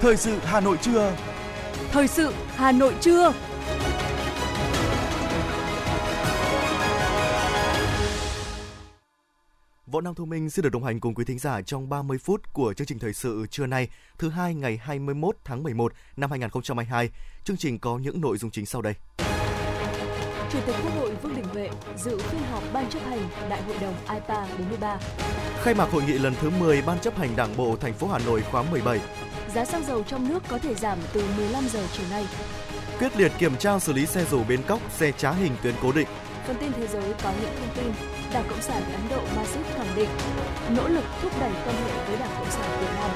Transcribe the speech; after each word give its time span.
Thời 0.00 0.16
sự 0.16 0.38
Hà 0.44 0.60
Nội 0.60 0.76
trưa. 0.82 1.16
Thời 1.90 2.08
sự 2.08 2.32
Hà 2.56 2.72
Nội 2.72 2.94
trưa. 3.00 3.32
Võ 9.86 10.00
Nam 10.00 10.14
Thu 10.14 10.24
Minh 10.24 10.50
xin 10.50 10.62
được 10.62 10.72
đồng 10.72 10.84
hành 10.84 11.00
cùng 11.00 11.14
quý 11.14 11.24
thính 11.24 11.38
giả 11.38 11.62
trong 11.62 11.88
30 11.88 12.18
phút 12.18 12.52
của 12.52 12.74
chương 12.74 12.86
trình 12.86 12.98
thời 12.98 13.12
sự 13.12 13.46
trưa 13.50 13.66
nay, 13.66 13.88
thứ 14.18 14.28
hai 14.28 14.54
ngày 14.54 14.76
21 14.82 15.36
tháng 15.44 15.62
11 15.62 15.92
năm 16.16 16.30
2022. 16.30 17.10
Chương 17.44 17.56
trình 17.56 17.78
có 17.78 17.98
những 17.98 18.20
nội 18.20 18.38
dung 18.38 18.50
chính 18.50 18.66
sau 18.66 18.82
đây. 18.82 18.94
Chủ 20.52 20.58
tịch 20.66 20.76
Quốc 20.82 20.92
hội 20.98 21.14
Vương 21.22 21.34
Đình 21.36 21.44
Huệ 21.52 21.70
dự 21.96 22.18
phiên 22.18 22.42
họp 22.50 22.62
Ban 22.72 22.90
chấp 22.90 23.00
hành 23.04 23.20
Đại 23.50 23.62
hội 23.62 23.76
đồng 23.80 23.94
IPA 24.14 24.46
43. 24.58 24.98
Khai 25.62 25.74
mạc 25.74 25.90
hội 25.90 26.02
nghị 26.02 26.12
lần 26.12 26.34
thứ 26.40 26.50
10 26.50 26.82
Ban 26.82 27.00
chấp 27.00 27.16
hành 27.16 27.36
Đảng 27.36 27.56
bộ 27.56 27.76
thành 27.76 27.94
phố 27.94 28.06
Hà 28.06 28.18
Nội 28.18 28.42
khóa 28.50 28.62
17. 28.62 29.00
Giá 29.54 29.64
xăng 29.64 29.84
dầu 29.84 30.02
trong 30.02 30.28
nước 30.28 30.42
có 30.48 30.58
thể 30.58 30.74
giảm 30.74 30.98
từ 31.12 31.24
15 31.36 31.64
giờ 31.68 31.80
chiều 31.92 32.06
nay. 32.10 32.26
Quyết 32.98 33.16
liệt 33.16 33.32
kiểm 33.38 33.56
tra 33.56 33.78
xử 33.78 33.92
lý 33.92 34.06
xe 34.06 34.24
rủ 34.24 34.44
bến 34.44 34.60
cóc, 34.66 34.80
xe 34.90 35.12
trá 35.12 35.30
hình 35.32 35.52
tuyến 35.62 35.74
cố 35.82 35.92
định. 35.92 36.08
Phần 36.46 36.56
tin 36.60 36.72
thế 36.72 36.86
giới 36.86 37.14
có 37.22 37.32
những 37.40 37.50
thông 37.58 37.68
tin. 37.76 37.92
Đảng 38.32 38.44
Cộng 38.50 38.62
sản 38.62 38.82
Ấn 38.92 39.00
Độ 39.10 39.22
Masip 39.36 39.66
khẳng 39.76 39.96
định 39.96 40.08
nỗ 40.76 40.88
lực 40.88 41.04
thúc 41.22 41.32
đẩy 41.40 41.50
quan 41.64 41.76
hệ 41.76 42.06
với 42.06 42.16
Đảng 42.16 42.30
Cộng 42.38 42.50
sản 42.50 42.80
Việt 42.80 42.86
Nam. 42.94 43.10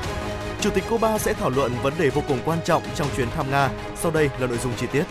Chủ 0.60 0.70
tịch 0.70 0.84
Cuba 0.90 1.18
sẽ 1.18 1.32
thảo 1.32 1.50
luận 1.50 1.72
vấn 1.82 1.92
đề 1.98 2.10
vô 2.10 2.22
cùng 2.28 2.38
quan 2.44 2.58
trọng 2.64 2.82
trong 2.94 3.08
chuyến 3.16 3.30
thăm 3.30 3.50
Nga. 3.50 3.70
Sau 3.96 4.10
đây 4.12 4.30
là 4.38 4.46
nội 4.46 4.58
dung 4.58 4.72
chi 4.76 4.86
tiết. 4.92 5.04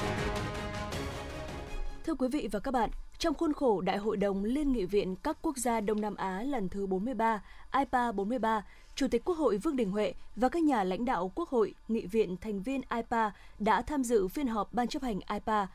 Thưa 2.05 2.15
quý 2.15 2.27
vị 2.31 2.49
và 2.51 2.59
các 2.59 2.73
bạn, 2.73 2.89
trong 3.23 3.33
khuôn 3.33 3.53
khổ 3.53 3.81
Đại 3.81 3.97
hội 3.97 4.17
đồng 4.17 4.43
Liên 4.43 4.71
nghị 4.71 4.85
viện 4.85 5.15
các 5.15 5.37
quốc 5.41 5.57
gia 5.57 5.81
Đông 5.81 6.01
Nam 6.01 6.15
Á 6.15 6.41
lần 6.41 6.69
thứ 6.69 6.87
43, 6.87 7.41
IPA 7.77 8.11
43, 8.11 8.65
Chủ 8.95 9.07
tịch 9.07 9.25
Quốc 9.25 9.37
hội 9.37 9.57
Vương 9.57 9.75
Đình 9.75 9.91
Huệ 9.91 10.13
và 10.35 10.49
các 10.49 10.63
nhà 10.63 10.83
lãnh 10.83 11.05
đạo 11.05 11.31
Quốc 11.35 11.49
hội, 11.49 11.75
nghị 11.88 12.05
viện 12.05 12.38
thành 12.38 12.61
viên 12.61 12.81
IPA 12.95 13.31
đã 13.59 13.81
tham 13.81 14.03
dự 14.03 14.27
phiên 14.27 14.47
họp 14.47 14.73
Ban 14.73 14.88
chấp 14.88 15.02
hành 15.02 15.19
IPA. 15.33 15.67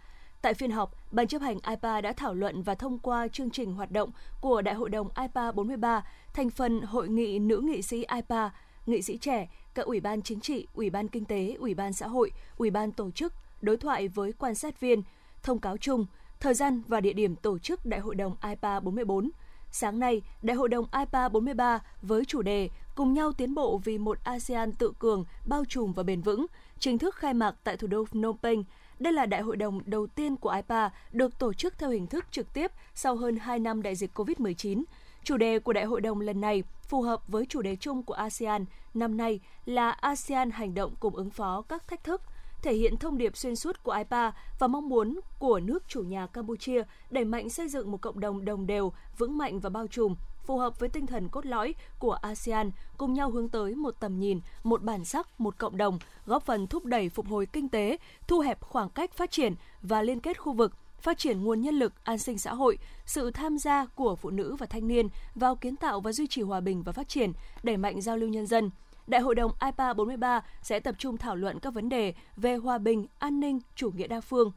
Tại 0.43 0.55
phiên 0.55 0.71
họp, 0.71 0.95
Ban 1.13 1.27
chấp 1.27 1.43
hành 1.43 1.59
IPA 1.69 2.01
đã 2.01 2.13
thảo 2.13 2.35
luận 2.35 2.63
và 2.63 2.75
thông 2.75 2.99
qua 2.99 3.29
chương 3.29 3.51
trình 3.51 3.75
hoạt 3.75 3.91
động 3.91 4.11
của 4.41 4.63
Đại 4.63 4.75
hội 4.75 4.91
đồng 4.91 5.09
IPA 5.21 5.53
43, 5.53 6.05
thành 6.35 6.51
phần 6.51 6.81
Hội 6.81 7.09
nghị 7.09 7.39
Nữ 7.39 7.61
nghị 7.65 7.83
sĩ 7.83 8.05
IPA, 8.15 8.51
nghị 8.87 9.03
sĩ 9.03 9.19
trẻ, 9.19 9.49
các 9.75 9.87
ủy 9.87 10.01
ban 10.01 10.23
chính 10.23 10.41
trị, 10.41 10.67
ủy 10.75 10.91
ban 10.91 11.09
kinh 11.09 11.25
tế, 11.25 11.57
ủy 11.59 11.75
ban 11.75 11.93
xã 11.93 12.07
hội, 12.07 12.33
ủy 12.57 12.71
ban 12.71 12.93
tổ 12.93 13.11
chức, 13.11 13.33
đối 13.63 13.77
thoại 13.77 14.09
với 14.09 14.33
quan 14.33 14.55
sát 14.55 14.81
viên, 14.81 15.03
thông 15.43 15.59
cáo 15.59 15.77
chung, 15.77 16.07
thời 16.41 16.55
gian 16.55 16.83
và 16.89 17.01
địa 17.01 17.13
điểm 17.13 17.37
tổ 17.37 17.59
chức 17.59 17.87
Đại 17.87 18.01
hội 18.01 18.15
đồng 18.15 18.37
IPA 18.49 18.81
44. 18.81 19.31
Sáng 19.71 19.99
nay, 19.99 20.23
Đại 20.43 20.57
hội 20.57 20.69
đồng 20.69 20.87
IPA 20.99 21.29
43 21.29 21.81
với 22.03 22.25
chủ 22.25 22.43
đề 22.43 22.69
Cùng 22.95 23.15
nhau 23.15 23.33
tiến 23.33 23.55
bộ 23.55 23.81
vì 23.85 23.99
một 23.99 24.19
ASEAN 24.25 24.73
tự 24.73 24.93
cường, 24.99 25.25
bao 25.47 25.65
trùm 25.65 25.93
và 25.93 26.03
bền 26.03 26.21
vững, 26.21 26.47
chính 26.79 26.99
thức 26.99 27.15
khai 27.15 27.35
mạc 27.35 27.55
tại 27.65 27.77
thủ 27.77 27.87
đô 27.87 28.05
Phnom 28.05 28.37
Penh. 28.43 28.65
Đây 28.99 29.13
là 29.13 29.27
đại 29.27 29.43
hội 29.43 29.57
đồng 29.57 29.81
đầu 29.87 30.07
tiên 30.07 30.37
của 30.37 30.51
IPA 30.51 30.91
được 31.13 31.39
tổ 31.39 31.53
chức 31.53 31.79
theo 31.79 31.91
hình 31.91 32.07
thức 32.07 32.25
trực 32.31 32.53
tiếp 32.53 32.73
sau 32.95 33.17
hơn 33.17 33.37
2 33.37 33.59
năm 33.59 33.83
đại 33.83 33.95
dịch 33.95 34.19
COVID-19. 34.19 34.85
Chủ 35.25 35.37
đề 35.37 35.59
của 35.59 35.73
đại 35.73 35.85
hội 35.85 36.01
đồng 36.01 36.21
lần 36.21 36.41
này 36.41 36.63
phù 36.83 37.03
hợp 37.03 37.29
với 37.29 37.47
chủ 37.47 37.63
đề 37.63 37.77
chung 37.77 38.03
của 38.03 38.15
ASEAN 38.15 38.65
năm 38.95 39.17
nay 39.17 39.41
là 39.65 39.91
ASEAN 39.91 40.51
hành 40.51 40.75
động 40.75 40.95
cùng 41.01 41.17
ứng 41.17 41.31
phó 41.31 41.63
các 41.69 41.89
thách 41.89 42.05
thức– 42.05 42.23
thể 42.63 42.75
hiện 42.75 42.97
thông 42.97 43.19
điệp 43.19 43.37
xuyên 43.37 43.57
suốt 43.57 43.83
của 43.83 43.93
IPA 43.93 44.33
và 44.59 44.67
mong 44.67 44.89
muốn 44.89 45.21
của 45.39 45.61
nước 45.61 45.89
chủ 45.89 46.03
nhà 46.03 46.27
Campuchia 46.27 46.83
đẩy 47.11 47.25
mạnh 47.25 47.51
xây 47.51 47.69
dựng 47.69 47.91
một 47.91 48.01
cộng 48.01 48.21
đồng 48.21 48.45
đồng 48.45 48.67
đều, 48.67 48.93
vững 49.19 49.39
mạnh 49.39 49.61
và 49.61 49.71
bao 49.71 49.87
trùm, 49.87 50.15
phù 50.47 50.59
hợp 50.59 50.79
với 50.81 50.89
tinh 50.89 51.07
thần 51.07 51.29
cốt 51.29 51.47
lõi 51.47 51.75
của 51.99 52.13
ASEAN, 52.13 52.71
cùng 52.97 53.15
nhau 53.15 53.31
hướng 53.31 53.49
tới 53.49 53.75
một 53.75 53.95
tầm 54.01 54.19
nhìn, 54.19 54.41
một 54.65 54.83
bản 54.83 55.05
sắc, 55.05 55.41
một 55.41 55.59
cộng 55.59 55.77
đồng, 55.77 55.99
góp 56.27 56.47
phần 56.47 56.67
thúc 56.67 56.85
đẩy 56.85 57.09
phục 57.09 57.27
hồi 57.27 57.47
kinh 57.47 57.69
tế, 57.69 57.97
thu 58.27 58.41
hẹp 58.41 58.61
khoảng 58.61 58.91
cách 58.91 59.13
phát 59.13 59.31
triển 59.31 59.55
và 59.83 60.03
liên 60.03 60.21
kết 60.21 60.41
khu 60.41 60.53
vực, 60.53 60.73
phát 61.01 61.19
triển 61.19 61.45
nguồn 61.45 61.61
nhân 61.61 61.75
lực, 61.75 61.93
an 62.05 62.19
sinh 62.19 62.39
xã 62.39 62.55
hội, 62.55 62.79
sự 63.07 63.31
tham 63.31 63.59
gia 63.59 63.87
của 63.87 64.17
phụ 64.17 64.31
nữ 64.31 64.57
và 64.59 64.67
thanh 64.67 64.89
niên 64.89 65.09
vào 65.35 65.57
kiến 65.57 65.77
tạo 65.77 66.01
và 66.01 66.13
duy 66.13 66.27
trì 66.27 66.43
hòa 66.43 66.61
bình 66.61 66.83
và 66.83 66.93
phát 66.93 67.09
triển, 67.09 67.33
đẩy 67.63 67.77
mạnh 67.77 68.01
giao 68.01 68.17
lưu 68.17 68.29
nhân 68.29 68.47
dân, 68.47 68.71
Đại 69.09 69.21
hội 69.21 69.35
đồng 69.35 69.53
IPA 69.67 69.93
43 69.93 70.41
sẽ 70.63 70.81
tập 70.81 70.95
trung 70.99 71.17
thảo 71.17 71.37
luận 71.37 71.59
các 71.61 71.75
vấn 71.75 71.89
đề 71.89 72.15
về 72.37 72.57
hòa 72.57 72.79
bình, 72.79 73.07
an 73.19 73.41
ninh, 73.41 73.61
chủ 73.75 73.91
nghĩa 73.91 74.07
đa 74.07 74.21
phương, 74.21 74.53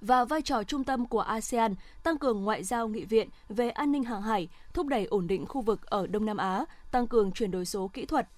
và 0.00 0.24
vai 0.24 0.42
trò 0.42 0.64
trung 0.64 0.84
tâm 0.84 1.06
của 1.06 1.20
ASEAN, 1.20 1.74
tăng 2.02 2.18
cường 2.18 2.44
ngoại 2.44 2.64
giao 2.64 2.88
nghị 2.88 3.04
viện 3.04 3.28
về 3.48 3.70
an 3.70 3.92
ninh 3.92 4.04
hàng 4.04 4.22
hải, 4.22 4.48
thúc 4.74 4.86
đẩy 4.86 5.04
ổn 5.04 5.26
định 5.26 5.46
khu 5.46 5.60
vực 5.60 5.86
ở 5.86 6.06
Đông 6.06 6.26
Nam 6.26 6.36
Á, 6.36 6.64
tăng 6.92 7.06
cường 7.06 7.32
chuyển 7.32 7.50
đổi 7.50 7.64
số 7.64 7.90
kỹ 7.92 8.04
thuật. 8.04 8.28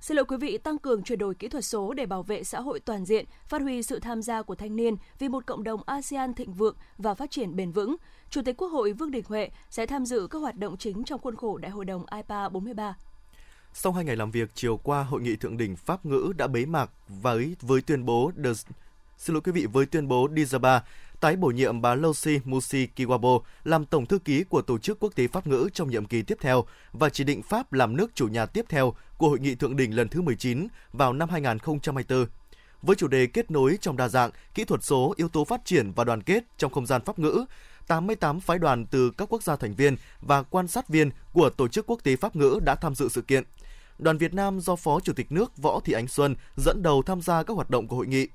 Xin 0.00 0.16
lỗi 0.16 0.24
quý 0.24 0.36
vị, 0.36 0.58
tăng 0.58 0.78
cường 0.78 1.02
chuyển 1.02 1.18
đổi 1.18 1.34
kỹ 1.34 1.48
thuật 1.48 1.64
số 1.64 1.94
để 1.94 2.06
bảo 2.06 2.22
vệ 2.22 2.44
xã 2.44 2.60
hội 2.60 2.80
toàn 2.80 3.04
diện, 3.04 3.24
phát 3.46 3.62
huy 3.62 3.82
sự 3.82 3.98
tham 3.98 4.22
gia 4.22 4.42
của 4.42 4.54
thanh 4.54 4.76
niên 4.76 4.96
vì 5.18 5.28
một 5.28 5.46
cộng 5.46 5.64
đồng 5.64 5.80
ASEAN 5.86 6.34
thịnh 6.34 6.52
vượng 6.52 6.76
và 6.98 7.14
phát 7.14 7.30
triển 7.30 7.56
bền 7.56 7.72
vững. 7.72 7.96
Chủ 8.30 8.42
tịch 8.44 8.56
Quốc 8.56 8.68
hội 8.68 8.92
Vương 8.92 9.10
Đình 9.10 9.24
Huệ 9.28 9.50
sẽ 9.70 9.86
tham 9.86 10.06
dự 10.06 10.26
các 10.30 10.38
hoạt 10.38 10.56
động 10.56 10.76
chính 10.76 11.04
trong 11.04 11.20
khuôn 11.20 11.36
khổ 11.36 11.58
Đại 11.58 11.70
hội 11.70 11.84
đồng 11.84 12.04
IPA 12.16 12.48
43. 12.48 12.96
Sau 13.72 13.92
hai 13.92 14.04
ngày 14.04 14.16
làm 14.16 14.30
việc, 14.30 14.50
chiều 14.54 14.76
qua 14.76 15.02
hội 15.02 15.20
nghị 15.20 15.36
thượng 15.36 15.56
đỉnh 15.56 15.76
Pháp 15.76 16.06
ngữ 16.06 16.32
đã 16.36 16.46
bế 16.46 16.66
mạc 16.66 16.90
với 17.08 17.56
với 17.60 17.80
tuyên 17.80 18.04
bố 18.04 18.32
The 18.44 18.50
Xin 19.18 19.34
lỗi 19.34 19.40
quý 19.44 19.52
vị 19.52 19.66
với 19.66 19.86
tuyên 19.86 20.08
bố 20.08 20.28
Dizaba 20.28 20.80
tái 21.20 21.36
bổ 21.36 21.48
nhiệm 21.48 21.80
bà 21.80 21.94
Lucy 21.94 22.40
Musi 22.44 22.88
Kiwabo 22.96 23.40
làm 23.64 23.84
tổng 23.84 24.06
thư 24.06 24.18
ký 24.18 24.44
của 24.44 24.62
Tổ 24.62 24.78
chức 24.78 24.98
Quốc 25.00 25.14
tế 25.14 25.28
Pháp 25.28 25.46
ngữ 25.46 25.68
trong 25.74 25.90
nhiệm 25.90 26.04
kỳ 26.04 26.22
tiếp 26.22 26.38
theo 26.40 26.64
và 26.92 27.08
chỉ 27.08 27.24
định 27.24 27.42
Pháp 27.42 27.72
làm 27.72 27.96
nước 27.96 28.14
chủ 28.14 28.28
nhà 28.28 28.46
tiếp 28.46 28.64
theo 28.68 28.94
của 29.18 29.28
hội 29.28 29.38
nghị 29.38 29.54
thượng 29.54 29.76
đỉnh 29.76 29.96
lần 29.96 30.08
thứ 30.08 30.20
19 30.20 30.66
vào 30.92 31.12
năm 31.12 31.28
2024. 31.28 32.26
Với 32.82 32.96
chủ 32.96 33.08
đề 33.08 33.26
kết 33.26 33.50
nối 33.50 33.78
trong 33.80 33.96
đa 33.96 34.08
dạng, 34.08 34.30
kỹ 34.54 34.64
thuật 34.64 34.84
số, 34.84 35.14
yếu 35.16 35.28
tố 35.28 35.44
phát 35.44 35.64
triển 35.64 35.92
và 35.92 36.04
đoàn 36.04 36.22
kết 36.22 36.44
trong 36.58 36.72
không 36.72 36.86
gian 36.86 37.02
Pháp 37.04 37.18
ngữ, 37.18 37.44
88 37.86 38.40
phái 38.40 38.58
đoàn 38.58 38.86
từ 38.86 39.10
các 39.10 39.32
quốc 39.32 39.42
gia 39.42 39.56
thành 39.56 39.74
viên 39.74 39.96
và 40.20 40.42
quan 40.42 40.68
sát 40.68 40.88
viên 40.88 41.10
của 41.32 41.50
Tổ 41.50 41.68
chức 41.68 41.86
Quốc 41.86 42.00
tế 42.02 42.16
Pháp 42.16 42.36
ngữ 42.36 42.60
đã 42.62 42.74
tham 42.74 42.94
dự 42.94 43.08
sự 43.08 43.22
kiện. 43.22 43.44
Đoàn 43.98 44.18
Việt 44.18 44.34
Nam 44.34 44.60
do 44.60 44.76
Phó 44.76 45.00
Chủ 45.00 45.12
tịch 45.12 45.32
nước 45.32 45.56
Võ 45.56 45.80
Thị 45.80 45.92
Ánh 45.92 46.08
Xuân 46.08 46.36
dẫn 46.56 46.82
đầu 46.82 47.02
tham 47.02 47.22
gia 47.22 47.42
các 47.42 47.54
hoạt 47.54 47.70
động 47.70 47.88
của 47.88 47.96
hội 47.96 48.06
nghị. 48.06 48.28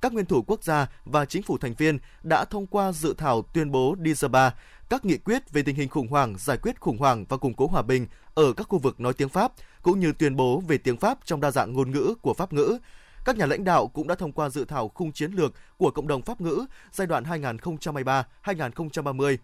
Các 0.00 0.12
nguyên 0.12 0.26
thủ 0.26 0.42
quốc 0.46 0.64
gia 0.64 0.86
và 1.04 1.24
chính 1.24 1.42
phủ 1.42 1.58
thành 1.58 1.74
viên 1.74 1.98
đã 2.22 2.44
thông 2.44 2.66
qua 2.66 2.92
dự 2.92 3.14
thảo 3.18 3.42
tuyên 3.42 3.70
bố 3.70 3.96
Dizaba, 3.98 4.50
các 4.88 5.04
nghị 5.04 5.18
quyết 5.18 5.52
về 5.52 5.62
tình 5.62 5.76
hình 5.76 5.88
khủng 5.88 6.08
hoảng, 6.08 6.34
giải 6.38 6.56
quyết 6.56 6.80
khủng 6.80 6.98
hoảng 6.98 7.24
và 7.28 7.36
củng 7.36 7.54
cố 7.54 7.66
hòa 7.66 7.82
bình 7.82 8.06
ở 8.34 8.52
các 8.52 8.68
khu 8.68 8.78
vực 8.78 9.00
nói 9.00 9.12
tiếng 9.12 9.28
Pháp, 9.28 9.52
cũng 9.82 10.00
như 10.00 10.12
tuyên 10.12 10.36
bố 10.36 10.62
về 10.68 10.78
tiếng 10.78 10.96
Pháp 10.96 11.18
trong 11.24 11.40
đa 11.40 11.50
dạng 11.50 11.72
ngôn 11.72 11.90
ngữ 11.90 12.14
của 12.22 12.34
Pháp 12.34 12.52
ngữ, 12.52 12.78
các 13.24 13.36
nhà 13.36 13.46
lãnh 13.46 13.64
đạo 13.64 13.86
cũng 13.86 14.06
đã 14.06 14.14
thông 14.14 14.32
qua 14.32 14.48
dự 14.48 14.64
thảo 14.64 14.88
khung 14.88 15.12
chiến 15.12 15.32
lược 15.32 15.52
của 15.76 15.90
cộng 15.90 16.08
đồng 16.08 16.22
Pháp 16.22 16.40
ngữ 16.40 16.66
giai 16.92 17.06
đoạn 17.06 17.24
2023-2030 17.24 19.36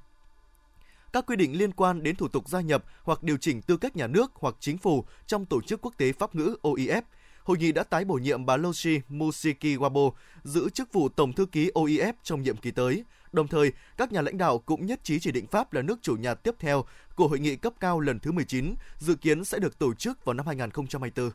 các 1.12 1.26
quy 1.26 1.36
định 1.36 1.58
liên 1.58 1.72
quan 1.72 2.02
đến 2.02 2.16
thủ 2.16 2.28
tục 2.28 2.48
gia 2.48 2.60
nhập 2.60 2.84
hoặc 3.02 3.22
điều 3.22 3.36
chỉnh 3.36 3.62
tư 3.62 3.76
cách 3.76 3.96
nhà 3.96 4.06
nước 4.06 4.32
hoặc 4.34 4.54
chính 4.60 4.78
phủ 4.78 5.04
trong 5.26 5.46
tổ 5.46 5.60
chức 5.60 5.80
quốc 5.82 5.94
tế 5.96 6.12
pháp 6.12 6.34
ngữ 6.34 6.56
OIF. 6.62 7.02
Hội 7.42 7.58
nghị 7.58 7.72
đã 7.72 7.82
tái 7.82 8.04
bổ 8.04 8.14
nhiệm 8.14 8.46
bà 8.46 8.56
Loshi 8.56 9.00
Musiki 9.08 9.62
Wabo 9.62 10.12
giữ 10.42 10.70
chức 10.70 10.92
vụ 10.92 11.08
Tổng 11.08 11.32
thư 11.32 11.46
ký 11.46 11.70
OIF 11.74 12.12
trong 12.22 12.42
nhiệm 12.42 12.56
kỳ 12.56 12.70
tới. 12.70 13.04
Đồng 13.32 13.48
thời, 13.48 13.72
các 13.96 14.12
nhà 14.12 14.20
lãnh 14.20 14.38
đạo 14.38 14.58
cũng 14.58 14.86
nhất 14.86 15.00
trí 15.04 15.20
chỉ 15.20 15.32
định 15.32 15.46
Pháp 15.46 15.72
là 15.72 15.82
nước 15.82 15.98
chủ 16.02 16.16
nhà 16.16 16.34
tiếp 16.34 16.54
theo 16.58 16.84
của 17.14 17.28
hội 17.28 17.38
nghị 17.38 17.56
cấp 17.56 17.72
cao 17.80 18.00
lần 18.00 18.18
thứ 18.18 18.32
19, 18.32 18.74
dự 18.98 19.14
kiến 19.14 19.44
sẽ 19.44 19.58
được 19.58 19.78
tổ 19.78 19.94
chức 19.94 20.24
vào 20.24 20.34
năm 20.34 20.46
2024. 20.46 21.30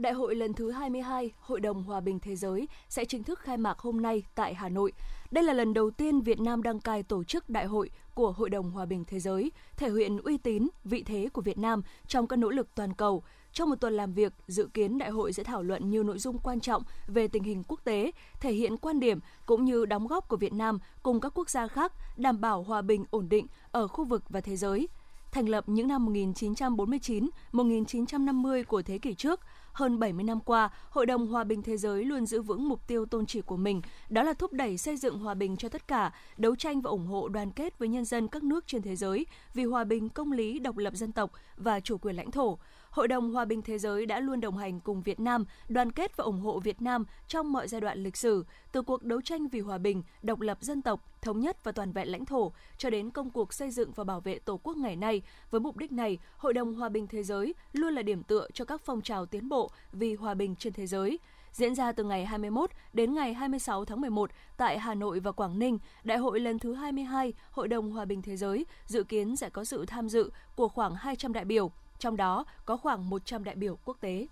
Đại 0.00 0.12
hội 0.12 0.34
lần 0.34 0.52
thứ 0.52 0.70
22 0.70 1.30
Hội 1.40 1.60
đồng 1.60 1.82
Hòa 1.82 2.00
bình 2.00 2.18
Thế 2.20 2.36
giới 2.36 2.68
sẽ 2.88 3.04
chính 3.04 3.22
thức 3.22 3.38
khai 3.38 3.56
mạc 3.56 3.78
hôm 3.78 4.02
nay 4.02 4.22
tại 4.34 4.54
Hà 4.54 4.68
Nội. 4.68 4.92
Đây 5.30 5.44
là 5.44 5.52
lần 5.52 5.74
đầu 5.74 5.90
tiên 5.90 6.20
Việt 6.20 6.40
Nam 6.40 6.62
đăng 6.62 6.80
cai 6.80 7.02
tổ 7.02 7.24
chức 7.24 7.48
đại 7.50 7.66
hội 7.66 7.90
của 8.14 8.32
Hội 8.32 8.50
đồng 8.50 8.70
Hòa 8.70 8.86
bình 8.86 9.04
Thế 9.04 9.20
giới, 9.20 9.52
thể 9.76 9.90
hiện 9.90 10.18
uy 10.18 10.38
tín, 10.38 10.68
vị 10.84 11.02
thế 11.02 11.28
của 11.32 11.40
Việt 11.40 11.58
Nam 11.58 11.82
trong 12.06 12.26
các 12.26 12.36
nỗ 12.36 12.50
lực 12.50 12.74
toàn 12.74 12.94
cầu. 12.94 13.22
Trong 13.52 13.70
một 13.70 13.76
tuần 13.80 13.94
làm 13.94 14.12
việc, 14.12 14.32
dự 14.48 14.68
kiến 14.74 14.98
đại 14.98 15.10
hội 15.10 15.32
sẽ 15.32 15.44
thảo 15.44 15.62
luận 15.62 15.90
nhiều 15.90 16.02
nội 16.02 16.18
dung 16.18 16.38
quan 16.38 16.60
trọng 16.60 16.82
về 17.06 17.28
tình 17.28 17.44
hình 17.44 17.62
quốc 17.68 17.80
tế, 17.84 18.12
thể 18.40 18.52
hiện 18.52 18.76
quan 18.76 19.00
điểm 19.00 19.18
cũng 19.46 19.64
như 19.64 19.86
đóng 19.86 20.06
góp 20.06 20.28
của 20.28 20.36
Việt 20.36 20.52
Nam 20.52 20.78
cùng 21.02 21.20
các 21.20 21.32
quốc 21.34 21.50
gia 21.50 21.66
khác 21.66 21.92
đảm 22.16 22.40
bảo 22.40 22.62
hòa 22.62 22.82
bình 22.82 23.04
ổn 23.10 23.28
định 23.28 23.46
ở 23.72 23.88
khu 23.88 24.04
vực 24.04 24.22
và 24.28 24.40
thế 24.40 24.56
giới. 24.56 24.88
Thành 25.32 25.48
lập 25.48 25.64
những 25.66 25.88
năm 25.88 26.04
1949, 26.04 27.30
1950 27.52 28.64
của 28.64 28.82
thế 28.82 28.98
kỷ 28.98 29.14
trước, 29.14 29.40
hơn 29.72 29.98
70 29.98 30.24
năm 30.24 30.40
qua, 30.40 30.70
Hội 30.90 31.06
đồng 31.06 31.26
Hòa 31.26 31.44
bình 31.44 31.62
Thế 31.62 31.76
giới 31.76 32.04
luôn 32.04 32.26
giữ 32.26 32.42
vững 32.42 32.68
mục 32.68 32.86
tiêu 32.86 33.06
tôn 33.06 33.26
chỉ 33.26 33.40
của 33.40 33.56
mình, 33.56 33.82
đó 34.08 34.22
là 34.22 34.32
thúc 34.32 34.52
đẩy 34.52 34.78
xây 34.78 34.96
dựng 34.96 35.18
hòa 35.18 35.34
bình 35.34 35.56
cho 35.56 35.68
tất 35.68 35.88
cả, 35.88 36.12
đấu 36.36 36.56
tranh 36.56 36.80
và 36.80 36.90
ủng 36.90 37.06
hộ 37.06 37.28
đoàn 37.28 37.50
kết 37.50 37.78
với 37.78 37.88
nhân 37.88 38.04
dân 38.04 38.28
các 38.28 38.42
nước 38.42 38.66
trên 38.66 38.82
thế 38.82 38.96
giới 38.96 39.26
vì 39.54 39.64
hòa 39.64 39.84
bình, 39.84 40.08
công 40.08 40.32
lý, 40.32 40.58
độc 40.58 40.76
lập 40.76 40.94
dân 40.94 41.12
tộc 41.12 41.32
và 41.56 41.80
chủ 41.80 41.98
quyền 41.98 42.16
lãnh 42.16 42.30
thổ. 42.30 42.58
Hội 42.90 43.08
đồng 43.08 43.32
Hòa 43.32 43.44
bình 43.44 43.62
Thế 43.62 43.78
giới 43.78 44.06
đã 44.06 44.20
luôn 44.20 44.40
đồng 44.40 44.56
hành 44.56 44.80
cùng 44.80 45.02
Việt 45.02 45.20
Nam, 45.20 45.44
đoàn 45.68 45.92
kết 45.92 46.16
và 46.16 46.24
ủng 46.24 46.40
hộ 46.40 46.60
Việt 46.60 46.82
Nam 46.82 47.04
trong 47.28 47.52
mọi 47.52 47.68
giai 47.68 47.80
đoạn 47.80 48.02
lịch 48.02 48.16
sử, 48.16 48.44
từ 48.72 48.82
cuộc 48.82 49.02
đấu 49.02 49.20
tranh 49.20 49.48
vì 49.48 49.60
hòa 49.60 49.78
bình, 49.78 50.02
độc 50.22 50.40
lập 50.40 50.58
dân 50.60 50.82
tộc, 50.82 51.04
thống 51.22 51.40
nhất 51.40 51.64
và 51.64 51.72
toàn 51.72 51.92
vẹn 51.92 52.08
lãnh 52.08 52.24
thổ, 52.24 52.52
cho 52.78 52.90
đến 52.90 53.10
công 53.10 53.30
cuộc 53.30 53.52
xây 53.52 53.70
dựng 53.70 53.92
và 53.92 54.04
bảo 54.04 54.20
vệ 54.20 54.38
Tổ 54.38 54.60
quốc 54.62 54.76
ngày 54.76 54.96
nay. 54.96 55.22
Với 55.50 55.60
mục 55.60 55.76
đích 55.76 55.92
này, 55.92 56.18
Hội 56.36 56.52
đồng 56.52 56.74
Hòa 56.74 56.88
bình 56.88 57.06
Thế 57.06 57.22
giới 57.22 57.54
luôn 57.72 57.94
là 57.94 58.02
điểm 58.02 58.22
tựa 58.22 58.48
cho 58.54 58.64
các 58.64 58.80
phong 58.84 59.02
trào 59.02 59.26
tiến 59.26 59.48
bộ 59.48 59.70
vì 59.92 60.14
hòa 60.14 60.34
bình 60.34 60.56
trên 60.56 60.72
thế 60.72 60.86
giới. 60.86 61.18
Diễn 61.52 61.74
ra 61.74 61.92
từ 61.92 62.04
ngày 62.04 62.26
21 62.26 62.70
đến 62.92 63.14
ngày 63.14 63.34
26 63.34 63.84
tháng 63.84 64.00
11 64.00 64.30
tại 64.56 64.78
Hà 64.78 64.94
Nội 64.94 65.20
và 65.20 65.32
Quảng 65.32 65.58
Ninh, 65.58 65.78
Đại 66.04 66.18
hội 66.18 66.40
lần 66.40 66.58
thứ 66.58 66.74
22 66.74 67.32
Hội 67.50 67.68
đồng 67.68 67.90
Hòa 67.90 68.04
bình 68.04 68.22
Thế 68.22 68.36
giới 68.36 68.66
dự 68.86 69.04
kiến 69.04 69.36
sẽ 69.36 69.50
có 69.50 69.64
sự 69.64 69.86
tham 69.86 70.08
dự 70.08 70.30
của 70.56 70.68
khoảng 70.68 70.94
200 70.94 71.32
đại 71.32 71.44
biểu, 71.44 71.70
trong 72.00 72.16
đó 72.16 72.44
có 72.66 72.76
khoảng 72.76 73.10
100 73.10 73.44
đại 73.44 73.54
biểu 73.54 73.78
quốc 73.84 73.96
tế. 74.00 74.26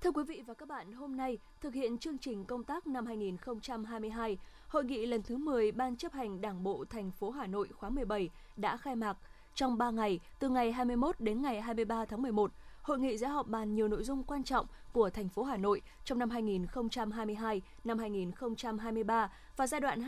Thưa 0.00 0.10
quý 0.10 0.24
vị 0.24 0.42
và 0.46 0.54
các 0.54 0.68
bạn, 0.68 0.92
hôm 0.92 1.16
nay 1.16 1.38
thực 1.60 1.74
hiện 1.74 1.98
chương 1.98 2.18
trình 2.18 2.44
công 2.44 2.64
tác 2.64 2.86
năm 2.86 3.06
2022, 3.06 4.38
hội 4.68 4.84
nghị 4.84 5.06
lần 5.06 5.22
thứ 5.22 5.36
10 5.36 5.72
Ban 5.72 5.96
chấp 5.96 6.12
hành 6.12 6.40
Đảng 6.40 6.62
bộ 6.62 6.84
thành 6.90 7.10
phố 7.10 7.30
Hà 7.30 7.46
Nội 7.46 7.68
khóa 7.78 7.90
17 7.90 8.30
đã 8.56 8.76
khai 8.76 8.96
mạc. 8.96 9.16
Trong 9.54 9.78
3 9.78 9.90
ngày, 9.90 10.20
từ 10.38 10.48
ngày 10.48 10.72
21 10.72 11.20
đến 11.20 11.42
ngày 11.42 11.60
23 11.60 12.04
tháng 12.04 12.22
11, 12.22 12.50
hội 12.82 12.98
nghị 12.98 13.18
sẽ 13.18 13.28
họp 13.28 13.48
bàn 13.48 13.74
nhiều 13.74 13.88
nội 13.88 14.04
dung 14.04 14.22
quan 14.22 14.42
trọng 14.42 14.66
của 14.92 15.10
thành 15.10 15.28
phố 15.28 15.42
Hà 15.42 15.56
Nội 15.56 15.82
trong 16.04 16.18
năm 16.18 16.30
2022, 16.30 17.62
năm 17.84 17.98
2023 17.98 19.32
và 19.56 19.66
giai 19.66 19.80
đoạn 19.80 20.00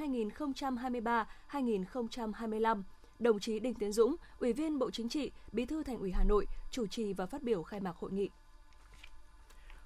2023-2025. 1.52 2.82
Đồng 3.20 3.40
chí 3.40 3.60
Đinh 3.60 3.74
Tiến 3.74 3.92
Dũng, 3.92 4.16
Ủy 4.38 4.52
viên 4.52 4.78
Bộ 4.78 4.90
Chính 4.90 5.08
trị, 5.08 5.30
Bí 5.52 5.66
thư 5.66 5.82
Thành 5.82 5.98
ủy 5.98 6.12
Hà 6.12 6.24
Nội 6.24 6.46
chủ 6.70 6.86
trì 6.86 7.12
và 7.12 7.26
phát 7.26 7.42
biểu 7.42 7.62
khai 7.62 7.80
mạc 7.80 7.96
hội 7.96 8.12
nghị. 8.12 8.28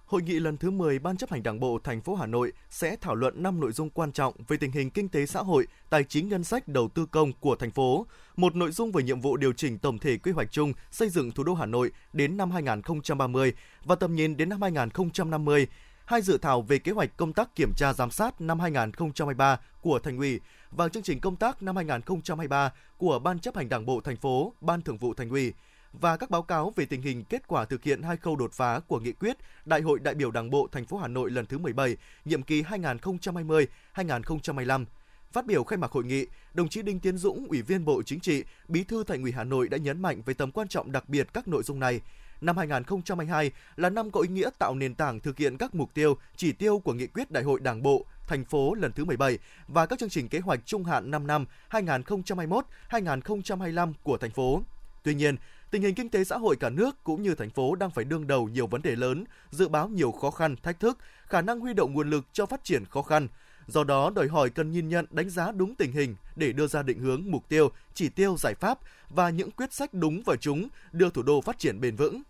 Hội 0.07 0.23
nghị 0.23 0.33
lần 0.33 0.57
thứ 0.57 0.71
10 0.71 0.99
Ban 0.99 1.17
chấp 1.17 1.31
hành 1.31 1.43
Đảng 1.43 1.61
bộ 1.61 1.79
thành 1.85 2.01
phố 2.01 2.15
Hà 2.15 2.27
Nội 2.27 2.53
sẽ 2.71 2.97
thảo 3.01 3.15
luận 3.15 3.43
5 3.43 3.61
nội 3.61 3.73
dung 3.73 3.91
quan 3.91 4.13
trọng 4.13 4.35
về 4.49 4.57
tình 4.57 4.71
hình 4.71 4.91
kinh 4.91 5.09
tế 5.09 5.27
xã 5.27 5.41
hội, 5.41 5.67
tài 5.91 6.05
chính 6.05 6.29
ngân 6.29 6.45
sách 6.45 6.69
đầu 6.69 6.89
tư 6.89 7.07
công 7.07 7.33
của 7.41 7.57
thành 7.57 7.71
phố, 7.71 8.07
một 8.37 8.57
nội 8.57 8.71
dung 8.71 8.93
về 8.93 9.03
nhiệm 9.03 9.21
vụ 9.21 9.37
điều 9.37 9.53
chỉnh 9.53 9.79
tổng 9.79 9.99
thể 9.99 10.17
quy 10.17 10.33
hoạch 10.33 10.53
chung 10.53 10.73
xây 10.91 11.09
dựng 11.09 11.31
thủ 11.31 11.45
đô 11.45 11.55
Hà 11.55 11.67
Nội 11.67 11.91
đến 12.13 12.37
năm 12.37 12.51
2030 12.51 13.53
và 13.85 13.95
tầm 13.95 14.15
nhìn 14.15 14.37
đến 14.37 14.49
năm 14.49 14.63
2050, 14.63 15.67
hai 16.05 16.23
dự 16.23 16.39
thảo 16.39 16.63
về 16.63 16.79
kế 16.79 16.93
hoạch 16.93 17.17
công 17.17 17.33
tác 17.33 17.55
kiểm 17.55 17.73
tra 17.77 17.93
giám 17.93 18.11
sát 18.11 18.41
năm 18.41 18.61
2023 18.61 19.61
của 19.81 19.99
Thành 19.99 20.19
ủy 20.19 20.41
và 20.77 20.89
chương 20.89 21.03
trình 21.03 21.21
công 21.21 21.37
tác 21.37 21.63
năm 21.63 21.77
2023 21.77 22.73
của 22.99 23.19
Ban 23.19 23.39
chấp 23.39 23.57
hành 23.57 23.69
Đảng 23.69 23.87
bộ 23.87 24.01
thành 24.01 24.17
phố, 24.17 24.53
Ban 24.61 24.83
Thường 24.83 24.99
vụ 24.99 25.15
Thành 25.15 25.31
ủy 25.31 25.53
và 25.93 26.17
các 26.17 26.31
báo 26.31 26.43
cáo 26.43 26.73
về 26.77 26.87
tình 26.87 27.03
hình 27.03 27.25
kết 27.25 27.49
quả 27.49 27.65
thực 27.65 27.83
hiện 27.83 28.03
hai 28.03 28.17
khâu 28.17 28.37
đột 28.37 28.53
phá 28.53 28.81
của 28.81 29.01
nghị 29.01 29.13
quyết 29.13 29.37
Đại 29.65 29.81
hội 29.81 29.99
đại 29.99 30.15
biểu 30.15 30.31
Đảng 30.31 30.51
bộ 30.51 30.69
thành 30.73 30.85
phố 30.85 30.97
Hà 30.97 31.09
Nội 31.09 31.31
lần 31.31 31.47
thứ 31.47 31.59
17, 31.59 31.97
nhiệm 32.25 32.43
kỳ 32.43 32.63
2020-2025. 32.63 34.85
Phát 35.33 35.47
biểu 35.47 35.65
khai 35.65 35.77
mạc 35.77 35.93
hội 35.93 36.05
nghị, 36.05 36.27
đồng 36.55 36.69
chí 36.69 36.83
Đinh 36.83 37.01
Tiến 37.01 37.19
Dũng, 37.19 37.47
Ủy 37.49 37.63
viên 37.63 37.85
Bộ 37.85 38.03
Chính 38.03 38.21
trị, 38.21 38.45
Bí 38.69 38.85
thư 38.85 39.05
Thành 39.05 39.23
ủy 39.23 39.33
Hà 39.33 39.45
Nội 39.45 39.69
đã 39.69 39.79
nhấn 39.79 40.03
mạnh 40.03 40.23
về 40.27 40.35
tầm 40.35 40.51
quan 40.51 40.69
trọng 40.69 40.93
đặc 40.93 41.09
biệt 41.09 41.29
các 41.33 41.49
nội 41.49 41.63
dung 41.63 41.81
này. 41.81 42.01
Năm 42.45 42.57
2022 42.57 43.51
là 43.77 43.91
năm 43.91 44.11
có 44.11 44.21
ý 44.21 44.29
nghĩa 44.29 44.51
tạo 44.59 44.75
nền 44.75 44.95
tảng 44.95 45.21
thực 45.21 45.39
hiện 45.39 45.57
các 45.57 45.75
mục 45.75 45.95
tiêu, 45.95 46.17
chỉ 46.37 46.53
tiêu 46.53 46.79
của 46.79 46.93
nghị 46.93 47.07
quyết 47.07 47.31
Đại 47.31 47.45
hội 47.45 47.61
Đảng 47.61 47.83
bộ 47.83 48.07
thành 48.27 48.45
phố 48.45 48.75
lần 48.75 48.93
thứ 48.93 49.05
17 49.05 49.39
và 49.69 49.87
các 49.87 49.99
chương 49.99 50.09
trình 50.09 50.29
kế 50.29 50.39
hoạch 50.39 50.61
trung 50.67 50.85
hạn 50.85 51.11
5 51.11 51.27
năm 51.27 51.47
2021-2025 51.71 53.93
của 54.03 54.17
thành 54.17 54.31
phố. 54.31 54.63
Tuy 55.03 55.15
nhiên, 55.15 55.37
Tình 55.71 55.83
hình 55.83 55.95
kinh 55.95 56.09
tế 56.09 56.25
xã 56.25 56.37
hội 56.37 56.57
cả 56.57 56.71
nước 56.71 57.05
cũng 57.05 57.23
như 57.23 57.35
thành 57.35 57.51
phố 57.51 57.75
đang 57.75 57.91
phải 57.91 58.05
đương 58.05 58.27
đầu 58.27 58.49
nhiều 58.49 58.67
vấn 58.67 58.83
đề 58.83 58.97
lớn, 58.97 59.25
dự 59.51 59.69
báo 59.69 59.89
nhiều 59.89 60.13
khó 60.13 60.31
khăn, 60.31 60.57
thách 60.63 60.81
thức, 60.81 60.99
khả 61.27 61.41
năng 61.41 61.61
huy 61.61 61.75
động 61.75 61.93
nguồn 61.93 62.11
lực 62.11 62.25
cho 62.33 62.47
phát 62.47 62.65
triển 62.65 62.85
khó 62.85 63.03
khăn. 63.03 63.29
Do 63.67 63.85
đó, 63.85 64.11
đòi 64.11 64.29
hỏi 64.29 64.51
cần 64.51 64.71
nhìn 64.71 64.89
nhận 64.89 65.07
đánh 65.11 65.31
giá 65.31 65.53
đúng 65.53 65.75
tình 65.75 65.93
hình 65.93 66.17
để 66.37 66.53
đưa 66.53 66.67
ra 66.67 66.83
định 66.83 66.99
hướng, 66.99 67.23
mục 67.27 67.49
tiêu, 67.49 67.71
chỉ 67.95 68.09
tiêu, 68.09 68.37
giải 68.39 68.55
pháp 68.55 68.79
và 69.09 69.31
những 69.31 69.51
quyết 69.51 69.73
sách 69.73 69.95
đúng 69.95 70.23
và 70.27 70.37
chúng, 70.37 70.69
đưa 70.93 71.11
thủ 71.11 71.23
đô 71.23 71.41
phát 71.41 71.59
triển 71.59 71.81
bền 71.81 71.97
vững. 71.97 72.23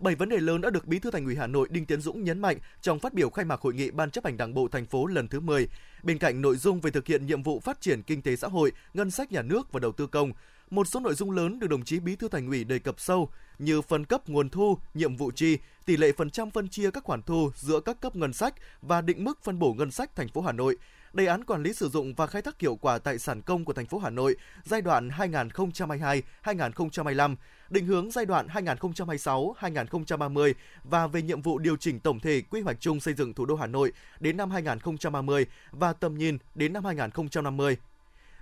Bảy 0.00 0.14
vấn 0.14 0.28
đề 0.28 0.38
lớn 0.38 0.60
đã 0.60 0.70
được 0.70 0.86
Bí 0.86 0.98
thư 0.98 1.10
Thành 1.10 1.24
ủy 1.24 1.36
Hà 1.36 1.46
Nội 1.46 1.68
Đinh 1.70 1.86
Tiến 1.86 2.00
Dũng 2.00 2.24
nhấn 2.24 2.38
mạnh 2.38 2.56
trong 2.82 2.98
phát 2.98 3.14
biểu 3.14 3.30
khai 3.30 3.44
mạc 3.44 3.60
hội 3.60 3.74
nghị 3.74 3.90
Ban 3.90 4.10
chấp 4.10 4.24
hành 4.24 4.36
Đảng 4.36 4.54
bộ 4.54 4.68
thành 4.68 4.86
phố 4.86 5.06
lần 5.06 5.28
thứ 5.28 5.40
10. 5.40 5.68
Bên 6.02 6.18
cạnh 6.18 6.42
nội 6.42 6.56
dung 6.56 6.80
về 6.80 6.90
thực 6.90 7.06
hiện 7.06 7.26
nhiệm 7.26 7.42
vụ 7.42 7.60
phát 7.60 7.80
triển 7.80 8.02
kinh 8.02 8.22
tế 8.22 8.36
xã 8.36 8.48
hội, 8.48 8.72
ngân 8.94 9.10
sách 9.10 9.32
nhà 9.32 9.42
nước 9.42 9.72
và 9.72 9.80
đầu 9.80 9.92
tư 9.92 10.06
công, 10.06 10.32
một 10.70 10.86
số 10.86 11.00
nội 11.00 11.14
dung 11.14 11.30
lớn 11.30 11.58
được 11.58 11.66
đồng 11.66 11.84
chí 11.84 12.00
Bí 12.00 12.16
thư 12.16 12.28
Thành 12.28 12.46
ủy 12.46 12.64
đề 12.64 12.78
cập 12.78 13.00
sâu 13.00 13.30
như 13.58 13.82
phân 13.82 14.04
cấp 14.04 14.28
nguồn 14.28 14.48
thu, 14.48 14.78
nhiệm 14.94 15.16
vụ 15.16 15.30
chi, 15.30 15.58
tỷ 15.86 15.96
lệ 15.96 16.12
phần 16.12 16.30
trăm 16.30 16.50
phân 16.50 16.68
chia 16.68 16.90
các 16.90 17.04
khoản 17.04 17.22
thu 17.22 17.50
giữa 17.54 17.80
các 17.80 18.00
cấp 18.00 18.16
ngân 18.16 18.32
sách 18.32 18.54
và 18.82 19.00
định 19.00 19.24
mức 19.24 19.38
phân 19.42 19.58
bổ 19.58 19.74
ngân 19.74 19.90
sách 19.90 20.16
thành 20.16 20.28
phố 20.28 20.40
Hà 20.40 20.52
Nội, 20.52 20.76
đề 21.16 21.26
án 21.26 21.44
quản 21.44 21.62
lý 21.62 21.72
sử 21.72 21.88
dụng 21.88 22.14
và 22.14 22.26
khai 22.26 22.42
thác 22.42 22.60
hiệu 22.60 22.76
quả 22.76 22.98
tài 22.98 23.18
sản 23.18 23.42
công 23.42 23.64
của 23.64 23.72
thành 23.72 23.86
phố 23.86 23.98
Hà 23.98 24.10
Nội 24.10 24.36
giai 24.64 24.82
đoạn 24.82 25.08
2022-2025, 25.08 27.36
định 27.70 27.86
hướng 27.86 28.10
giai 28.10 28.26
đoạn 28.26 28.46
2026-2030 28.46 30.52
và 30.84 31.06
về 31.06 31.22
nhiệm 31.22 31.42
vụ 31.42 31.58
điều 31.58 31.76
chỉnh 31.76 32.00
tổng 32.00 32.20
thể 32.20 32.42
quy 32.50 32.60
hoạch 32.60 32.80
chung 32.80 33.00
xây 33.00 33.14
dựng 33.14 33.34
thủ 33.34 33.46
đô 33.46 33.56
Hà 33.56 33.66
Nội 33.66 33.92
đến 34.20 34.36
năm 34.36 34.50
2030 34.50 35.46
và 35.70 35.92
tầm 35.92 36.18
nhìn 36.18 36.38
đến 36.54 36.72
năm 36.72 36.84
2050. 36.84 37.76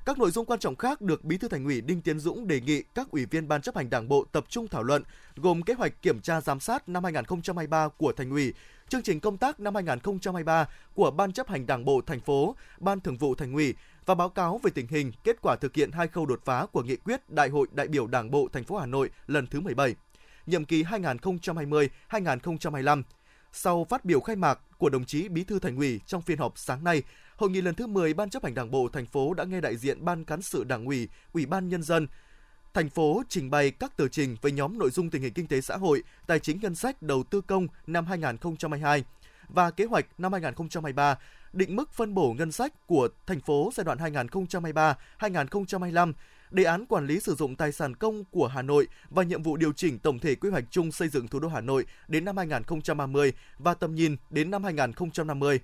Các 0.04 0.18
nội 0.18 0.30
dung 0.30 0.46
quan 0.46 0.60
trọng 0.60 0.76
khác 0.76 1.00
được 1.00 1.24
Bí 1.24 1.38
thư 1.38 1.48
Thành 1.48 1.64
ủy 1.64 1.80
Đinh 1.80 2.00
Tiến 2.00 2.20
Dũng 2.20 2.46
đề 2.46 2.60
nghị 2.60 2.82
các 2.94 3.10
ủy 3.10 3.26
viên 3.26 3.48
ban 3.48 3.62
chấp 3.62 3.76
hành 3.76 3.90
Đảng 3.90 4.08
bộ 4.08 4.24
tập 4.32 4.44
trung 4.48 4.68
thảo 4.68 4.82
luận, 4.82 5.02
gồm 5.36 5.62
kế 5.62 5.74
hoạch 5.74 6.02
kiểm 6.02 6.20
tra 6.20 6.40
giám 6.40 6.60
sát 6.60 6.88
năm 6.88 7.04
2023 7.04 7.88
của 7.88 8.12
Thành 8.12 8.30
ủy, 8.30 8.54
chương 8.88 9.02
trình 9.02 9.20
công 9.20 9.38
tác 9.38 9.60
năm 9.60 9.74
2023 9.74 10.68
của 10.94 11.10
Ban 11.10 11.32
chấp 11.32 11.48
hành 11.48 11.66
Đảng 11.66 11.84
bộ 11.84 12.00
thành 12.06 12.20
phố, 12.20 12.56
Ban 12.78 13.00
Thường 13.00 13.16
vụ 13.16 13.34
Thành 13.34 13.52
ủy 13.52 13.74
và 14.06 14.14
báo 14.14 14.28
cáo 14.28 14.60
về 14.62 14.70
tình 14.74 14.86
hình, 14.88 15.12
kết 15.24 15.36
quả 15.42 15.56
thực 15.56 15.74
hiện 15.74 15.92
hai 15.92 16.08
khâu 16.08 16.26
đột 16.26 16.40
phá 16.44 16.66
của 16.72 16.82
nghị 16.82 16.96
quyết 16.96 17.30
Đại 17.30 17.48
hội 17.48 17.66
đại 17.72 17.88
biểu 17.88 18.06
Đảng 18.06 18.30
bộ 18.30 18.48
thành 18.52 18.64
phố 18.64 18.76
Hà 18.76 18.86
Nội 18.86 19.10
lần 19.26 19.46
thứ 19.46 19.60
17, 19.60 19.94
nhiệm 20.46 20.64
kỳ 20.64 20.82
2020-2025. 20.82 23.02
Sau 23.52 23.84
phát 23.84 24.04
biểu 24.04 24.20
khai 24.20 24.36
mạc 24.36 24.58
của 24.78 24.90
đồng 24.90 25.04
chí 25.04 25.28
Bí 25.28 25.44
thư 25.44 25.58
Thành 25.58 25.76
ủy 25.76 26.00
trong 26.06 26.22
phiên 26.22 26.38
họp 26.38 26.58
sáng 26.58 26.84
nay, 26.84 27.02
Hội 27.36 27.50
nghị 27.50 27.60
lần 27.60 27.74
thứ 27.74 27.86
10 27.86 28.14
Ban 28.14 28.30
chấp 28.30 28.44
hành 28.44 28.54
Đảng 28.54 28.70
bộ 28.70 28.88
thành 28.92 29.06
phố 29.06 29.34
đã 29.34 29.44
nghe 29.44 29.60
đại 29.60 29.76
diện 29.76 30.04
Ban 30.04 30.24
cán 30.24 30.42
sự 30.42 30.64
Đảng 30.64 30.84
ủy, 30.84 31.08
Ủy 31.32 31.46
ban 31.46 31.68
nhân 31.68 31.82
dân 31.82 32.06
thành 32.74 32.90
phố 32.90 33.22
trình 33.28 33.50
bày 33.50 33.70
các 33.70 33.96
tờ 33.96 34.08
trình 34.08 34.36
về 34.42 34.50
nhóm 34.50 34.78
nội 34.78 34.90
dung 34.90 35.10
tình 35.10 35.22
hình 35.22 35.32
kinh 35.32 35.46
tế 35.46 35.60
xã 35.60 35.76
hội, 35.76 36.02
tài 36.26 36.40
chính 36.40 36.58
ngân 36.62 36.74
sách 36.74 37.02
đầu 37.02 37.22
tư 37.22 37.40
công 37.40 37.66
năm 37.86 38.06
2022 38.06 39.04
và 39.48 39.70
kế 39.70 39.84
hoạch 39.84 40.06
năm 40.18 40.32
2023, 40.32 41.18
định 41.52 41.76
mức 41.76 41.92
phân 41.92 42.14
bổ 42.14 42.34
ngân 42.38 42.52
sách 42.52 42.86
của 42.86 43.08
thành 43.26 43.40
phố 43.40 43.70
giai 43.74 43.84
đoạn 43.84 43.98
2023-2025, 45.18 46.12
đề 46.50 46.64
án 46.64 46.86
quản 46.86 47.06
lý 47.06 47.20
sử 47.20 47.34
dụng 47.34 47.56
tài 47.56 47.72
sản 47.72 47.96
công 47.96 48.24
của 48.24 48.46
Hà 48.46 48.62
Nội 48.62 48.88
và 49.10 49.22
nhiệm 49.22 49.42
vụ 49.42 49.56
điều 49.56 49.72
chỉnh 49.72 49.98
tổng 49.98 50.18
thể 50.18 50.34
quy 50.34 50.50
hoạch 50.50 50.64
chung 50.70 50.92
xây 50.92 51.08
dựng 51.08 51.28
thủ 51.28 51.38
đô 51.38 51.48
Hà 51.48 51.60
Nội 51.60 51.86
đến 52.08 52.24
năm 52.24 52.36
2030 52.36 53.32
và 53.58 53.74
tầm 53.74 53.94
nhìn 53.94 54.16
đến 54.30 54.50
năm 54.50 54.64
2050. 54.64 55.60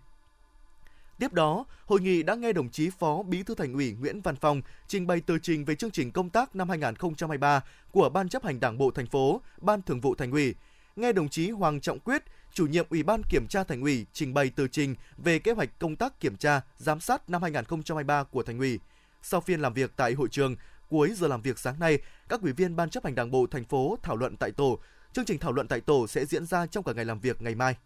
Tiếp 1.20 1.32
đó, 1.32 1.64
hội 1.86 2.00
nghị 2.00 2.22
đã 2.22 2.34
nghe 2.34 2.52
đồng 2.52 2.70
chí 2.70 2.90
Phó 2.90 3.22
Bí 3.22 3.42
thư 3.42 3.54
Thành 3.54 3.72
ủy 3.72 3.92
Nguyễn 3.92 4.20
Văn 4.20 4.36
Phong 4.36 4.62
trình 4.86 5.06
bày 5.06 5.20
tờ 5.20 5.38
trình 5.38 5.64
về 5.64 5.74
chương 5.74 5.90
trình 5.90 6.10
công 6.10 6.30
tác 6.30 6.56
năm 6.56 6.68
2023 6.68 7.64
của 7.90 8.08
Ban 8.08 8.28
chấp 8.28 8.44
hành 8.44 8.60
Đảng 8.60 8.78
bộ 8.78 8.90
thành 8.90 9.06
phố, 9.06 9.40
Ban 9.60 9.82
Thường 9.82 10.00
vụ 10.00 10.14
Thành 10.14 10.30
ủy. 10.30 10.54
Nghe 10.96 11.12
đồng 11.12 11.28
chí 11.28 11.50
Hoàng 11.50 11.80
Trọng 11.80 11.98
Quyết, 11.98 12.22
chủ 12.52 12.66
nhiệm 12.66 12.86
Ủy 12.90 13.02
ban 13.02 13.22
Kiểm 13.28 13.46
tra 13.48 13.64
Thành 13.64 13.80
ủy 13.80 14.06
trình 14.12 14.34
bày 14.34 14.50
tờ 14.56 14.66
trình 14.66 14.94
về 15.18 15.38
kế 15.38 15.52
hoạch 15.52 15.78
công 15.78 15.96
tác 15.96 16.20
kiểm 16.20 16.36
tra, 16.36 16.60
giám 16.78 17.00
sát 17.00 17.30
năm 17.30 17.42
2023 17.42 18.24
của 18.24 18.42
Thành 18.42 18.58
ủy. 18.58 18.78
Sau 19.22 19.40
phiên 19.40 19.60
làm 19.60 19.74
việc 19.74 19.92
tại 19.96 20.12
hội 20.12 20.28
trường, 20.28 20.56
cuối 20.90 21.12
giờ 21.16 21.28
làm 21.28 21.42
việc 21.42 21.58
sáng 21.58 21.80
nay, 21.80 21.98
các 22.28 22.42
ủy 22.42 22.52
viên 22.52 22.76
Ban 22.76 22.90
chấp 22.90 23.04
hành 23.04 23.14
Đảng 23.14 23.30
bộ 23.30 23.46
thành 23.50 23.64
phố 23.64 23.98
thảo 24.02 24.16
luận 24.16 24.36
tại 24.36 24.50
tổ. 24.52 24.78
Chương 25.12 25.24
trình 25.24 25.38
thảo 25.38 25.52
luận 25.52 25.68
tại 25.68 25.80
tổ 25.80 26.06
sẽ 26.06 26.24
diễn 26.24 26.46
ra 26.46 26.66
trong 26.66 26.84
cả 26.84 26.92
ngày 26.92 27.04
làm 27.04 27.20
việc 27.20 27.42
ngày 27.42 27.54
mai. 27.54 27.76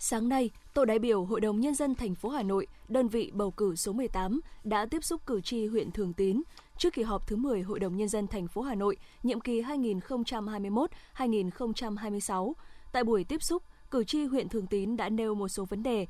Sáng 0.00 0.28
nay, 0.28 0.50
tổ 0.74 0.84
đại 0.84 0.98
biểu 0.98 1.24
Hội 1.24 1.40
đồng 1.40 1.60
Nhân 1.60 1.74
dân 1.74 1.94
thành 1.94 2.14
phố 2.14 2.28
Hà 2.28 2.42
Nội, 2.42 2.66
đơn 2.88 3.08
vị 3.08 3.30
bầu 3.34 3.50
cử 3.50 3.76
số 3.76 3.92
18, 3.92 4.40
đã 4.64 4.86
tiếp 4.86 5.04
xúc 5.04 5.20
cử 5.26 5.40
tri 5.40 5.66
huyện 5.66 5.90
Thường 5.90 6.12
Tín 6.12 6.42
trước 6.76 6.94
kỳ 6.94 7.02
họp 7.02 7.26
thứ 7.26 7.36
10 7.36 7.62
Hội 7.62 7.80
đồng 7.80 7.96
Nhân 7.96 8.08
dân 8.08 8.26
thành 8.26 8.48
phố 8.48 8.62
Hà 8.62 8.74
Nội, 8.74 8.96
nhiệm 9.22 9.40
kỳ 9.40 9.62
2021-2026. 9.62 12.52
Tại 12.92 13.04
buổi 13.04 13.24
tiếp 13.24 13.42
xúc, 13.42 13.62
cử 13.90 14.04
tri 14.04 14.24
huyện 14.24 14.48
Thường 14.48 14.66
Tín 14.66 14.96
đã 14.96 15.08
nêu 15.08 15.34
một 15.34 15.48
số 15.48 15.64
vấn 15.64 15.82
đề 15.82 16.06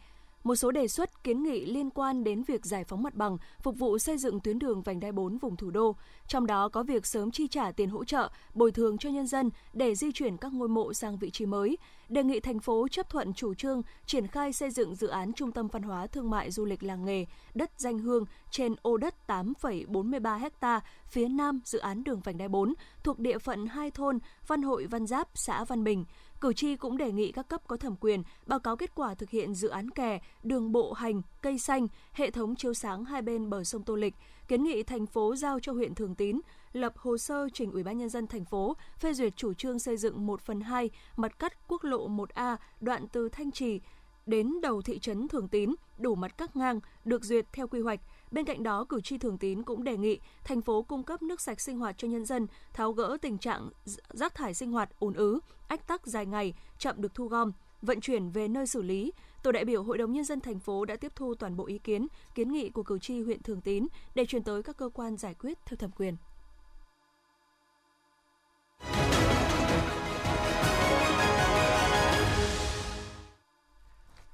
một 0.48 0.56
số 0.56 0.70
đề 0.70 0.88
xuất 0.88 1.24
kiến 1.24 1.42
nghị 1.42 1.66
liên 1.66 1.90
quan 1.90 2.24
đến 2.24 2.42
việc 2.42 2.66
giải 2.66 2.84
phóng 2.84 3.02
mặt 3.02 3.14
bằng, 3.14 3.38
phục 3.62 3.78
vụ 3.78 3.98
xây 3.98 4.18
dựng 4.18 4.40
tuyến 4.40 4.58
đường 4.58 4.82
vành 4.82 5.00
đai 5.00 5.12
4 5.12 5.38
vùng 5.38 5.56
thủ 5.56 5.70
đô, 5.70 5.96
trong 6.28 6.46
đó 6.46 6.68
có 6.68 6.82
việc 6.82 7.06
sớm 7.06 7.30
chi 7.30 7.48
trả 7.48 7.72
tiền 7.72 7.88
hỗ 7.88 8.04
trợ, 8.04 8.30
bồi 8.54 8.72
thường 8.72 8.98
cho 8.98 9.10
nhân 9.10 9.26
dân 9.26 9.50
để 9.72 9.94
di 9.94 10.12
chuyển 10.12 10.36
các 10.36 10.52
ngôi 10.52 10.68
mộ 10.68 10.92
sang 10.92 11.18
vị 11.18 11.30
trí 11.30 11.46
mới, 11.46 11.78
đề 12.08 12.22
nghị 12.22 12.40
thành 12.40 12.60
phố 12.60 12.88
chấp 12.88 13.10
thuận 13.10 13.34
chủ 13.34 13.54
trương 13.54 13.82
triển 14.06 14.26
khai 14.26 14.52
xây 14.52 14.70
dựng 14.70 14.94
dự 14.94 15.06
án 15.06 15.32
trung 15.32 15.52
tâm 15.52 15.68
văn 15.68 15.82
hóa 15.82 16.06
thương 16.06 16.30
mại 16.30 16.50
du 16.50 16.64
lịch 16.64 16.82
làng 16.82 17.04
nghề, 17.04 17.26
đất 17.54 17.70
danh 17.76 17.98
hương 17.98 18.24
trên 18.50 18.74
ô 18.82 18.96
đất 18.96 19.14
8,43 19.26 20.50
ha 20.60 20.80
phía 21.08 21.28
nam 21.28 21.60
dự 21.64 21.78
án 21.78 22.04
đường 22.04 22.20
vành 22.20 22.38
đai 22.38 22.48
4 22.48 22.74
thuộc 23.04 23.18
địa 23.18 23.38
phận 23.38 23.66
hai 23.66 23.90
thôn 23.90 24.18
Văn 24.46 24.62
Hội 24.62 24.86
Văn 24.86 25.06
Giáp, 25.06 25.28
xã 25.34 25.64
Văn 25.64 25.84
Bình, 25.84 26.04
Cử 26.40 26.52
tri 26.52 26.76
cũng 26.76 26.96
đề 26.96 27.12
nghị 27.12 27.32
các 27.32 27.48
cấp 27.48 27.62
có 27.66 27.76
thẩm 27.76 27.96
quyền 28.00 28.22
báo 28.46 28.58
cáo 28.58 28.76
kết 28.76 28.94
quả 28.94 29.14
thực 29.14 29.30
hiện 29.30 29.54
dự 29.54 29.68
án 29.68 29.90
kè, 29.90 30.20
đường 30.42 30.72
bộ 30.72 30.92
hành, 30.92 31.22
cây 31.42 31.58
xanh, 31.58 31.86
hệ 32.12 32.30
thống 32.30 32.56
chiếu 32.56 32.74
sáng 32.74 33.04
hai 33.04 33.22
bên 33.22 33.50
bờ 33.50 33.64
sông 33.64 33.82
Tô 33.82 33.94
Lịch, 33.94 34.14
kiến 34.48 34.64
nghị 34.64 34.82
thành 34.82 35.06
phố 35.06 35.36
giao 35.36 35.60
cho 35.60 35.72
huyện 35.72 35.94
Thường 35.94 36.14
Tín 36.14 36.40
lập 36.72 36.92
hồ 36.96 37.18
sơ 37.18 37.48
trình 37.52 37.72
Ủy 37.72 37.82
ban 37.82 37.98
nhân 37.98 38.08
dân 38.08 38.26
thành 38.26 38.44
phố 38.44 38.76
phê 38.98 39.12
duyệt 39.12 39.36
chủ 39.36 39.54
trương 39.54 39.78
xây 39.78 39.96
dựng 39.96 40.26
1 40.26 40.40
phần 40.40 40.60
2 40.60 40.90
mặt 41.16 41.38
cắt 41.38 41.68
quốc 41.68 41.84
lộ 41.84 42.08
1A 42.08 42.56
đoạn 42.80 43.08
từ 43.12 43.28
Thanh 43.28 43.50
Trì 43.52 43.80
đến 44.26 44.60
đầu 44.62 44.82
thị 44.82 44.98
trấn 44.98 45.28
Thường 45.28 45.48
Tín 45.48 45.74
đủ 45.98 46.14
mặt 46.14 46.38
cắt 46.38 46.56
ngang 46.56 46.80
được 47.04 47.24
duyệt 47.24 47.46
theo 47.52 47.68
quy 47.68 47.80
hoạch. 47.80 48.00
Bên 48.30 48.44
cạnh 48.44 48.62
đó, 48.62 48.84
cử 48.84 49.00
tri 49.00 49.18
Thường 49.18 49.38
Tín 49.38 49.62
cũng 49.62 49.84
đề 49.84 49.96
nghị 49.96 50.20
thành 50.44 50.62
phố 50.62 50.82
cung 50.82 51.02
cấp 51.02 51.22
nước 51.22 51.40
sạch 51.40 51.60
sinh 51.60 51.78
hoạt 51.78 51.98
cho 51.98 52.08
nhân 52.08 52.24
dân, 52.24 52.46
tháo 52.72 52.92
gỡ 52.92 53.16
tình 53.22 53.38
trạng 53.38 53.70
rác 54.08 54.34
thải 54.34 54.54
sinh 54.54 54.72
hoạt 54.72 54.90
ùn 54.98 55.14
ứ, 55.14 55.40
ách 55.68 55.86
tắc 55.86 56.06
dài 56.06 56.26
ngày, 56.26 56.54
chậm 56.78 57.00
được 57.00 57.14
thu 57.14 57.26
gom, 57.28 57.52
vận 57.82 58.00
chuyển 58.00 58.30
về 58.30 58.48
nơi 58.48 58.66
xử 58.66 58.82
lý. 58.82 59.12
Tổ 59.42 59.52
đại 59.52 59.64
biểu 59.64 59.82
Hội 59.82 59.98
đồng 59.98 60.12
nhân 60.12 60.24
dân 60.24 60.40
thành 60.40 60.58
phố 60.58 60.84
đã 60.84 60.96
tiếp 60.96 61.12
thu 61.14 61.34
toàn 61.34 61.56
bộ 61.56 61.66
ý 61.66 61.78
kiến, 61.78 62.06
kiến 62.34 62.52
nghị 62.52 62.70
của 62.70 62.82
cử 62.82 62.98
tri 62.98 63.22
huyện 63.22 63.42
Thường 63.42 63.60
Tín 63.60 63.86
để 64.14 64.24
chuyển 64.26 64.42
tới 64.42 64.62
các 64.62 64.76
cơ 64.76 64.88
quan 64.94 65.16
giải 65.16 65.34
quyết 65.34 65.58
theo 65.66 65.76
thẩm 65.76 65.90
quyền. 65.90 66.16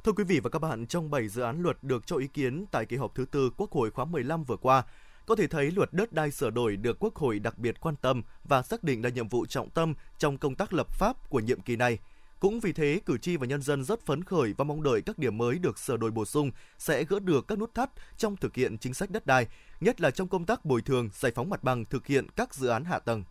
Thưa 0.05 0.13
quý 0.13 0.25
vị 0.25 0.41
và 0.41 0.51
các 0.51 0.59
bạn, 0.59 0.87
trong 0.87 1.11
7 1.11 1.29
dự 1.29 1.43
án 1.43 1.63
luật 1.63 1.77
được 1.83 2.07
cho 2.07 2.17
ý 2.17 2.27
kiến 2.27 2.65
tại 2.71 2.87
kỳ 2.87 2.97
họp 2.97 3.15
thứ 3.15 3.25
tư 3.25 3.51
Quốc 3.57 3.73
hội 3.73 3.91
khóa 3.91 4.05
15 4.05 4.45
vừa 4.45 4.57
qua, 4.57 4.83
có 5.27 5.37
thể 5.37 5.47
thấy 5.47 5.71
luật 5.71 5.93
đất 5.93 6.13
đai 6.13 6.31
sửa 6.31 6.51
đổi 6.51 6.77
được 6.77 6.97
Quốc 7.01 7.15
hội 7.15 7.39
đặc 7.39 7.59
biệt 7.59 7.81
quan 7.81 7.97
tâm 7.97 8.23
và 8.45 8.63
xác 8.63 8.85
định 8.85 9.03
là 9.03 9.09
nhiệm 9.09 9.29
vụ 9.29 9.47
trọng 9.47 9.71
tâm 9.71 9.95
trong 10.19 10.39
công 10.39 10.55
tác 10.55 10.73
lập 10.73 10.87
pháp 10.91 11.31
của 11.31 11.41
nhiệm 11.41 11.61
kỳ 11.61 11.77
này. 11.77 11.99
Cũng 12.41 12.61
vì 12.61 12.73
thế, 12.73 13.01
cử 13.07 13.19
tri 13.19 13.37
và 13.37 13.47
nhân 13.47 13.63
dân 13.63 13.85
rất 13.85 14.07
phấn 14.07 14.25
khởi 14.25 14.55
và 14.57 14.65
mong 14.65 14.83
đợi 14.83 15.03
các 15.03 15.19
điểm 15.19 15.39
mới 15.39 15.59
được 15.59 15.79
sửa 15.79 15.97
đổi 15.97 16.11
bổ 16.11 16.25
sung 16.25 16.51
sẽ 16.79 17.05
gỡ 17.05 17.19
được 17.21 17.49
các 17.49 17.59
nút 17.59 17.75
thắt 17.75 17.91
trong 18.17 18.37
thực 18.37 18.55
hiện 18.55 18.79
chính 18.79 18.95
sách 18.95 19.11
đất 19.11 19.27
đai, 19.27 19.47
nhất 19.81 20.01
là 20.01 20.11
trong 20.11 20.29
công 20.29 20.45
tác 20.45 20.65
bồi 20.65 20.83
thường, 20.83 21.09
giải 21.13 21.33
phóng 21.35 21.51
mặt 21.51 21.65
bằng 21.65 21.85
thực 21.85 22.07
hiện 22.07 22.27
các 22.37 22.55
dự 22.55 22.69
án 22.69 22.85
hạ 22.85 22.99
tầng. 22.99 23.25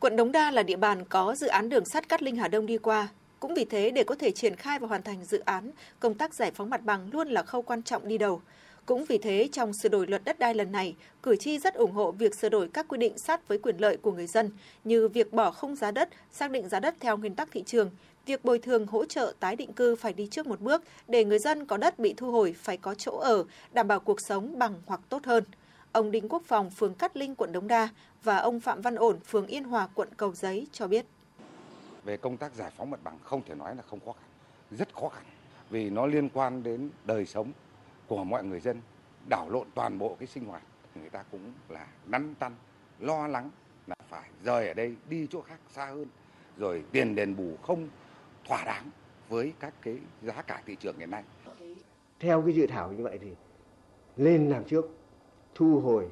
Quận 0.00 0.16
Đống 0.16 0.32
Đa 0.32 0.50
là 0.50 0.62
địa 0.62 0.76
bàn 0.76 1.04
có 1.04 1.34
dự 1.34 1.46
án 1.46 1.68
đường 1.68 1.84
sắt 1.84 2.08
Cát 2.08 2.22
Linh 2.22 2.36
Hà 2.36 2.48
Đông 2.48 2.66
đi 2.66 2.78
qua. 2.78 3.08
Cũng 3.40 3.54
vì 3.54 3.64
thế, 3.64 3.90
để 3.90 4.04
có 4.04 4.14
thể 4.14 4.30
triển 4.30 4.56
khai 4.56 4.78
và 4.78 4.86
hoàn 4.86 5.02
thành 5.02 5.24
dự 5.24 5.38
án, 5.38 5.70
công 6.00 6.14
tác 6.14 6.34
giải 6.34 6.50
phóng 6.50 6.70
mặt 6.70 6.84
bằng 6.84 7.08
luôn 7.12 7.28
là 7.28 7.42
khâu 7.42 7.62
quan 7.62 7.82
trọng 7.82 8.08
đi 8.08 8.18
đầu. 8.18 8.40
Cũng 8.86 9.04
vì 9.04 9.18
thế, 9.18 9.48
trong 9.52 9.72
sửa 9.72 9.88
đổi 9.88 10.06
luật 10.06 10.24
đất 10.24 10.38
đai 10.38 10.54
lần 10.54 10.72
này, 10.72 10.94
cử 11.22 11.36
tri 11.36 11.58
rất 11.58 11.74
ủng 11.74 11.92
hộ 11.92 12.12
việc 12.12 12.34
sửa 12.34 12.48
đổi 12.48 12.68
các 12.68 12.88
quy 12.88 12.98
định 12.98 13.18
sát 13.18 13.48
với 13.48 13.58
quyền 13.58 13.76
lợi 13.76 13.96
của 13.96 14.12
người 14.12 14.26
dân, 14.26 14.50
như 14.84 15.08
việc 15.08 15.32
bỏ 15.32 15.50
không 15.50 15.76
giá 15.76 15.90
đất, 15.90 16.08
xác 16.32 16.50
định 16.50 16.68
giá 16.68 16.80
đất 16.80 16.94
theo 17.00 17.16
nguyên 17.16 17.34
tắc 17.34 17.48
thị 17.52 17.62
trường, 17.66 17.90
việc 18.26 18.44
bồi 18.44 18.58
thường 18.58 18.86
hỗ 18.86 19.04
trợ 19.04 19.32
tái 19.40 19.56
định 19.56 19.72
cư 19.72 19.96
phải 19.96 20.12
đi 20.12 20.26
trước 20.26 20.46
một 20.46 20.60
bước 20.60 20.82
để 21.08 21.24
người 21.24 21.38
dân 21.38 21.66
có 21.66 21.76
đất 21.76 21.98
bị 21.98 22.14
thu 22.16 22.30
hồi 22.30 22.54
phải 22.58 22.76
có 22.76 22.94
chỗ 22.94 23.16
ở, 23.16 23.44
đảm 23.72 23.88
bảo 23.88 24.00
cuộc 24.00 24.20
sống 24.20 24.58
bằng 24.58 24.74
hoặc 24.86 25.00
tốt 25.08 25.24
hơn. 25.24 25.44
Ông 25.92 26.10
Đinh 26.10 26.28
Quốc 26.28 26.42
Phòng, 26.46 26.70
phường 26.70 26.94
Cát 26.94 27.16
Linh, 27.16 27.34
quận 27.34 27.52
Đống 27.52 27.68
Đa 27.68 27.88
và 28.22 28.36
ông 28.36 28.60
Phạm 28.60 28.80
Văn 28.80 28.94
Ổn, 28.94 29.20
phường 29.20 29.46
Yên 29.46 29.64
Hòa, 29.64 29.88
quận 29.94 30.08
Cầu 30.16 30.32
Giấy 30.34 30.66
cho 30.72 30.86
biết. 30.86 31.06
Về 32.04 32.16
công 32.16 32.36
tác 32.36 32.54
giải 32.54 32.70
phóng 32.76 32.90
mặt 32.90 33.00
bằng 33.04 33.18
không 33.22 33.42
thể 33.42 33.54
nói 33.54 33.76
là 33.76 33.82
không 33.82 34.00
khó 34.00 34.12
khăn, 34.12 34.28
rất 34.70 34.94
khó 34.94 35.08
khăn 35.08 35.24
vì 35.70 35.90
nó 35.90 36.06
liên 36.06 36.28
quan 36.28 36.62
đến 36.62 36.90
đời 37.04 37.26
sống 37.26 37.52
của 38.06 38.24
mọi 38.24 38.44
người 38.44 38.60
dân 38.60 38.80
đảo 39.28 39.50
lộn 39.50 39.66
toàn 39.74 39.98
bộ 39.98 40.16
cái 40.18 40.26
sinh 40.26 40.44
hoạt. 40.44 40.62
Người 40.94 41.10
ta 41.10 41.24
cũng 41.30 41.52
là 41.68 41.86
năn 42.06 42.34
tăn 42.34 42.54
lo 42.98 43.26
lắng 43.26 43.50
là 43.86 43.94
phải 44.08 44.30
rời 44.44 44.68
ở 44.68 44.74
đây 44.74 44.96
đi 45.08 45.26
chỗ 45.30 45.40
khác 45.40 45.60
xa 45.68 45.86
hơn 45.86 46.06
rồi 46.56 46.84
tiền 46.92 47.14
đền 47.14 47.36
bù 47.36 47.56
không 47.62 47.88
thỏa 48.44 48.64
đáng 48.64 48.90
với 49.28 49.52
các 49.60 49.74
cái 49.82 49.98
giá 50.22 50.42
cả 50.42 50.62
thị 50.66 50.76
trường 50.80 50.98
hiện 50.98 51.10
nay. 51.10 51.24
Theo 52.20 52.42
cái 52.42 52.54
dự 52.54 52.66
thảo 52.66 52.92
như 52.92 53.04
vậy 53.04 53.18
thì 53.22 53.30
lên 54.16 54.48
làm 54.48 54.64
trước 54.64 54.90
thu 55.54 55.80
hồi 55.80 56.08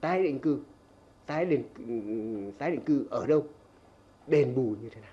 tái 0.00 0.22
định 0.22 0.38
cư 0.38 0.62
tái 1.26 1.44
định 1.44 2.52
tái 2.58 2.70
định 2.70 2.84
cư 2.84 3.06
ở 3.10 3.26
đâu 3.26 3.46
đền 4.26 4.54
bù 4.54 4.76
như 4.80 4.88
thế 4.88 5.00
nào? 5.00 5.10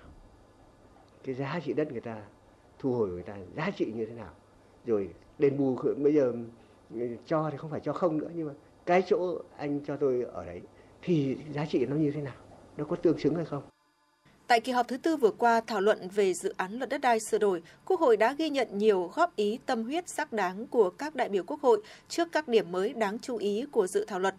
Cái 1.24 1.34
giá 1.34 1.60
trị 1.64 1.72
đất 1.72 1.92
người 1.92 2.00
ta 2.00 2.22
thu 2.78 2.92
hồi 2.92 3.08
người 3.08 3.22
ta 3.22 3.36
giá 3.56 3.70
trị 3.70 3.92
như 3.96 4.06
thế 4.06 4.14
nào. 4.14 4.30
Rồi 4.86 5.08
đền 5.38 5.58
bù 5.58 5.78
bây 5.96 6.14
giờ 6.14 6.32
ừ, 6.94 7.08
cho 7.26 7.48
thì 7.50 7.56
không 7.56 7.70
phải 7.70 7.80
cho 7.80 7.92
không 7.92 8.18
nữa 8.18 8.30
nhưng 8.34 8.46
mà 8.48 8.54
cái 8.86 9.02
chỗ 9.06 9.38
anh 9.56 9.80
cho 9.86 9.96
tôi 9.96 10.24
ở 10.32 10.44
đấy 10.44 10.60
thì 11.02 11.36
giá 11.54 11.66
trị 11.66 11.86
nó 11.86 11.96
như 11.96 12.10
thế 12.10 12.20
nào? 12.20 12.34
Nó 12.76 12.84
có 12.84 12.96
tương 12.96 13.18
xứng 13.18 13.34
hay 13.34 13.44
không? 13.44 13.62
Tại 14.46 14.60
kỳ 14.60 14.72
họp 14.72 14.88
thứ 14.88 14.96
tư 14.96 15.16
vừa 15.16 15.30
qua 15.30 15.60
thảo 15.60 15.80
luận 15.80 16.08
về 16.08 16.34
dự 16.34 16.54
án 16.56 16.72
luật 16.72 16.88
đất 16.90 17.00
đai 17.00 17.20
sửa 17.20 17.38
đổi, 17.38 17.62
Quốc 17.86 18.00
hội 18.00 18.16
đã 18.16 18.32
ghi 18.32 18.50
nhận 18.50 18.78
nhiều 18.78 19.10
góp 19.14 19.36
ý 19.36 19.58
tâm 19.66 19.84
huyết 19.84 20.08
sắc 20.08 20.32
đáng 20.32 20.66
của 20.66 20.90
các 20.90 21.14
đại 21.14 21.28
biểu 21.28 21.44
Quốc 21.46 21.60
hội 21.60 21.82
trước 22.08 22.28
các 22.32 22.48
điểm 22.48 22.72
mới 22.72 22.92
đáng 22.92 23.18
chú 23.18 23.36
ý 23.36 23.64
của 23.70 23.86
dự 23.86 24.04
thảo 24.08 24.18
luật. 24.18 24.34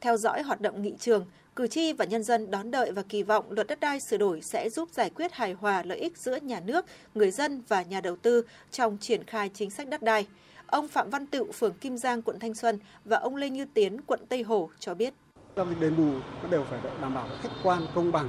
Theo 0.00 0.16
dõi 0.16 0.42
hoạt 0.42 0.60
động 0.60 0.82
nghị 0.82 0.94
trường, 0.98 1.26
cử 1.58 1.66
tri 1.66 1.92
và 1.92 2.04
nhân 2.04 2.22
dân 2.22 2.50
đón 2.50 2.70
đợi 2.70 2.92
và 2.92 3.02
kỳ 3.08 3.22
vọng 3.22 3.44
luật 3.50 3.66
đất 3.66 3.80
đai 3.80 4.00
sửa 4.00 4.16
đổi 4.16 4.42
sẽ 4.42 4.70
giúp 4.70 4.88
giải 4.92 5.10
quyết 5.10 5.32
hài 5.32 5.52
hòa 5.52 5.82
lợi 5.86 5.98
ích 5.98 6.18
giữa 6.18 6.36
nhà 6.36 6.60
nước, 6.60 6.84
người 7.14 7.30
dân 7.30 7.62
và 7.68 7.82
nhà 7.82 8.00
đầu 8.00 8.16
tư 8.16 8.42
trong 8.70 8.98
triển 9.00 9.24
khai 9.24 9.50
chính 9.54 9.70
sách 9.70 9.88
đất 9.88 10.02
đai. 10.02 10.26
Ông 10.66 10.88
Phạm 10.88 11.10
Văn 11.10 11.26
Tựu, 11.26 11.52
phường 11.52 11.74
Kim 11.74 11.98
Giang, 11.98 12.22
quận 12.22 12.38
Thanh 12.38 12.54
Xuân 12.54 12.78
và 13.04 13.16
ông 13.16 13.36
Lê 13.36 13.50
Như 13.50 13.64
Tiến, 13.74 14.00
quận 14.00 14.20
Tây 14.28 14.42
Hồ 14.42 14.70
cho 14.78 14.94
biết. 14.94 15.14
Giao 15.56 15.66
dịch 15.66 15.80
đền 15.80 15.96
bù 15.96 16.12
nó 16.42 16.48
đều 16.50 16.64
phải 16.64 16.80
đảm 17.00 17.14
bảo 17.14 17.28
khách 17.42 17.52
quan, 17.62 17.82
công 17.94 18.12
bằng, 18.12 18.28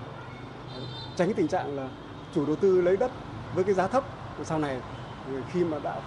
tránh 1.17 1.33
tình 1.33 1.47
trạng 1.47 1.75
là 1.75 1.89
chủ 2.35 2.45
đầu 2.45 2.55
tư 2.55 2.81
lấy 2.81 2.97
đất 2.97 3.11
với 3.55 3.63
cái 3.63 3.75
giá 3.75 3.87
thấp 3.87 4.03
sau 4.43 4.59
này 4.59 4.81
khi 5.53 5.63
mà 5.63 5.79
đã 5.83 6.01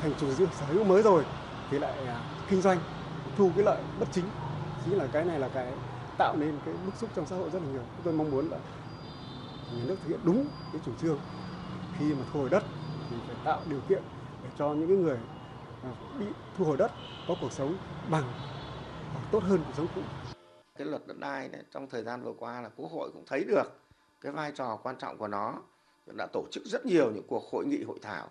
thành 0.00 0.12
chủ 0.20 0.26
sở 0.36 0.66
hữu 0.66 0.84
mới 0.84 1.02
rồi 1.02 1.24
thì 1.70 1.78
lại 1.78 1.92
à, 2.06 2.20
kinh 2.50 2.62
doanh 2.62 2.78
thu 3.38 3.50
cái 3.56 3.64
lợi 3.64 3.82
bất 4.00 4.06
chính 4.12 4.24
chính 4.84 4.98
là 4.98 5.06
cái 5.12 5.24
này 5.24 5.38
là 5.38 5.48
cái 5.48 5.72
tạo 6.18 6.36
nên 6.36 6.58
cái 6.64 6.74
bức 6.86 6.94
xúc 6.96 7.10
trong 7.14 7.26
xã 7.26 7.36
hội 7.36 7.50
rất 7.50 7.58
là 7.62 7.68
nhiều. 7.72 7.82
Tôi 8.04 8.14
mong 8.14 8.30
muốn 8.30 8.50
là 8.50 8.58
nhà 9.76 9.84
nước 9.86 9.96
thực 10.02 10.08
hiện 10.08 10.20
đúng 10.24 10.46
cái 10.72 10.82
chủ 10.84 10.92
trương. 11.00 11.18
Khi 11.98 12.14
mà 12.14 12.24
thu 12.32 12.40
hồi 12.40 12.50
đất 12.50 12.62
thì 13.10 13.16
phải 13.26 13.36
tạo 13.44 13.60
điều 13.66 13.80
kiện 13.88 14.02
để 14.42 14.48
cho 14.58 14.74
những 14.74 14.88
cái 14.88 14.96
người 14.96 15.18
bị 16.18 16.26
thu 16.56 16.64
hồi 16.64 16.76
đất 16.76 16.92
có 17.28 17.36
cuộc 17.40 17.52
sống 17.52 17.76
bằng 18.10 18.32
hoặc 19.12 19.28
tốt 19.32 19.42
hơn 19.42 19.60
cuộc 19.66 19.72
sống 19.76 19.86
cũ. 19.94 20.00
Cái 20.78 20.86
luật 20.86 21.06
đất 21.06 21.18
đai 21.18 21.48
này, 21.48 21.62
trong 21.70 21.88
thời 21.88 22.02
gian 22.02 22.22
vừa 22.22 22.32
qua 22.38 22.60
là 22.60 22.68
Quốc 22.76 22.92
hội 22.92 23.10
cũng 23.12 23.24
thấy 23.26 23.44
được 23.44 23.80
cái 24.20 24.32
vai 24.32 24.52
trò 24.54 24.76
quan 24.82 24.96
trọng 24.98 25.18
của 25.18 25.28
nó. 25.28 25.54
Đã 26.06 26.26
tổ 26.32 26.44
chức 26.50 26.64
rất 26.64 26.86
nhiều 26.86 27.10
những 27.10 27.26
cuộc 27.28 27.50
hội 27.52 27.66
nghị, 27.66 27.82
hội 27.82 27.98
thảo, 28.02 28.28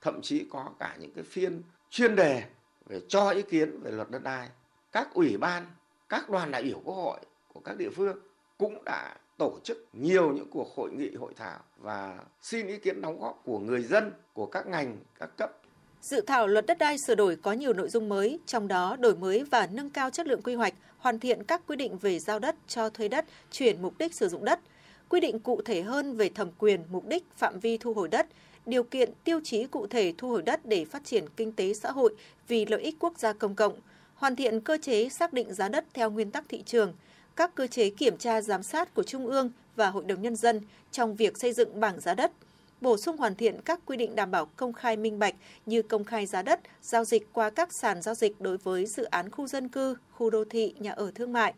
thậm 0.00 0.22
chí 0.22 0.48
có 0.52 0.70
cả 0.78 0.96
những 1.00 1.14
cái 1.14 1.24
phiên 1.24 1.62
chuyên 1.90 2.16
đề 2.16 2.44
về 2.86 3.00
cho 3.08 3.30
ý 3.30 3.42
kiến 3.42 3.80
về 3.82 3.90
luật 3.90 4.10
đất 4.10 4.22
đai. 4.22 4.48
Các 4.92 5.14
ủy 5.14 5.36
ban 5.36 5.66
các 6.08 6.30
đoàn 6.30 6.50
đại 6.50 6.62
biểu 6.62 6.80
quốc 6.84 6.94
hội 6.94 7.18
của 7.54 7.60
các 7.60 7.76
địa 7.76 7.90
phương 7.90 8.16
cũng 8.58 8.84
đã 8.84 9.14
tổ 9.38 9.58
chức 9.64 9.86
nhiều 9.92 10.32
những 10.32 10.50
cuộc 10.50 10.76
hội 10.76 10.90
nghị 10.92 11.14
hội 11.14 11.32
thảo 11.36 11.58
và 11.78 12.18
xin 12.42 12.66
ý 12.66 12.78
kiến 12.78 13.00
đóng 13.00 13.20
góp 13.20 13.42
của 13.44 13.58
người 13.58 13.82
dân 13.82 14.12
của 14.32 14.46
các 14.46 14.66
ngành 14.66 14.96
các 15.18 15.36
cấp. 15.36 15.52
Dự 16.00 16.20
thảo 16.20 16.46
luật 16.46 16.66
đất 16.66 16.78
đai 16.78 16.98
sửa 16.98 17.14
đổi 17.14 17.36
có 17.36 17.52
nhiều 17.52 17.72
nội 17.72 17.88
dung 17.88 18.08
mới, 18.08 18.38
trong 18.46 18.68
đó 18.68 18.96
đổi 18.96 19.16
mới 19.16 19.44
và 19.44 19.68
nâng 19.72 19.90
cao 19.90 20.10
chất 20.10 20.26
lượng 20.26 20.42
quy 20.42 20.54
hoạch, 20.54 20.74
hoàn 20.98 21.18
thiện 21.18 21.44
các 21.44 21.62
quy 21.66 21.76
định 21.76 21.98
về 21.98 22.18
giao 22.18 22.38
đất, 22.38 22.56
cho 22.68 22.90
thuê 22.90 23.08
đất, 23.08 23.24
chuyển 23.50 23.82
mục 23.82 23.98
đích 23.98 24.14
sử 24.14 24.28
dụng 24.28 24.44
đất, 24.44 24.60
quy 25.08 25.20
định 25.20 25.40
cụ 25.40 25.60
thể 25.64 25.82
hơn 25.82 26.16
về 26.16 26.28
thẩm 26.28 26.50
quyền, 26.58 26.80
mục 26.90 27.06
đích, 27.06 27.24
phạm 27.36 27.60
vi 27.60 27.78
thu 27.78 27.94
hồi 27.94 28.08
đất, 28.08 28.26
điều 28.66 28.82
kiện, 28.82 29.10
tiêu 29.24 29.40
chí 29.44 29.66
cụ 29.66 29.86
thể 29.86 30.12
thu 30.18 30.28
hồi 30.28 30.42
đất 30.42 30.66
để 30.66 30.84
phát 30.84 31.04
triển 31.04 31.24
kinh 31.36 31.52
tế 31.52 31.74
xã 31.74 31.90
hội 31.90 32.14
vì 32.48 32.66
lợi 32.66 32.80
ích 32.80 32.96
quốc 32.98 33.18
gia 33.18 33.32
công 33.32 33.54
cộng, 33.54 33.74
hoàn 34.18 34.36
thiện 34.36 34.60
cơ 34.60 34.78
chế 34.82 35.08
xác 35.08 35.32
định 35.32 35.54
giá 35.54 35.68
đất 35.68 35.84
theo 35.94 36.10
nguyên 36.10 36.30
tắc 36.30 36.44
thị 36.48 36.62
trường, 36.66 36.92
các 37.36 37.54
cơ 37.54 37.66
chế 37.66 37.90
kiểm 37.90 38.16
tra 38.16 38.40
giám 38.40 38.62
sát 38.62 38.94
của 38.94 39.02
Trung 39.02 39.26
ương 39.26 39.50
và 39.76 39.90
Hội 39.90 40.04
đồng 40.04 40.22
Nhân 40.22 40.36
dân 40.36 40.60
trong 40.92 41.16
việc 41.16 41.38
xây 41.38 41.52
dựng 41.52 41.80
bảng 41.80 42.00
giá 42.00 42.14
đất– 42.14 42.32
bổ 42.80 42.96
sung 42.96 43.16
hoàn 43.16 43.34
thiện 43.34 43.60
các 43.64 43.80
quy 43.86 43.96
định 43.96 44.14
đảm 44.14 44.30
bảo 44.30 44.46
công 44.56 44.72
khai 44.72 44.96
minh 44.96 45.18
bạch 45.18 45.34
như 45.66 45.82
công 45.82 46.04
khai 46.04 46.26
giá 46.26 46.42
đất, 46.42 46.60
giao 46.82 47.04
dịch 47.04 47.32
qua 47.32 47.50
các 47.50 47.72
sàn 47.72 48.02
giao 48.02 48.14
dịch 48.14 48.40
đối 48.40 48.56
với 48.56 48.86
dự 48.86 49.04
án 49.04 49.30
khu 49.30 49.46
dân 49.46 49.68
cư, 49.68 49.96
khu 50.12 50.30
đô 50.30 50.44
thị, 50.44 50.74
nhà 50.78 50.92
ở 50.92 51.10
thương 51.14 51.32
mại, 51.32 51.54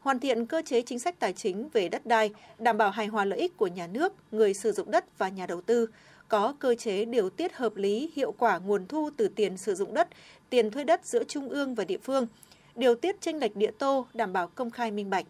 hoàn 0.00 0.20
thiện 0.20 0.46
cơ 0.46 0.62
chế 0.66 0.82
chính 0.82 0.98
sách 0.98 1.18
tài 1.18 1.32
chính 1.32 1.68
về 1.72 1.88
đất 1.88 2.06
đai, 2.06 2.30
đảm 2.58 2.78
bảo 2.78 2.90
hài 2.90 3.06
hòa 3.06 3.24
lợi 3.24 3.38
ích 3.38 3.56
của 3.56 3.66
nhà 3.66 3.86
nước, 3.86 4.12
người 4.32 4.54
sử 4.54 4.72
dụng 4.72 4.90
đất 4.90 5.18
và 5.18 5.28
nhà 5.28 5.46
đầu 5.46 5.60
tư, 5.60 5.86
có 6.32 6.54
cơ 6.58 6.74
chế 6.74 7.04
điều 7.04 7.30
tiết 7.30 7.54
hợp 7.54 7.76
lý, 7.76 8.10
hiệu 8.14 8.32
quả 8.32 8.58
nguồn 8.58 8.86
thu 8.86 9.10
từ 9.16 9.28
tiền 9.28 9.56
sử 9.56 9.74
dụng 9.74 9.94
đất, 9.94 10.08
tiền 10.50 10.70
thuê 10.70 10.84
đất 10.84 11.06
giữa 11.06 11.24
trung 11.24 11.48
ương 11.48 11.74
và 11.74 11.84
địa 11.84 11.98
phương, 12.02 12.26
điều 12.74 12.94
tiết 12.94 13.20
tranh 13.20 13.38
lệch 13.38 13.56
địa 13.56 13.70
tô, 13.78 14.06
đảm 14.14 14.32
bảo 14.32 14.48
công 14.48 14.70
khai 14.70 14.90
minh 14.90 15.10
bạch. 15.10 15.26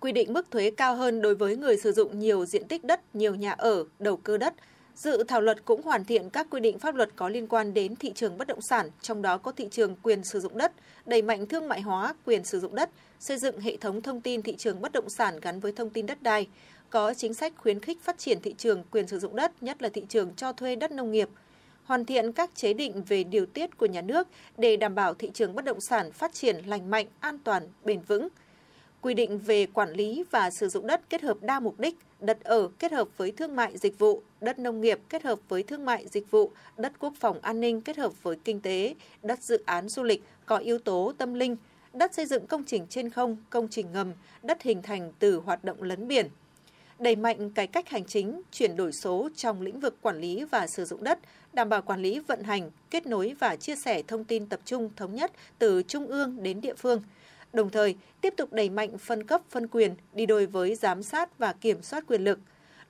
Quy 0.00 0.12
định 0.12 0.32
mức 0.32 0.50
thuế 0.50 0.70
cao 0.70 0.96
hơn 0.96 1.22
đối 1.22 1.34
với 1.34 1.56
người 1.56 1.76
sử 1.76 1.92
dụng 1.92 2.18
nhiều 2.18 2.44
diện 2.46 2.68
tích 2.68 2.84
đất, 2.84 3.00
nhiều 3.14 3.34
nhà 3.34 3.52
ở, 3.52 3.84
đầu 3.98 4.16
cơ 4.16 4.38
đất, 4.38 4.54
Dự 4.94 5.24
thảo 5.28 5.40
luật 5.40 5.64
cũng 5.64 5.82
hoàn 5.82 6.04
thiện 6.04 6.30
các 6.30 6.46
quy 6.50 6.60
định 6.60 6.78
pháp 6.78 6.94
luật 6.94 7.10
có 7.16 7.28
liên 7.28 7.46
quan 7.46 7.74
đến 7.74 7.96
thị 7.96 8.12
trường 8.14 8.38
bất 8.38 8.46
động 8.46 8.62
sản, 8.62 8.90
trong 9.02 9.22
đó 9.22 9.38
có 9.38 9.52
thị 9.52 9.68
trường 9.70 9.96
quyền 10.02 10.24
sử 10.24 10.40
dụng 10.40 10.58
đất, 10.58 10.72
đẩy 11.06 11.22
mạnh 11.22 11.46
thương 11.46 11.68
mại 11.68 11.80
hóa 11.80 12.14
quyền 12.26 12.44
sử 12.44 12.60
dụng 12.60 12.74
đất, 12.74 12.90
xây 13.20 13.38
dựng 13.38 13.60
hệ 13.60 13.76
thống 13.76 14.02
thông 14.02 14.20
tin 14.20 14.42
thị 14.42 14.56
trường 14.58 14.80
bất 14.80 14.92
động 14.92 15.10
sản 15.18 15.40
gắn 15.40 15.60
với 15.60 15.72
thông 15.72 15.90
tin 15.90 16.06
đất 16.06 16.22
đai, 16.22 16.46
có 16.94 17.14
chính 17.14 17.34
sách 17.34 17.52
khuyến 17.56 17.80
khích 17.80 18.02
phát 18.02 18.18
triển 18.18 18.40
thị 18.40 18.54
trường 18.58 18.82
quyền 18.90 19.06
sử 19.06 19.18
dụng 19.18 19.36
đất, 19.36 19.62
nhất 19.62 19.82
là 19.82 19.88
thị 19.88 20.02
trường 20.08 20.34
cho 20.36 20.52
thuê 20.52 20.76
đất 20.76 20.92
nông 20.92 21.12
nghiệp, 21.12 21.28
hoàn 21.84 22.04
thiện 22.04 22.32
các 22.32 22.50
chế 22.54 22.74
định 22.74 23.02
về 23.08 23.24
điều 23.24 23.46
tiết 23.46 23.78
của 23.78 23.86
nhà 23.86 24.02
nước 24.02 24.28
để 24.58 24.76
đảm 24.76 24.94
bảo 24.94 25.14
thị 25.14 25.30
trường 25.34 25.54
bất 25.54 25.64
động 25.64 25.80
sản 25.80 26.12
phát 26.12 26.34
triển 26.34 26.56
lành 26.66 26.90
mạnh, 26.90 27.06
an 27.20 27.38
toàn, 27.44 27.68
bền 27.84 28.00
vững– 28.00 28.28
quy 29.04 29.14
định 29.14 29.38
về 29.38 29.66
quản 29.66 29.92
lý 29.92 30.24
và 30.30 30.50
sử 30.50 30.68
dụng 30.68 30.86
đất 30.86 31.00
kết 31.10 31.22
hợp 31.22 31.36
đa 31.40 31.60
mục 31.60 31.80
đích, 31.80 31.96
đất 32.20 32.44
ở 32.44 32.68
kết 32.78 32.92
hợp 32.92 33.08
với 33.16 33.30
thương 33.30 33.56
mại 33.56 33.78
dịch 33.78 33.98
vụ, 33.98 34.22
đất 34.40 34.58
nông 34.58 34.80
nghiệp 34.80 34.98
kết 35.08 35.22
hợp 35.22 35.38
với 35.48 35.62
thương 35.62 35.84
mại 35.84 36.06
dịch 36.08 36.30
vụ, 36.30 36.50
đất 36.76 36.92
quốc 36.98 37.12
phòng 37.20 37.38
an 37.42 37.60
ninh 37.60 37.80
kết 37.80 37.96
hợp 37.96 38.22
với 38.22 38.36
kinh 38.44 38.60
tế, 38.60 38.94
đất 39.22 39.42
dự 39.42 39.62
án 39.66 39.88
du 39.88 40.02
lịch 40.02 40.22
có 40.46 40.56
yếu 40.56 40.78
tố 40.78 41.12
tâm 41.18 41.34
linh, 41.34 41.56
đất 41.92 42.14
xây 42.14 42.26
dựng 42.26 42.46
công 42.46 42.64
trình 42.64 42.86
trên 42.90 43.10
không, 43.10 43.36
công 43.50 43.68
trình 43.68 43.92
ngầm, 43.92 44.12
đất 44.42 44.62
hình 44.62 44.82
thành 44.82 45.12
từ 45.18 45.36
hoạt 45.36 45.64
động 45.64 45.82
lấn 45.82 46.08
biển. 46.08 46.28
Đẩy 46.98 47.16
mạnh 47.16 47.50
cải 47.50 47.66
cách 47.66 47.88
hành 47.88 48.04
chính, 48.04 48.42
chuyển 48.52 48.76
đổi 48.76 48.92
số 48.92 49.28
trong 49.36 49.60
lĩnh 49.60 49.80
vực 49.80 49.96
quản 50.00 50.20
lý 50.20 50.44
và 50.44 50.66
sử 50.66 50.84
dụng 50.84 51.04
đất, 51.04 51.18
đảm 51.52 51.68
bảo 51.68 51.82
quản 51.82 52.02
lý 52.02 52.18
vận 52.18 52.42
hành, 52.42 52.70
kết 52.90 53.06
nối 53.06 53.34
và 53.38 53.56
chia 53.56 53.76
sẻ 53.76 54.02
thông 54.02 54.24
tin 54.24 54.46
tập 54.46 54.60
trung 54.64 54.90
thống 54.96 55.14
nhất 55.14 55.32
từ 55.58 55.82
trung 55.82 56.06
ương 56.06 56.42
đến 56.42 56.60
địa 56.60 56.74
phương– 56.74 57.02
đồng 57.54 57.70
thời 57.70 57.96
tiếp 58.20 58.34
tục 58.36 58.52
đẩy 58.52 58.70
mạnh 58.70 58.98
phân 58.98 59.26
cấp 59.26 59.40
phân 59.50 59.66
quyền 59.68 59.94
đi 60.12 60.26
đôi 60.26 60.46
với 60.46 60.74
giám 60.74 61.02
sát 61.02 61.38
và 61.38 61.52
kiểm 61.52 61.82
soát 61.82 62.04
quyền 62.06 62.24
lực, 62.24 62.38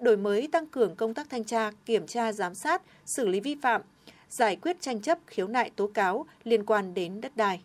đổi 0.01 0.17
mới 0.17 0.49
tăng 0.53 0.67
cường 0.67 0.97
công 0.97 1.15
tác 1.15 1.31
thanh 1.31 1.45
tra, 1.45 1.71
kiểm 1.87 2.07
tra 2.07 2.33
giám 2.33 2.55
sát, 2.55 2.83
xử 3.07 3.29
lý 3.29 3.41
vi 3.41 3.57
phạm, 3.63 3.81
giải 4.29 4.57
quyết 4.57 4.81
tranh 4.81 5.01
chấp 5.01 5.19
khiếu 5.27 5.49
nại 5.49 5.71
tố 5.77 5.87
cáo 5.87 6.27
liên 6.45 6.67
quan 6.67 6.95
đến 6.95 7.21
đất 7.21 7.37
đai. 7.37 7.61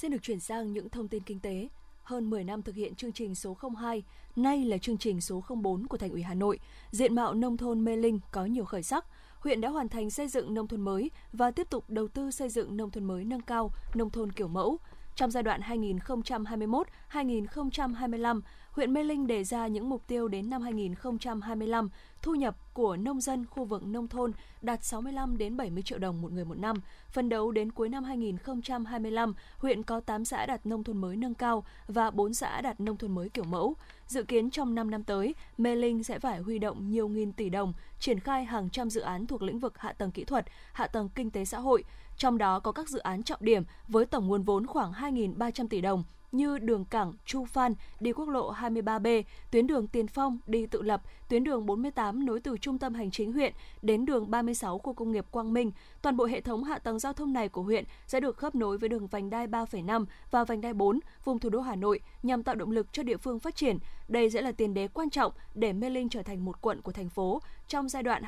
Xin 0.00 0.10
được 0.10 0.22
chuyển 0.22 0.40
sang 0.40 0.72
những 0.72 0.88
thông 0.88 1.08
tin 1.08 1.22
kinh 1.22 1.40
tế. 1.40 1.68
Hơn 2.02 2.30
10 2.30 2.44
năm 2.44 2.62
thực 2.62 2.74
hiện 2.74 2.94
chương 2.94 3.12
trình 3.12 3.34
số 3.34 3.56
02, 3.80 4.02
nay 4.36 4.64
là 4.64 4.78
chương 4.78 4.98
trình 4.98 5.20
số 5.20 5.44
04 5.62 5.86
của 5.86 5.96
Thành 5.96 6.10
ủy 6.10 6.22
Hà 6.22 6.34
Nội, 6.34 6.58
diện 6.90 7.14
mạo 7.14 7.34
nông 7.34 7.56
thôn 7.56 7.84
Mê 7.84 7.96
Linh 7.96 8.20
có 8.32 8.44
nhiều 8.44 8.64
khởi 8.64 8.82
sắc– 8.82 9.04
huyện 9.40 9.60
đã 9.60 9.68
hoàn 9.68 9.88
thành 9.88 10.10
xây 10.10 10.28
dựng 10.28 10.54
nông 10.54 10.68
thôn 10.68 10.80
mới 10.80 11.10
và 11.32 11.50
tiếp 11.50 11.70
tục 11.70 11.84
đầu 11.88 12.08
tư 12.08 12.30
xây 12.30 12.48
dựng 12.48 12.76
nông 12.76 12.90
thôn 12.90 13.04
mới 13.04 13.24
nâng 13.24 13.40
cao, 13.40 13.70
nông 13.94 14.10
thôn 14.10 14.32
kiểu 14.32 14.48
mẫu. 14.48 14.78
Trong 15.14 15.30
giai 15.30 15.42
đoạn 15.42 15.60
2021-2025, 15.60 18.40
huyện 18.70 18.92
Mê 18.92 19.04
Linh 19.04 19.26
đề 19.26 19.44
ra 19.44 19.66
những 19.66 19.88
mục 19.88 20.06
tiêu 20.06 20.28
đến 20.28 20.50
năm 20.50 20.62
2025 20.62 21.88
thu 22.22 22.34
nhập 22.34 22.56
của 22.74 22.96
nông 22.96 23.20
dân 23.20 23.46
khu 23.46 23.64
vực 23.64 23.86
nông 23.86 24.08
thôn 24.08 24.32
đạt 24.62 24.84
65 24.84 25.38
đến 25.38 25.56
70 25.56 25.82
triệu 25.82 25.98
đồng 25.98 26.22
một 26.22 26.32
người 26.32 26.44
một 26.44 26.58
năm. 26.58 26.76
Phần 27.08 27.28
đấu 27.28 27.52
đến 27.52 27.72
cuối 27.72 27.88
năm 27.88 28.04
2025, 28.04 29.34
huyện 29.58 29.82
có 29.82 30.00
8 30.00 30.24
xã 30.24 30.46
đạt 30.46 30.66
nông 30.66 30.84
thôn 30.84 30.98
mới 30.98 31.16
nâng 31.16 31.34
cao 31.34 31.64
và 31.88 32.10
4 32.10 32.34
xã 32.34 32.60
đạt 32.60 32.80
nông 32.80 32.96
thôn 32.96 33.14
mới 33.14 33.28
kiểu 33.28 33.44
mẫu. 33.44 33.74
Dự 34.06 34.22
kiến 34.22 34.50
trong 34.50 34.74
5 34.74 34.90
năm 34.90 35.04
tới, 35.04 35.34
Mê 35.58 35.74
Linh 35.74 36.04
sẽ 36.04 36.18
phải 36.18 36.38
huy 36.38 36.58
động 36.58 36.90
nhiều 36.90 37.08
nghìn 37.08 37.32
tỷ 37.32 37.48
đồng, 37.48 37.72
triển 37.98 38.20
khai 38.20 38.44
hàng 38.44 38.70
trăm 38.70 38.90
dự 38.90 39.00
án 39.00 39.26
thuộc 39.26 39.42
lĩnh 39.42 39.58
vực 39.58 39.78
hạ 39.78 39.92
tầng 39.92 40.10
kỹ 40.10 40.24
thuật, 40.24 40.46
hạ 40.72 40.86
tầng 40.86 41.08
kinh 41.14 41.30
tế 41.30 41.44
xã 41.44 41.58
hội, 41.58 41.84
trong 42.20 42.38
đó 42.38 42.60
có 42.60 42.72
các 42.72 42.88
dự 42.88 42.98
án 42.98 43.22
trọng 43.22 43.38
điểm 43.42 43.62
với 43.88 44.06
tổng 44.06 44.28
nguồn 44.28 44.42
vốn 44.42 44.66
khoảng 44.66 44.92
2.300 44.92 45.68
tỷ 45.68 45.80
đồng 45.80 46.04
như 46.32 46.58
đường 46.58 46.84
cảng 46.84 47.12
Chu 47.24 47.44
Phan 47.44 47.74
đi 48.00 48.12
quốc 48.12 48.28
lộ 48.28 48.52
23B, 48.52 49.22
tuyến 49.50 49.66
đường 49.66 49.86
Tiền 49.86 50.06
Phong 50.06 50.38
đi 50.46 50.66
tự 50.66 50.82
lập, 50.82 51.02
tuyến 51.28 51.44
đường 51.44 51.66
48 51.66 52.26
nối 52.26 52.40
từ 52.40 52.58
trung 52.58 52.78
tâm 52.78 52.94
hành 52.94 53.10
chính 53.10 53.32
huyện 53.32 53.52
đến 53.82 54.04
đường 54.04 54.30
36 54.30 54.78
khu 54.78 54.92
công 54.92 55.12
nghiệp 55.12 55.26
Quang 55.30 55.52
Minh. 55.52 55.72
Toàn 56.02 56.16
bộ 56.16 56.24
hệ 56.24 56.40
thống 56.40 56.64
hạ 56.64 56.78
tầng 56.78 56.98
giao 56.98 57.12
thông 57.12 57.32
này 57.32 57.48
của 57.48 57.62
huyện 57.62 57.84
sẽ 58.06 58.20
được 58.20 58.36
khớp 58.36 58.54
nối 58.54 58.78
với 58.78 58.88
đường 58.88 59.06
vành 59.06 59.30
đai 59.30 59.46
3,5 59.46 60.04
và 60.30 60.44
vành 60.44 60.60
đai 60.60 60.74
4 60.74 61.00
vùng 61.24 61.38
thủ 61.38 61.48
đô 61.48 61.60
Hà 61.60 61.76
Nội 61.76 62.00
nhằm 62.22 62.42
tạo 62.42 62.54
động 62.54 62.70
lực 62.70 62.92
cho 62.92 63.02
địa 63.02 63.16
phương 63.16 63.38
phát 63.38 63.56
triển. 63.56 63.78
Đây 64.10 64.30
sẽ 64.30 64.42
là 64.42 64.52
tiền 64.52 64.74
đề 64.74 64.88
quan 64.88 65.10
trọng 65.10 65.32
để 65.54 65.72
Mê 65.72 65.90
Linh 65.90 66.08
trở 66.08 66.22
thành 66.22 66.44
một 66.44 66.60
quận 66.60 66.82
của 66.82 66.92
thành 66.92 67.08
phố 67.08 67.42
trong 67.68 67.88
giai 67.88 68.02
đoạn 68.02 68.22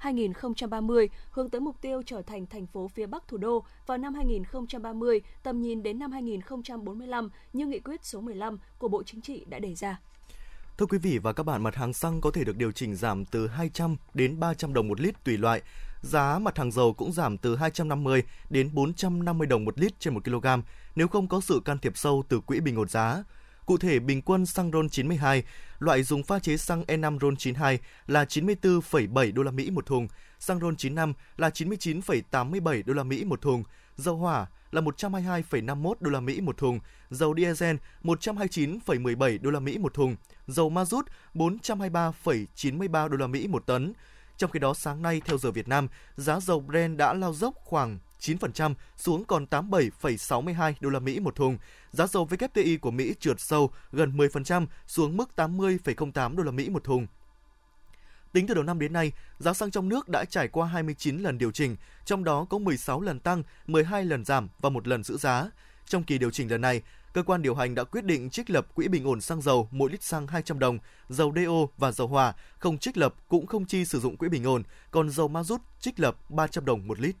2025-2030 0.00 1.08
hướng 1.30 1.50
tới 1.50 1.60
mục 1.60 1.76
tiêu 1.80 2.02
trở 2.06 2.22
thành 2.22 2.46
thành 2.46 2.66
phố 2.66 2.88
phía 2.88 3.06
Bắc 3.06 3.28
thủ 3.28 3.36
đô 3.36 3.64
vào 3.86 3.98
năm 3.98 4.14
2030, 4.14 5.20
tầm 5.42 5.62
nhìn 5.62 5.82
đến 5.82 5.98
năm 5.98 6.12
2045 6.12 7.30
như 7.52 7.66
nghị 7.66 7.78
quyết 7.78 8.04
số 8.04 8.20
15 8.20 8.58
của 8.78 8.88
Bộ 8.88 9.02
Chính 9.02 9.20
trị 9.20 9.44
đã 9.48 9.58
đề 9.58 9.74
ra. 9.74 10.00
Thưa 10.78 10.86
quý 10.86 10.98
vị 10.98 11.18
và 11.18 11.32
các 11.32 11.42
bạn, 11.42 11.62
mặt 11.62 11.74
hàng 11.74 11.92
xăng 11.92 12.20
có 12.20 12.30
thể 12.30 12.44
được 12.44 12.56
điều 12.56 12.72
chỉnh 12.72 12.94
giảm 12.94 13.24
từ 13.24 13.46
200 13.46 13.96
đến 14.14 14.40
300 14.40 14.74
đồng 14.74 14.88
một 14.88 15.00
lít 15.00 15.24
tùy 15.24 15.38
loại. 15.38 15.62
Giá 16.02 16.38
mặt 16.38 16.58
hàng 16.58 16.70
dầu 16.70 16.92
cũng 16.92 17.12
giảm 17.12 17.38
từ 17.38 17.56
250 17.56 18.22
đến 18.50 18.70
450 18.72 19.46
đồng 19.46 19.64
một 19.64 19.78
lít 19.78 20.00
trên 20.00 20.14
1 20.14 20.24
kg 20.24 20.46
nếu 20.96 21.08
không 21.08 21.28
có 21.28 21.40
sự 21.40 21.60
can 21.64 21.78
thiệp 21.78 21.92
sâu 21.96 22.22
từ 22.28 22.40
quỹ 22.40 22.60
bình 22.60 22.76
ổn 22.76 22.88
giá. 22.88 23.24
Cụ 23.70 23.78
thể, 23.78 23.98
bình 23.98 24.22
quân 24.22 24.46
xăng 24.46 24.70
RON 24.72 24.88
92, 24.88 25.42
loại 25.78 26.02
dùng 26.02 26.22
pha 26.22 26.38
chế 26.38 26.56
xăng 26.56 26.82
E5 26.82 27.18
RON 27.18 27.36
92 27.36 27.78
là 28.06 28.24
94,7 28.24 29.34
đô 29.34 29.42
la 29.42 29.50
Mỹ 29.50 29.70
một 29.70 29.86
thùng, 29.86 30.08
xăng 30.38 30.60
RON 30.60 30.76
95 30.76 31.12
là 31.36 31.48
99,87 31.48 32.82
đô 32.86 32.94
la 32.94 33.02
Mỹ 33.02 33.24
một 33.24 33.40
thùng, 33.40 33.62
dầu 33.96 34.16
hỏa 34.16 34.46
là 34.70 34.80
122,51 34.80 35.94
đô 36.00 36.10
la 36.10 36.20
Mỹ 36.20 36.40
một 36.40 36.56
thùng, 36.56 36.80
dầu 37.10 37.34
diesel 37.36 37.76
129,17 38.02 39.38
đô 39.42 39.50
la 39.50 39.60
Mỹ 39.60 39.78
một 39.78 39.94
thùng, 39.94 40.16
dầu 40.46 40.70
ma 40.70 40.84
rút 40.84 41.06
423,93 41.34 43.08
đô 43.08 43.16
la 43.16 43.26
Mỹ 43.26 43.46
một 43.46 43.66
tấn. 43.66 43.92
Trong 44.36 44.50
khi 44.50 44.58
đó 44.58 44.74
sáng 44.74 45.02
nay 45.02 45.22
theo 45.24 45.38
giờ 45.38 45.50
Việt 45.50 45.68
Nam, 45.68 45.88
giá 46.16 46.40
dầu 46.40 46.60
Brent 46.60 46.96
đã 46.96 47.14
lao 47.14 47.32
dốc 47.32 47.54
khoảng 47.64 47.98
9% 48.20 48.74
xuống 48.96 49.24
còn 49.24 49.46
87,62 49.50 50.72
đô 50.80 50.90
la 50.90 50.98
Mỹ 50.98 51.20
một 51.20 51.36
thùng. 51.36 51.58
Giá 51.90 52.06
dầu 52.06 52.26
WTI 52.30 52.78
của 52.78 52.90
Mỹ 52.90 53.14
trượt 53.20 53.40
sâu 53.40 53.70
gần 53.92 54.16
10% 54.16 54.66
xuống 54.86 55.16
mức 55.16 55.30
80,08 55.36 56.36
đô 56.36 56.42
la 56.42 56.50
Mỹ 56.50 56.68
một 56.68 56.84
thùng. 56.84 57.06
Tính 58.32 58.46
từ 58.46 58.54
đầu 58.54 58.64
năm 58.64 58.78
đến 58.78 58.92
nay, 58.92 59.12
giá 59.38 59.52
xăng 59.52 59.70
trong 59.70 59.88
nước 59.88 60.08
đã 60.08 60.24
trải 60.24 60.48
qua 60.48 60.66
29 60.66 61.18
lần 61.18 61.38
điều 61.38 61.50
chỉnh, 61.50 61.76
trong 62.04 62.24
đó 62.24 62.46
có 62.50 62.58
16 62.58 63.00
lần 63.00 63.20
tăng, 63.20 63.42
12 63.66 64.04
lần 64.04 64.24
giảm 64.24 64.48
và 64.60 64.70
một 64.70 64.88
lần 64.88 65.02
giữ 65.02 65.16
giá. 65.16 65.50
Trong 65.86 66.02
kỳ 66.02 66.18
điều 66.18 66.30
chỉnh 66.30 66.50
lần 66.50 66.60
này, 66.60 66.82
cơ 67.12 67.22
quan 67.22 67.42
điều 67.42 67.54
hành 67.54 67.74
đã 67.74 67.84
quyết 67.84 68.04
định 68.04 68.30
trích 68.30 68.50
lập 68.50 68.74
quỹ 68.74 68.88
bình 68.88 69.04
ổn 69.04 69.20
xăng 69.20 69.42
dầu 69.42 69.68
mỗi 69.70 69.90
lít 69.90 70.02
xăng 70.02 70.26
200 70.26 70.58
đồng, 70.58 70.78
dầu 71.08 71.32
DO 71.36 71.66
và 71.78 71.92
dầu 71.92 72.06
hỏa 72.06 72.34
không 72.58 72.78
trích 72.78 72.96
lập 72.96 73.14
cũng 73.28 73.46
không 73.46 73.66
chi 73.66 73.84
sử 73.84 74.00
dụng 74.00 74.16
quỹ 74.16 74.28
bình 74.28 74.44
ổn, 74.44 74.62
còn 74.90 75.10
dầu 75.10 75.28
ma 75.28 75.42
rút 75.42 75.60
trích 75.80 76.00
lập 76.00 76.30
300 76.30 76.64
đồng 76.64 76.88
một 76.88 77.00
lít. 77.00 77.16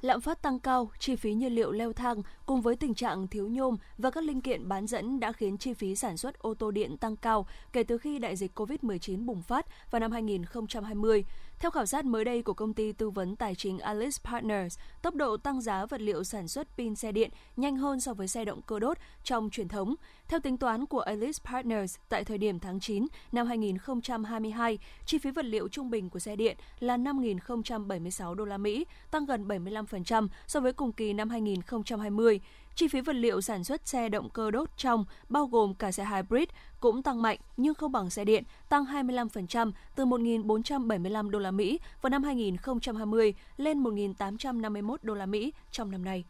Lạm 0.00 0.20
phát 0.20 0.42
tăng 0.42 0.58
cao, 0.58 0.90
chi 0.98 1.16
phí 1.16 1.34
nhiên 1.34 1.52
liệu 1.52 1.72
leo 1.72 1.92
thang 1.92 2.22
cùng 2.46 2.60
với 2.60 2.76
tình 2.76 2.94
trạng 2.94 3.28
thiếu 3.28 3.48
nhôm 3.48 3.76
và 3.98 4.10
các 4.10 4.24
linh 4.24 4.40
kiện 4.40 4.68
bán 4.68 4.86
dẫn 4.86 5.20
đã 5.20 5.32
khiến 5.32 5.58
chi 5.58 5.74
phí 5.74 5.96
sản 5.96 6.16
xuất 6.16 6.38
ô 6.38 6.54
tô 6.54 6.70
điện 6.70 6.96
tăng 6.96 7.16
cao 7.16 7.46
kể 7.72 7.82
từ 7.82 7.98
khi 7.98 8.18
đại 8.18 8.36
dịch 8.36 8.58
COVID-19 8.58 9.26
bùng 9.26 9.42
phát 9.42 9.66
vào 9.90 10.00
năm 10.00 10.12
2020. 10.12 11.24
Theo 11.60 11.70
khảo 11.70 11.86
sát 11.86 12.04
mới 12.04 12.24
đây 12.24 12.42
của 12.42 12.52
công 12.52 12.74
ty 12.74 12.92
tư 12.92 13.10
vấn 13.10 13.36
tài 13.36 13.54
chính 13.54 13.78
Alice 13.78 14.18
Partners, 14.24 14.78
tốc 15.02 15.14
độ 15.14 15.36
tăng 15.36 15.60
giá 15.60 15.86
vật 15.86 16.00
liệu 16.00 16.24
sản 16.24 16.48
xuất 16.48 16.68
pin 16.76 16.94
xe 16.94 17.12
điện 17.12 17.30
nhanh 17.56 17.76
hơn 17.76 18.00
so 18.00 18.14
với 18.14 18.28
xe 18.28 18.44
động 18.44 18.62
cơ 18.62 18.78
đốt 18.78 18.98
trong 19.24 19.50
truyền 19.50 19.68
thống. 19.68 19.94
Theo 20.28 20.40
tính 20.40 20.56
toán 20.56 20.86
của 20.86 21.00
Alice 21.00 21.38
Partners, 21.44 21.96
tại 22.08 22.24
thời 22.24 22.38
điểm 22.38 22.58
tháng 22.58 22.80
9 22.80 23.06
năm 23.32 23.46
2022, 23.46 24.78
chi 25.06 25.18
phí 25.18 25.30
vật 25.30 25.44
liệu 25.44 25.68
trung 25.68 25.90
bình 25.90 26.10
của 26.10 26.18
xe 26.18 26.36
điện 26.36 26.56
là 26.80 26.96
5.076 26.96 28.34
đô 28.34 28.44
la 28.44 28.58
Mỹ, 28.58 28.86
tăng 29.10 29.26
gần 29.26 29.48
75% 29.48 30.28
so 30.46 30.60
với 30.60 30.72
cùng 30.72 30.92
kỳ 30.92 31.12
năm 31.12 31.30
2020. 31.30 32.40
Chi 32.78 32.88
phí 32.88 33.00
vật 33.00 33.16
liệu 33.16 33.40
sản 33.40 33.64
xuất 33.64 33.88
xe 33.88 34.08
động 34.08 34.30
cơ 34.30 34.50
đốt 34.50 34.68
trong, 34.76 35.04
bao 35.28 35.46
gồm 35.46 35.74
cả 35.74 35.92
xe 35.92 36.04
hybrid, 36.04 36.48
cũng 36.80 37.02
tăng 37.02 37.22
mạnh 37.22 37.38
nhưng 37.56 37.74
không 37.74 37.92
bằng 37.92 38.10
xe 38.10 38.24
điện, 38.24 38.44
tăng 38.68 38.84
25% 38.84 39.72
từ 39.96 40.04
1.475 40.04 41.30
đô 41.30 41.38
la 41.38 41.50
Mỹ 41.50 41.80
vào 42.02 42.10
năm 42.10 42.22
2020 42.22 43.34
lên 43.56 43.82
1.851 43.82 44.96
đô 45.02 45.14
la 45.14 45.26
Mỹ 45.26 45.52
trong 45.70 45.90
năm 45.90 46.04
nay. 46.04 46.24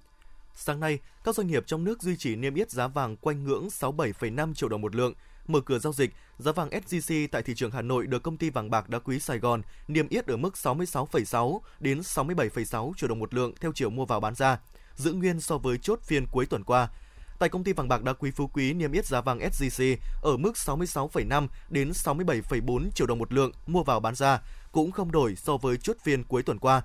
Sáng 0.55 0.81
nay, 0.81 0.99
các 1.25 1.35
doanh 1.35 1.47
nghiệp 1.47 1.67
trong 1.67 1.85
nước 1.85 2.03
duy 2.03 2.17
trì 2.17 2.37
niêm 2.37 2.55
yết 2.55 2.71
giá 2.71 2.87
vàng 2.87 3.17
quanh 3.17 3.45
ngưỡng 3.45 3.69
67,5 3.69 4.55
triệu 4.55 4.69
đồng 4.69 4.81
một 4.81 4.95
lượng. 4.95 5.15
Mở 5.47 5.61
cửa 5.61 5.79
giao 5.79 5.93
dịch, 5.93 6.11
giá 6.39 6.53
vàng 6.53 6.69
SJC 6.69 7.29
tại 7.33 7.43
thị 7.43 7.55
trường 7.55 7.71
Hà 7.71 7.83
Nội 7.83 8.07
được 8.07 8.23
công 8.23 8.37
ty 8.37 8.51
vàng 8.51 8.71
bạc 8.71 8.89
đá 8.89 8.99
quý 8.99 9.19
Sài 9.19 9.39
Gòn 9.39 9.63
niêm 9.89 10.09
yết 10.09 10.27
ở 10.27 10.37
mức 10.37 10.55
66,6 10.55 11.61
đến 11.81 12.01
67,6 12.01 12.93
triệu 12.97 13.09
đồng 13.09 13.19
một 13.19 13.35
lượng 13.35 13.53
theo 13.61 13.73
chiều 13.75 13.91
mua 13.91 14.05
vào 14.05 14.21
bán 14.21 14.35
ra, 14.35 14.59
giữ 14.99 15.13
nguyên 15.13 15.41
so 15.41 15.59
với 15.59 15.79
chốt 15.79 15.99
phiên 16.03 16.27
cuối 16.27 16.47
tuần 16.47 16.65
qua. 16.65 16.89
Tại 17.39 17.49
công 17.49 17.65
ty 17.65 17.73
vàng 17.73 17.89
bạc 17.89 18.03
đá 18.03 18.13
quý 18.13 18.31
Phú 18.31 18.47
Quý 18.47 18.73
niêm 18.73 18.93
yết 18.93 19.07
giá 19.07 19.21
vàng 19.21 19.39
SJC 19.39 19.97
ở 20.23 20.37
mức 20.37 20.53
66,5 20.55 21.49
đến 21.71 21.91
67,4 21.91 22.91
triệu 22.91 23.07
đồng 23.07 23.19
một 23.19 23.33
lượng 23.33 23.53
mua 23.67 23.83
vào 23.83 24.01
bán 24.01 24.15
ra, 24.15 24.43
cũng 24.73 24.93
không 24.93 25.13
đổi 25.13 25.37
so 25.37 25.57
với 25.57 25.77
chốt 25.77 25.97
phiên 26.03 26.25
cuối 26.25 26.43
tuần 26.43 26.59
qua. 26.59 26.83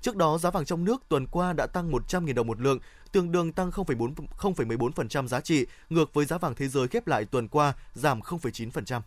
Trước 0.00 0.16
đó, 0.16 0.38
giá 0.38 0.50
vàng 0.50 0.64
trong 0.64 0.84
nước 0.84 1.02
tuần 1.08 1.26
qua 1.26 1.52
đã 1.52 1.66
tăng 1.66 1.90
100.000 1.90 2.34
đồng 2.34 2.46
một 2.46 2.60
lượng, 2.60 2.78
tương 3.12 3.32
đương 3.32 3.52
tăng 3.52 3.70
0,4 3.70 4.14
0,14% 4.38 5.26
giá 5.26 5.40
trị, 5.40 5.66
ngược 5.90 6.14
với 6.14 6.24
giá 6.24 6.38
vàng 6.38 6.54
thế 6.54 6.68
giới 6.68 6.88
khép 6.88 7.06
lại 7.06 7.24
tuần 7.24 7.48
qua 7.48 7.72
giảm 7.94 8.20
0,9%. 8.20 9.00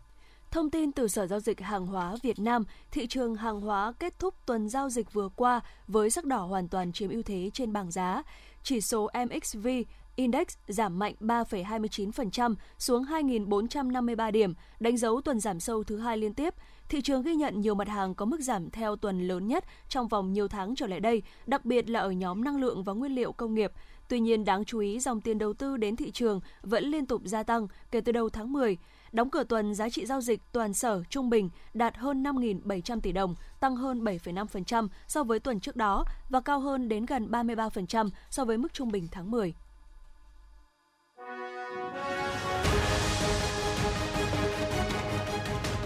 Thông 0.53 0.69
tin 0.69 0.91
từ 0.91 1.07
Sở 1.07 1.27
Giao 1.27 1.39
dịch 1.39 1.61
Hàng 1.61 1.87
hóa 1.87 2.15
Việt 2.21 2.39
Nam, 2.39 2.63
thị 2.91 3.07
trường 3.07 3.35
hàng 3.35 3.61
hóa 3.61 3.93
kết 3.99 4.19
thúc 4.19 4.35
tuần 4.45 4.69
giao 4.69 4.89
dịch 4.89 5.13
vừa 5.13 5.29
qua 5.35 5.61
với 5.87 6.09
sắc 6.09 6.25
đỏ 6.25 6.37
hoàn 6.37 6.67
toàn 6.67 6.91
chiếm 6.91 7.09
ưu 7.09 7.23
thế 7.23 7.49
trên 7.53 7.73
bảng 7.73 7.91
giá. 7.91 8.23
Chỉ 8.63 8.81
số 8.81 9.09
MXV 9.25 9.67
Index 10.15 10.47
giảm 10.67 10.99
mạnh 10.99 11.15
3,29% 11.19 12.55
xuống 12.77 13.03
2.453 13.03 14.31
điểm, 14.31 14.53
đánh 14.79 14.97
dấu 14.97 15.21
tuần 15.21 15.39
giảm 15.39 15.59
sâu 15.59 15.83
thứ 15.83 15.97
hai 15.97 16.17
liên 16.17 16.33
tiếp. 16.33 16.53
Thị 16.89 17.01
trường 17.01 17.21
ghi 17.21 17.35
nhận 17.35 17.61
nhiều 17.61 17.75
mặt 17.75 17.87
hàng 17.87 18.15
có 18.15 18.25
mức 18.25 18.41
giảm 18.41 18.69
theo 18.69 18.95
tuần 18.95 19.27
lớn 19.27 19.47
nhất 19.47 19.65
trong 19.89 20.07
vòng 20.07 20.33
nhiều 20.33 20.47
tháng 20.47 20.75
trở 20.75 20.87
lại 20.87 20.99
đây, 20.99 21.21
đặc 21.45 21.65
biệt 21.65 21.89
là 21.89 21.99
ở 21.99 22.11
nhóm 22.11 22.43
năng 22.43 22.61
lượng 22.61 22.83
và 22.83 22.93
nguyên 22.93 23.15
liệu 23.15 23.31
công 23.31 23.53
nghiệp. 23.53 23.71
Tuy 24.09 24.19
nhiên, 24.19 24.45
đáng 24.45 24.65
chú 24.65 24.79
ý 24.79 24.99
dòng 24.99 25.21
tiền 25.21 25.37
đầu 25.37 25.53
tư 25.53 25.77
đến 25.77 25.95
thị 25.95 26.11
trường 26.11 26.39
vẫn 26.61 26.83
liên 26.83 27.05
tục 27.05 27.21
gia 27.25 27.43
tăng 27.43 27.67
kể 27.91 28.01
từ 28.01 28.11
đầu 28.11 28.29
tháng 28.29 28.53
10. 28.53 28.77
Đóng 29.11 29.29
cửa 29.29 29.43
tuần, 29.43 29.75
giá 29.75 29.89
trị 29.89 30.05
giao 30.05 30.21
dịch 30.21 30.41
toàn 30.51 30.73
sở 30.73 31.03
trung 31.09 31.29
bình 31.29 31.49
đạt 31.73 31.97
hơn 31.97 32.23
5.700 32.23 32.99
tỷ 32.99 33.11
đồng, 33.11 33.35
tăng 33.59 33.75
hơn 33.75 34.03
7,5% 34.03 34.87
so 35.07 35.23
với 35.23 35.39
tuần 35.39 35.59
trước 35.59 35.75
đó 35.75 36.05
và 36.29 36.41
cao 36.41 36.59
hơn 36.59 36.89
đến 36.89 37.05
gần 37.05 37.27
33% 37.31 38.09
so 38.29 38.45
với 38.45 38.57
mức 38.57 38.73
trung 38.73 38.91
bình 38.91 39.07
tháng 39.11 39.31
10. 39.31 39.53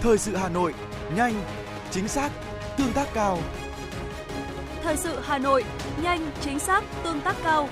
Thời 0.00 0.18
sự 0.18 0.36
Hà 0.36 0.48
Nội, 0.48 0.74
nhanh, 1.14 1.34
chính 1.90 2.08
xác, 2.08 2.32
tương 2.76 2.92
tác 2.92 3.08
cao. 3.14 3.38
Thời 4.82 4.96
sự 4.96 5.20
Hà 5.22 5.38
Nội, 5.38 5.64
nhanh, 6.02 6.30
chính 6.40 6.58
xác, 6.58 6.84
tương 7.04 7.20
tác 7.20 7.36
cao. 7.44 7.68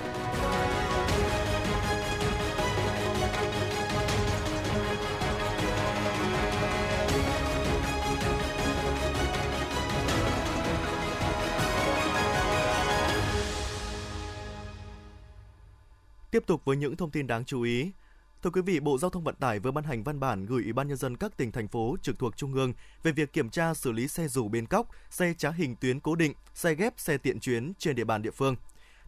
Tiếp 16.31 16.43
tục 16.47 16.61
với 16.65 16.77
những 16.77 16.95
thông 16.95 17.11
tin 17.11 17.27
đáng 17.27 17.45
chú 17.45 17.61
ý. 17.61 17.91
Thưa 18.47 18.51
quý 18.51 18.61
vị, 18.61 18.79
Bộ 18.79 18.97
Giao 18.97 19.09
thông 19.09 19.23
Vận 19.23 19.35
tải 19.35 19.59
vừa 19.59 19.71
ban 19.71 19.83
hành 19.83 20.03
văn 20.03 20.19
bản 20.19 20.45
gửi 20.45 20.63
Ủy 20.63 20.73
ban 20.73 20.87
nhân 20.87 20.97
dân 20.97 21.17
các 21.17 21.37
tỉnh 21.37 21.51
thành 21.51 21.67
phố 21.67 21.95
trực 22.01 22.19
thuộc 22.19 22.37
trung 22.37 22.53
ương 22.53 22.73
về 23.03 23.11
việc 23.11 23.33
kiểm 23.33 23.49
tra 23.49 23.73
xử 23.73 23.91
lý 23.91 24.07
xe 24.07 24.27
rủ 24.27 24.47
bến 24.47 24.65
cóc, 24.65 24.89
xe 25.09 25.33
trá 25.37 25.51
hình 25.51 25.75
tuyến 25.75 25.99
cố 25.99 26.15
định, 26.15 26.33
xe 26.53 26.75
ghép 26.75 26.93
xe 26.97 27.17
tiện 27.17 27.39
chuyến 27.39 27.73
trên 27.79 27.95
địa 27.95 28.03
bàn 28.03 28.21
địa 28.21 28.31
phương. 28.31 28.55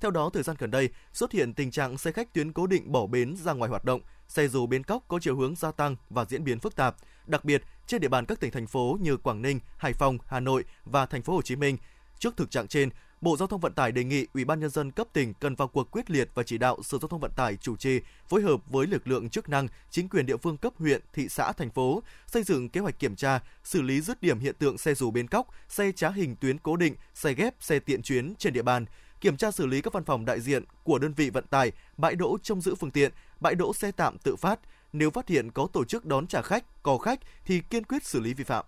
Theo 0.01 0.11
đó, 0.11 0.29
thời 0.33 0.43
gian 0.43 0.55
gần 0.59 0.71
đây 0.71 0.89
xuất 1.13 1.31
hiện 1.31 1.53
tình 1.53 1.71
trạng 1.71 1.97
xe 1.97 2.11
khách 2.11 2.33
tuyến 2.33 2.53
cố 2.53 2.67
định 2.67 2.91
bỏ 2.91 3.07
bến 3.07 3.35
ra 3.37 3.53
ngoài 3.53 3.69
hoạt 3.69 3.85
động, 3.85 4.01
xe 4.27 4.47
dù 4.47 4.65
bến 4.65 4.83
cóc 4.83 5.03
có 5.07 5.19
chiều 5.21 5.35
hướng 5.35 5.55
gia 5.55 5.71
tăng 5.71 5.95
và 6.09 6.25
diễn 6.25 6.43
biến 6.43 6.59
phức 6.59 6.75
tạp, 6.75 6.95
đặc 7.25 7.45
biệt 7.45 7.63
trên 7.87 8.01
địa 8.01 8.09
bàn 8.09 8.25
các 8.25 8.39
tỉnh 8.39 8.51
thành 8.51 8.67
phố 8.67 8.97
như 9.01 9.17
Quảng 9.17 9.41
Ninh, 9.41 9.59
Hải 9.77 9.93
Phòng, 9.93 10.17
Hà 10.27 10.39
Nội 10.39 10.63
và 10.85 11.05
thành 11.05 11.21
phố 11.21 11.33
Hồ 11.33 11.41
Chí 11.41 11.55
Minh. 11.55 11.77
Trước 12.19 12.37
thực 12.37 12.51
trạng 12.51 12.67
trên, 12.67 12.89
Bộ 13.21 13.37
Giao 13.37 13.47
thông 13.47 13.59
Vận 13.59 13.73
tải 13.73 13.91
đề 13.91 14.03
nghị 14.03 14.27
Ủy 14.33 14.45
ban 14.45 14.59
nhân 14.59 14.69
dân 14.69 14.91
cấp 14.91 15.07
tỉnh 15.13 15.33
cần 15.33 15.55
vào 15.55 15.67
cuộc 15.67 15.91
quyết 15.91 16.11
liệt 16.11 16.29
và 16.33 16.43
chỉ 16.43 16.57
đạo 16.57 16.77
Sở 16.83 16.97
Giao 16.97 17.09
thông 17.09 17.19
Vận 17.19 17.31
tải 17.35 17.55
chủ 17.55 17.75
trì 17.75 17.99
phối 18.27 18.41
hợp 18.41 18.61
với 18.69 18.87
lực 18.87 19.07
lượng 19.07 19.29
chức 19.29 19.49
năng, 19.49 19.67
chính 19.89 20.09
quyền 20.09 20.25
địa 20.25 20.37
phương 20.37 20.57
cấp 20.57 20.73
huyện, 20.77 21.01
thị 21.13 21.29
xã, 21.29 21.51
thành 21.51 21.69
phố 21.69 22.03
xây 22.27 22.43
dựng 22.43 22.69
kế 22.69 22.81
hoạch 22.81 22.99
kiểm 22.99 23.15
tra, 23.15 23.39
xử 23.63 23.81
lý 23.81 24.01
dứt 24.01 24.21
điểm 24.21 24.39
hiện 24.39 24.55
tượng 24.59 24.77
xe 24.77 24.93
dù 24.93 25.11
bến 25.11 25.27
cóc, 25.27 25.47
xe 25.69 25.91
trá 25.91 26.09
hình 26.09 26.35
tuyến 26.35 26.57
cố 26.57 26.75
định, 26.75 26.95
xe 27.13 27.33
ghép, 27.33 27.55
xe 27.59 27.79
tiện 27.79 28.01
chuyến 28.01 28.35
trên 28.35 28.53
địa 28.53 28.61
bàn 28.61 28.85
kiểm 29.21 29.37
tra 29.37 29.51
xử 29.51 29.65
lý 29.65 29.81
các 29.81 29.93
văn 29.93 30.03
phòng 30.03 30.25
đại 30.25 30.39
diện 30.39 30.63
của 30.83 30.99
đơn 30.99 31.13
vị 31.13 31.29
vận 31.29 31.47
tải, 31.47 31.71
bãi 31.97 32.15
đỗ 32.15 32.37
trông 32.43 32.61
giữ 32.61 32.75
phương 32.75 32.91
tiện, 32.91 33.11
bãi 33.39 33.55
đỗ 33.55 33.73
xe 33.73 33.91
tạm 33.91 34.17
tự 34.17 34.35
phát. 34.35 34.59
Nếu 34.93 35.09
phát 35.09 35.27
hiện 35.27 35.51
có 35.51 35.67
tổ 35.73 35.85
chức 35.85 36.05
đón 36.05 36.27
trả 36.27 36.41
khách, 36.41 36.83
cò 36.83 36.97
khách 36.97 37.19
thì 37.45 37.61
kiên 37.69 37.83
quyết 37.83 38.03
xử 38.03 38.19
lý 38.19 38.33
vi 38.33 38.43
phạm. 38.43 38.65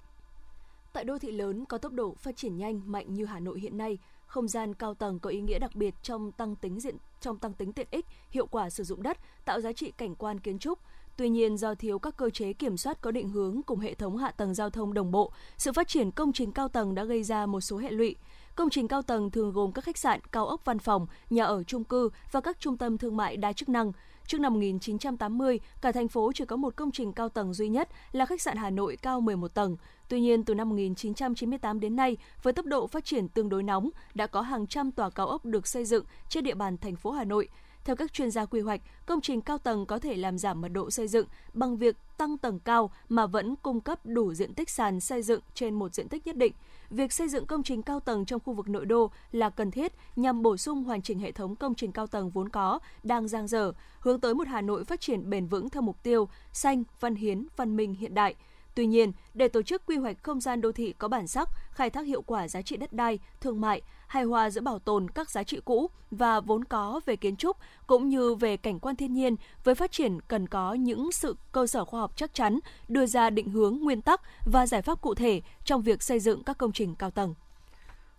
Tại 0.94 1.04
đô 1.04 1.20
thị 1.20 1.32
lớn 1.32 1.66
có 1.66 1.78
tốc 1.78 1.94
độ 1.94 2.16
phát 2.20 2.38
triển 2.38 2.58
nhanh 2.58 2.82
mạnh 2.86 3.14
như 3.14 3.26
Hà 3.26 3.40
Nội 3.40 3.60
hiện 3.60 3.78
nay, 3.78 3.98
không 4.32 4.48
gian 4.48 4.74
cao 4.74 4.94
tầng 4.94 5.20
có 5.20 5.30
ý 5.30 5.42
nghĩa 5.42 5.60
đặc 5.60 5.76
biệt 5.76 5.96
trong 6.04 6.32
tăng 6.32 6.56
tính 6.56 6.80
diện 6.80 6.96
trong 7.22 7.38
tăng 7.38 7.54
tính 7.54 7.74
tiện 7.74 7.88
ích, 7.92 8.06
hiệu 8.30 8.46
quả 8.46 8.70
sử 8.70 8.84
dụng 8.84 9.04
đất, 9.04 9.18
tạo 9.46 9.62
giá 9.62 9.74
trị 9.74 9.92
cảnh 9.98 10.16
quan 10.16 10.40
kiến 10.40 10.60
trúc. 10.60 10.80
Tuy 11.18 11.30
nhiên, 11.30 11.58
do 11.58 11.76
thiếu 11.76 12.00
các 12.00 12.18
cơ 12.18 12.30
chế 12.30 12.54
kiểm 12.54 12.78
soát 12.78 13.02
có 13.02 13.12
định 13.12 13.30
hướng 13.30 13.62
cùng 13.66 13.80
hệ 13.80 13.94
thống 13.94 14.18
hạ 14.18 14.32
tầng 14.32 14.54
giao 14.54 14.70
thông 14.70 14.94
đồng 14.94 15.12
bộ, 15.12 15.32
sự 15.58 15.72
phát 15.72 15.88
triển 15.88 16.12
công 16.12 16.34
trình 16.34 16.52
cao 16.52 16.68
tầng 16.68 16.96
đã 16.96 17.04
gây 17.04 17.24
ra 17.24 17.46
một 17.46 17.62
số 17.62 17.78
hệ 17.78 17.92
lụy. 17.92 18.16
Công 18.56 18.70
trình 18.70 18.88
cao 18.88 19.02
tầng 19.02 19.32
thường 19.32 19.52
gồm 19.52 19.72
các 19.72 19.84
khách 19.84 19.98
sạn, 19.98 20.20
cao 20.32 20.48
ốc 20.48 20.66
văn 20.66 20.80
phòng, 20.80 21.08
nhà 21.30 21.44
ở 21.44 21.64
chung 21.64 21.84
cư 21.84 22.10
và 22.32 22.42
các 22.42 22.60
trung 22.60 22.78
tâm 22.78 22.98
thương 22.98 23.18
mại 23.18 23.38
đa 23.38 23.54
chức 23.54 23.70
năng. 23.70 23.92
Trước 24.28 24.42
năm 24.42 24.54
1980, 24.54 25.60
cả 25.82 25.92
thành 25.92 26.08
phố 26.08 26.32
chỉ 26.36 26.46
có 26.46 26.56
một 26.56 26.76
công 26.76 26.92
trình 26.92 27.14
cao 27.14 27.30
tầng 27.30 27.54
duy 27.54 27.70
nhất 27.70 27.90
là 28.12 28.26
khách 28.26 28.42
sạn 28.42 28.58
Hà 28.58 28.70
Nội 28.70 28.98
cao 29.02 29.22
11 29.22 29.54
tầng. 29.54 29.78
Tuy 30.12 30.20
nhiên, 30.20 30.44
từ 30.44 30.54
năm 30.56 30.70
1998 30.70 31.80
đến 31.80 31.96
nay, 31.96 32.18
với 32.44 32.54
tốc 32.54 32.66
độ 32.66 32.88
phát 32.88 33.06
triển 33.06 33.28
tương 33.28 33.50
đối 33.50 33.64
nóng, 33.64 33.90
đã 34.14 34.28
có 34.28 34.42
hàng 34.42 34.68
trăm 34.68 34.92
tòa 34.92 35.10
cao 35.10 35.28
ốc 35.28 35.46
được 35.46 35.68
xây 35.68 35.86
dựng 35.86 36.06
trên 36.30 36.44
địa 36.44 36.54
bàn 36.54 36.78
thành 36.78 36.96
phố 36.96 37.12
Hà 37.12 37.24
Nội. 37.24 37.48
Theo 37.86 37.96
các 37.96 38.14
chuyên 38.14 38.32
gia 38.32 38.46
quy 38.46 38.62
hoạch, 38.62 38.82
công 39.06 39.22
trình 39.22 39.42
cao 39.42 39.58
tầng 39.58 39.86
có 39.86 40.00
thể 40.00 40.16
làm 40.16 40.38
giảm 40.38 40.62
mật 40.62 40.68
độ 40.68 40.92
xây 40.92 41.08
dựng 41.08 41.28
bằng 41.54 41.78
việc 41.78 41.96
tăng 42.18 42.38
tầng 42.38 42.60
cao 42.60 42.92
mà 43.10 43.26
vẫn 43.26 43.56
cung 43.56 43.82
cấp 43.82 44.06
đủ 44.06 44.34
diện 44.34 44.54
tích 44.54 44.70
sàn 44.70 45.00
xây 45.00 45.22
dựng 45.22 45.42
trên 45.54 45.74
một 45.74 45.96
diện 45.96 46.10
tích 46.10 46.28
nhất 46.28 46.36
định. 46.36 46.54
Việc 46.90 47.14
xây 47.14 47.30
dựng 47.30 47.46
công 47.46 47.64
trình 47.64 47.82
cao 47.82 48.00
tầng 48.00 48.26
trong 48.26 48.40
khu 48.46 48.54
vực 48.54 48.70
nội 48.70 48.86
đô 48.86 49.12
là 49.32 49.50
cần 49.50 49.72
thiết 49.72 49.94
nhằm 50.16 50.42
bổ 50.42 50.58
sung 50.58 50.84
hoàn 50.84 51.02
chỉnh 51.02 51.20
hệ 51.20 51.32
thống 51.32 51.56
công 51.56 51.76
trình 51.76 51.92
cao 51.92 52.08
tầng 52.08 52.30
vốn 52.30 52.50
có, 52.50 52.80
đang 53.04 53.28
giang 53.28 53.48
dở, 53.48 53.74
hướng 54.00 54.20
tới 54.20 54.34
một 54.34 54.48
Hà 54.48 54.62
Nội 54.62 54.84
phát 54.84 55.02
triển 55.02 55.30
bền 55.30 55.48
vững 55.48 55.70
theo 55.70 55.82
mục 55.82 56.04
tiêu 56.04 56.30
xanh, 56.54 56.84
văn 57.00 57.16
hiến, 57.16 57.48
văn 57.56 57.76
minh 57.76 57.94
hiện 57.94 58.14
đại– 58.14 58.36
Tuy 58.76 58.86
nhiên, 58.86 59.12
để 59.34 59.48
tổ 59.48 59.62
chức 59.62 59.86
quy 59.86 59.98
hoạch 59.98 60.24
không 60.24 60.42
gian 60.42 60.62
đô 60.62 60.72
thị 60.72 60.94
có 60.98 61.08
bản 61.08 61.28
sắc, 61.28 61.50
khai 61.72 61.90
thác 61.90 62.06
hiệu 62.06 62.22
quả 62.22 62.48
giá 62.48 62.62
trị 62.62 62.78
đất 62.78 62.94
đai, 62.94 63.20
thương 63.42 63.62
mại, 63.62 63.82
hài 64.08 64.24
hòa 64.24 64.50
giữa 64.50 64.62
bảo 64.62 64.80
tồn 64.80 65.10
các 65.10 65.32
giá 65.32 65.44
trị 65.44 65.60
cũ 65.66 65.90
và 66.12 66.40
vốn 66.40 66.64
có 66.64 67.02
về 67.06 67.16
kiến 67.16 67.36
trúc 67.36 67.58
cũng 67.88 68.10
như 68.10 68.36
về 68.36 68.58
cảnh 68.58 68.80
quan 68.80 68.96
thiên 68.96 69.14
nhiên 69.14 69.36
với 69.64 69.76
phát 69.76 69.92
triển 69.92 70.20
cần 70.28 70.48
có 70.48 70.74
những 70.74 71.12
sự 71.12 71.36
cơ 71.52 71.68
sở 71.68 71.86
khoa 71.86 72.00
học 72.00 72.12
chắc 72.16 72.34
chắn, 72.34 72.60
đưa 72.88 73.06
ra 73.06 73.30
định 73.30 73.50
hướng, 73.50 73.78
nguyên 73.82 74.02
tắc 74.02 74.22
và 74.46 74.68
giải 74.68 74.82
pháp 74.82 75.02
cụ 75.02 75.16
thể 75.16 75.42
trong 75.66 75.82
việc 75.82 76.04
xây 76.04 76.20
dựng 76.20 76.44
các 76.44 76.58
công 76.58 76.72
trình 76.72 76.96
cao 76.96 77.12
tầng. 77.12 77.34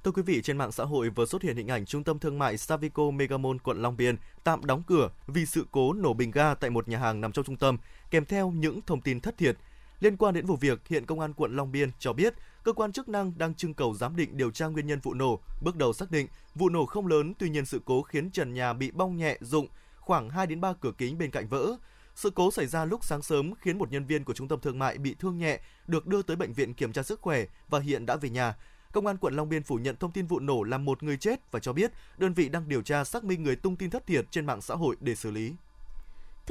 Thưa 0.05 0.11
quý 0.11 0.23
vị, 0.23 0.43
trên 0.43 0.59
mạng 0.59 0.73
xã 0.73 0.85
hội 0.85 1.11
vừa 1.11 1.27
xuất 1.27 1.43
hiện 1.43 1.57
hình 1.57 1.69
ảnh 1.69 1.87
trung 1.87 2.05
tâm 2.05 2.19
thương 2.19 2.39
mại 2.39 2.59
Savico 2.59 3.11
Megamall 3.11 3.57
quận 3.65 3.83
Long 3.83 3.97
Biên 3.97 4.17
tạm 4.45 4.65
đóng 4.65 4.83
cửa 4.87 5.11
vì 5.27 5.47
sự 5.47 5.67
cố 5.71 5.93
nổ 5.93 6.15
bình 6.15 6.31
ga 6.31 6.55
tại 6.55 6.71
một 6.71 6.89
nhà 6.89 6.99
hàng 6.99 7.21
nằm 7.21 7.33
trong 7.33 7.45
trung 7.45 7.57
tâm, 7.57 7.79
kèm 8.11 8.25
theo 8.25 8.51
những 8.51 8.81
thông 8.87 9.01
tin 9.01 9.21
thất 9.21 9.39
thiệt 9.39 9.57
Liên 10.03 10.17
quan 10.17 10.35
đến 10.35 10.47
vụ 10.47 10.57
việc, 10.57 10.89
hiện 10.89 11.07
Công 11.07 11.21
an 11.21 11.33
quận 11.33 11.57
Long 11.57 11.73
Biên 11.73 11.91
cho 11.99 12.13
biết 12.13 12.35
cơ 12.65 12.73
quan 12.73 12.93
chức 12.93 13.09
năng 13.09 13.33
đang 13.39 13.55
trưng 13.55 13.75
cầu 13.75 13.95
giám 13.95 14.17
định 14.17 14.37
điều 14.37 14.51
tra 14.51 14.67
nguyên 14.67 14.87
nhân 14.87 15.01
vụ 15.03 15.15
nổ. 15.15 15.41
Bước 15.61 15.77
đầu 15.77 15.93
xác 15.93 16.11
định 16.11 16.29
vụ 16.55 16.69
nổ 16.69 16.87
không 16.87 17.07
lớn, 17.07 17.35
tuy 17.39 17.51
nhiên 17.51 17.67
sự 17.67 17.81
cố 17.85 18.03
khiến 18.03 18.31
trần 18.31 18.55
nhà 18.55 18.73
bị 18.73 18.91
bong 18.91 19.17
nhẹ 19.17 19.39
rụng, 19.41 19.67
khoảng 19.97 20.31
2 20.31 20.47
đến 20.47 20.61
3 20.61 20.73
cửa 20.81 20.93
kính 20.99 21.19
bên 21.19 21.31
cạnh 21.31 21.49
vỡ. 21.49 21.77
Sự 22.15 22.31
cố 22.31 22.51
xảy 22.51 22.67
ra 22.67 22.85
lúc 22.85 23.05
sáng 23.05 23.23
sớm 23.23 23.55
khiến 23.61 23.79
một 23.79 23.93
nhân 23.93 24.05
viên 24.05 24.25
của 24.25 24.35
trung 24.35 24.49
tâm 24.49 24.61
thương 24.61 24.79
mại 24.79 24.99
bị 24.99 25.15
thương 25.19 25.39
nhẹ, 25.39 25.61
được 25.87 26.07
đưa 26.07 26.23
tới 26.23 26.37
bệnh 26.37 26.53
viện 26.53 26.75
kiểm 26.75 26.93
tra 26.93 27.03
sức 27.03 27.21
khỏe 27.21 27.45
và 27.69 27.79
hiện 27.79 28.07
đã 28.07 28.17
về 28.17 28.31
nhà. 28.31 28.55
Công 28.93 29.07
an 29.07 29.17
quận 29.17 29.37
Long 29.37 29.49
Biên 29.49 29.63
phủ 29.63 29.77
nhận 29.77 29.97
thông 29.97 30.13
tin 30.13 30.27
vụ 30.27 30.41
nổ 30.41 30.63
làm 30.63 30.85
một 30.85 31.03
người 31.03 31.17
chết 31.17 31.53
và 31.53 31.61
cho 31.61 31.73
biết 31.73 31.93
đơn 32.19 32.35
vị 32.35 32.49
đang 32.49 32.69
điều 32.69 32.83
tra 32.83 33.05
xác 33.05 33.25
minh 33.25 33.43
người 33.43 33.57
tung 33.57 33.77
tin 33.77 33.91
thất 33.91 34.07
thiệt 34.07 34.25
trên 34.31 34.47
mạng 34.47 34.61
xã 34.61 34.75
hội 34.75 34.97
để 35.01 35.15
xử 35.15 35.31
lý. 35.31 35.53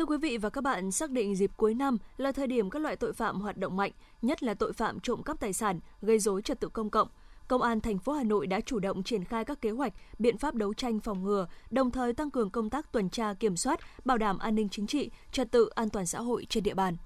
Thưa 0.01 0.05
quý 0.05 0.17
vị 0.17 0.37
và 0.37 0.49
các 0.49 0.63
bạn, 0.63 0.91
xác 0.91 1.11
định 1.11 1.35
dịp 1.35 1.51
cuối 1.57 1.73
năm 1.73 1.97
là 2.17 2.31
thời 2.31 2.47
điểm 2.47 2.69
các 2.69 2.81
loại 2.81 2.95
tội 2.95 3.13
phạm 3.13 3.41
hoạt 3.41 3.57
động 3.57 3.77
mạnh, 3.77 3.91
nhất 4.21 4.43
là 4.43 4.53
tội 4.53 4.73
phạm 4.73 4.99
trộm 4.99 5.23
cắp 5.23 5.39
tài 5.39 5.53
sản, 5.53 5.79
gây 6.01 6.19
rối 6.19 6.41
trật 6.41 6.59
tự 6.59 6.69
công 6.69 6.89
cộng. 6.89 7.07
Công 7.47 7.61
an 7.61 7.81
thành 7.81 7.99
phố 7.99 8.13
Hà 8.13 8.23
Nội 8.23 8.47
đã 8.47 8.61
chủ 8.61 8.79
động 8.79 9.03
triển 9.03 9.23
khai 9.23 9.45
các 9.45 9.61
kế 9.61 9.69
hoạch, 9.69 9.93
biện 10.19 10.37
pháp 10.37 10.55
đấu 10.55 10.73
tranh 10.73 10.99
phòng 10.99 11.23
ngừa, 11.23 11.47
đồng 11.69 11.91
thời 11.91 12.13
tăng 12.13 12.31
cường 12.31 12.49
công 12.49 12.69
tác 12.69 12.91
tuần 12.91 13.09
tra 13.09 13.33
kiểm 13.33 13.57
soát, 13.57 13.79
bảo 14.05 14.17
đảm 14.17 14.39
an 14.39 14.55
ninh 14.55 14.69
chính 14.69 14.87
trị, 14.87 15.11
trật 15.31 15.51
tự 15.51 15.69
an 15.75 15.89
toàn 15.89 16.05
xã 16.05 16.21
hội 16.21 16.45
trên 16.49 16.63
địa 16.63 16.73
bàn. 16.73 16.97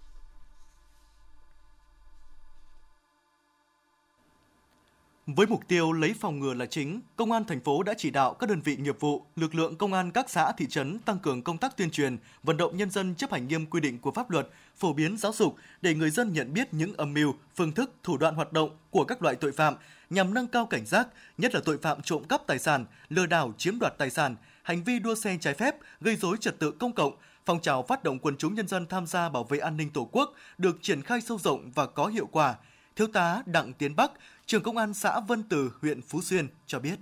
Với 5.28 5.48
mục 5.48 5.68
tiêu 5.68 5.92
lấy 5.92 6.14
phòng 6.20 6.40
ngừa 6.40 6.54
là 6.54 6.66
chính, 6.66 7.02
Công 7.16 7.32
an 7.32 7.46
thành 7.46 7.60
phố 7.60 7.84
đã 7.84 7.94
chỉ 7.98 8.10
đạo 8.10 8.34
các 8.34 8.50
đơn 8.50 8.62
vị 8.62 8.76
nghiệp 8.76 9.00
vụ, 9.00 9.26
lực 9.36 9.56
lượng 9.56 9.76
công 9.76 9.94
an 9.94 10.12
các 10.12 10.30
xã 10.30 10.52
thị 10.52 10.68
trấn 10.70 11.00
tăng 11.00 11.20
cường 11.20 11.42
công 11.42 11.58
tác 11.58 11.78
tuyên 11.78 11.92
truyền, 11.92 12.18
vận 12.44 12.58
động 12.58 12.78
nhân 12.78 12.90
dân 12.90 13.16
chấp 13.16 13.32
hành 13.32 13.48
nghiêm 13.48 13.66
quy 13.66 13.82
định 13.82 14.00
của 14.00 14.12
pháp 14.12 14.30
luật, 14.30 14.50
phổ 14.78 14.94
biến 14.94 15.18
giáo 15.18 15.34
dục 15.34 15.56
để 15.82 15.96
người 15.96 16.10
dân 16.10 16.34
nhận 16.34 16.54
biết 16.54 16.74
những 16.74 16.94
âm 16.94 17.14
mưu, 17.14 17.34
phương 17.56 17.72
thức, 17.72 17.92
thủ 18.04 18.18
đoạn 18.18 18.36
hoạt 18.36 18.54
động 18.54 18.70
của 18.90 19.04
các 19.04 19.22
loại 19.22 19.36
tội 19.36 19.52
phạm 19.52 19.76
nhằm 20.10 20.34
nâng 20.34 20.48
cao 20.48 20.66
cảnh 20.66 20.86
giác, 20.86 21.08
nhất 21.38 21.56
là 21.56 21.62
tội 21.66 21.78
phạm 21.78 22.02
trộm 22.02 22.24
cắp 22.24 22.48
tài 22.48 22.60
sản, 22.60 22.86
lừa 23.10 23.26
đảo 23.26 23.54
chiếm 23.58 23.80
đoạt 23.80 23.98
tài 23.98 24.10
sản, 24.10 24.36
hành 24.64 24.84
vi 24.84 25.00
đua 25.00 25.16
xe 25.16 25.38
trái 25.42 25.54
phép, 25.54 25.76
gây 26.02 26.16
rối 26.16 26.38
trật 26.38 26.60
tự 26.60 26.72
công 26.72 26.94
cộng, 26.94 27.14
phong 27.46 27.62
trào 27.62 27.84
phát 27.84 28.04
động 28.04 28.20
quần 28.20 28.38
chúng 28.38 28.54
nhân 28.56 28.68
dân 28.68 28.86
tham 28.88 29.08
gia 29.08 29.30
bảo 29.30 29.44
vệ 29.44 29.58
an 29.58 29.78
ninh 29.78 29.90
Tổ 29.90 30.10
quốc 30.12 30.34
được 30.58 30.78
triển 30.82 31.02
khai 31.02 31.22
sâu 31.22 31.38
rộng 31.40 31.72
và 31.76 31.86
có 31.86 32.06
hiệu 32.06 32.28
quả. 32.32 32.56
Thiếu 32.96 33.08
tá 33.14 33.44
Đặng 33.46 33.74
Tiến 33.74 33.96
Bắc, 33.96 34.12
trưởng 34.46 34.64
công 34.64 34.78
an 34.78 34.94
xã 34.94 35.20
Vân 35.20 35.44
Từ, 35.44 35.72
huyện 35.82 36.02
Phú 36.02 36.22
Xuyên 36.22 36.48
cho 36.66 36.80
biết. 36.80 37.00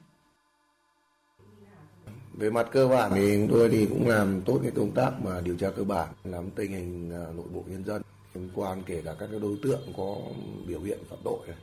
Về 2.34 2.50
mặt 2.50 2.68
cơ 2.72 2.88
bản 2.88 3.12
thì 3.16 3.38
chúng 3.38 3.48
tôi 3.52 3.70
thì 3.70 3.86
cũng 3.86 4.08
làm 4.08 4.42
tốt 4.46 4.60
cái 4.64 4.72
công 4.76 4.92
tác 4.92 5.12
mà 5.22 5.42
điều 5.42 5.58
tra 5.58 5.72
cơ 5.76 5.84
bản, 5.84 6.10
nắm 6.24 6.50
tình 6.56 6.72
hình 6.72 7.12
à, 7.12 7.24
nội 7.36 7.48
bộ 7.54 7.64
nhân 7.68 7.86
dân 7.86 8.02
liên 8.34 8.50
quan 8.56 8.84
kể 8.86 9.02
cả 9.06 9.16
các 9.20 9.28
cái 9.32 9.40
đối 9.40 9.58
tượng 9.64 9.94
có 9.98 10.18
biểu 10.68 10.82
hiện 10.82 11.00
phạm 11.10 11.20
tội 11.24 11.48
này 11.48 11.58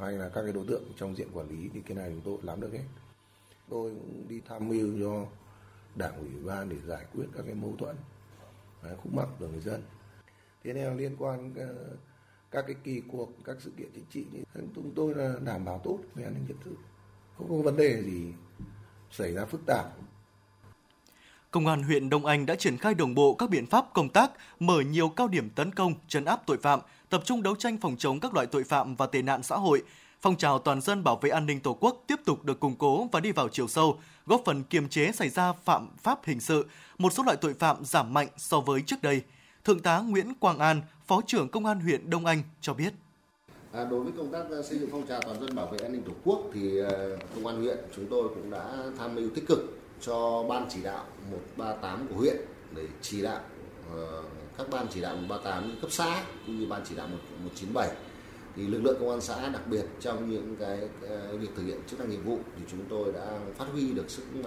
hay 0.00 0.12
là 0.12 0.28
các 0.28 0.42
cái 0.42 0.52
đối 0.52 0.66
tượng 0.66 0.82
trong 0.96 1.16
diện 1.16 1.28
quản 1.32 1.48
lý 1.48 1.68
thì 1.74 1.80
cái 1.80 1.96
này 1.96 2.10
chúng 2.10 2.20
tôi 2.24 2.38
làm 2.42 2.60
được 2.60 2.72
hết. 2.72 2.84
Tôi 3.70 3.90
cũng 3.90 4.28
đi 4.28 4.40
tham 4.48 4.68
mưu 4.68 4.88
cho 5.00 5.26
đảng 5.94 6.18
ủy 6.18 6.30
ban 6.44 6.68
để 6.68 6.76
giải 6.86 7.04
quyết 7.14 7.26
các 7.36 7.42
cái 7.46 7.54
mâu 7.54 7.74
thuẫn 7.78 7.96
à, 8.82 8.90
khúc 9.02 9.14
mắc 9.14 9.28
của 9.38 9.48
người 9.48 9.60
dân 9.60 9.82
thế 10.64 10.72
nên 10.72 10.96
liên 10.96 11.16
quan 11.18 11.54
à, 11.56 11.68
các 12.54 12.64
cái 12.66 12.76
kỳ 12.84 13.02
cuộc 13.08 13.28
các 13.44 13.56
sự 13.60 13.72
kiện 13.78 13.88
chính 13.94 14.04
trị 14.10 14.24
như 14.32 14.42
chúng 14.74 14.92
tôi 14.96 15.14
là 15.14 15.34
đảm 15.44 15.64
bảo 15.64 15.80
tốt 15.84 15.98
về 16.14 16.24
an 16.24 16.34
ninh 16.34 16.44
trật 16.48 16.56
tự 16.64 16.70
không 17.38 17.48
có 17.48 17.56
vấn 17.56 17.76
đề 17.76 18.02
gì 18.02 18.32
xảy 19.10 19.32
ra 19.32 19.44
phức 19.44 19.66
tạp 19.66 19.86
Công 21.50 21.66
an 21.66 21.82
huyện 21.82 22.10
Đông 22.10 22.26
Anh 22.26 22.46
đã 22.46 22.54
triển 22.54 22.76
khai 22.76 22.94
đồng 22.94 23.14
bộ 23.14 23.34
các 23.34 23.50
biện 23.50 23.66
pháp 23.66 23.86
công 23.92 24.08
tác, 24.08 24.30
mở 24.60 24.80
nhiều 24.80 25.08
cao 25.08 25.28
điểm 25.28 25.50
tấn 25.50 25.74
công, 25.74 25.94
trấn 26.08 26.24
áp 26.24 26.42
tội 26.46 26.56
phạm, 26.62 26.80
tập 27.10 27.22
trung 27.24 27.42
đấu 27.42 27.54
tranh 27.56 27.76
phòng 27.76 27.96
chống 27.98 28.20
các 28.20 28.34
loại 28.34 28.46
tội 28.46 28.64
phạm 28.64 28.94
và 28.94 29.06
tệ 29.06 29.22
nạn 29.22 29.42
xã 29.42 29.56
hội. 29.56 29.82
Phong 30.20 30.36
trào 30.36 30.58
toàn 30.58 30.80
dân 30.80 31.04
bảo 31.04 31.16
vệ 31.16 31.30
an 31.30 31.46
ninh 31.46 31.60
Tổ 31.60 31.76
quốc 31.80 32.04
tiếp 32.06 32.16
tục 32.24 32.44
được 32.44 32.60
củng 32.60 32.76
cố 32.76 33.08
và 33.12 33.20
đi 33.20 33.32
vào 33.32 33.48
chiều 33.48 33.68
sâu, 33.68 33.98
góp 34.26 34.42
phần 34.44 34.62
kiềm 34.62 34.88
chế 34.88 35.12
xảy 35.12 35.28
ra 35.28 35.52
phạm 35.52 35.88
pháp 36.02 36.18
hình 36.24 36.40
sự, 36.40 36.66
một 36.98 37.12
số 37.12 37.22
loại 37.22 37.36
tội 37.36 37.54
phạm 37.54 37.84
giảm 37.84 38.14
mạnh 38.14 38.28
so 38.36 38.60
với 38.60 38.82
trước 38.86 39.02
đây. 39.02 39.22
Thượng 39.64 39.80
tá 39.80 39.98
Nguyễn 39.98 40.34
Quang 40.40 40.58
An, 40.58 40.82
Phó 41.06 41.20
trưởng 41.26 41.48
Công 41.48 41.66
an 41.66 41.80
huyện 41.80 42.10
Đông 42.10 42.26
Anh 42.26 42.42
cho 42.60 42.74
biết. 42.74 42.92
À, 43.72 43.84
đối 43.90 44.00
với 44.00 44.12
công 44.16 44.32
tác 44.32 44.44
à, 44.50 44.62
xây 44.62 44.78
dựng 44.78 44.88
phong 44.92 45.06
trào 45.06 45.22
toàn 45.22 45.40
dân 45.40 45.54
bảo 45.54 45.66
vệ 45.66 45.78
an 45.78 45.92
ninh 45.92 46.02
Tổ 46.02 46.12
quốc 46.24 46.50
thì 46.54 46.80
à, 46.80 46.90
công 47.34 47.46
an 47.46 47.62
huyện 47.62 47.78
chúng 47.96 48.06
tôi 48.10 48.28
cũng 48.28 48.50
đã 48.50 48.76
tham 48.98 49.14
mưu 49.14 49.30
tích 49.34 49.46
cực 49.48 49.58
cho 50.00 50.44
ban 50.48 50.66
chỉ 50.70 50.82
đạo 50.82 51.04
138 51.30 52.06
của 52.08 52.14
huyện 52.14 52.36
để 52.76 52.82
chỉ 53.02 53.22
đạo 53.22 53.40
uh, 53.92 54.24
các 54.58 54.66
ban 54.70 54.86
chỉ 54.90 55.00
đạo 55.00 55.16
138 55.16 55.78
cấp 55.80 55.92
xã 55.92 56.24
cũng 56.46 56.60
như 56.60 56.66
ban 56.66 56.82
chỉ 56.88 56.94
đạo 56.96 57.08
197 57.08 57.88
thì 58.56 58.66
lực 58.66 58.80
lượng 58.82 58.96
công 59.00 59.10
an 59.10 59.20
xã 59.20 59.48
đặc 59.48 59.66
biệt 59.66 59.84
trong 60.00 60.30
những 60.30 60.56
cái 60.60 60.78
uh, 60.82 61.40
việc 61.40 61.48
thực 61.56 61.62
hiện 61.62 61.80
chức 61.90 62.00
năng 62.00 62.10
nhiệm 62.10 62.22
vụ 62.22 62.38
thì 62.56 62.62
chúng 62.70 62.80
tôi 62.88 63.12
đã 63.12 63.38
phát 63.58 63.66
huy 63.72 63.92
được 63.92 64.10
sức 64.10 64.24
uh, 64.40 64.46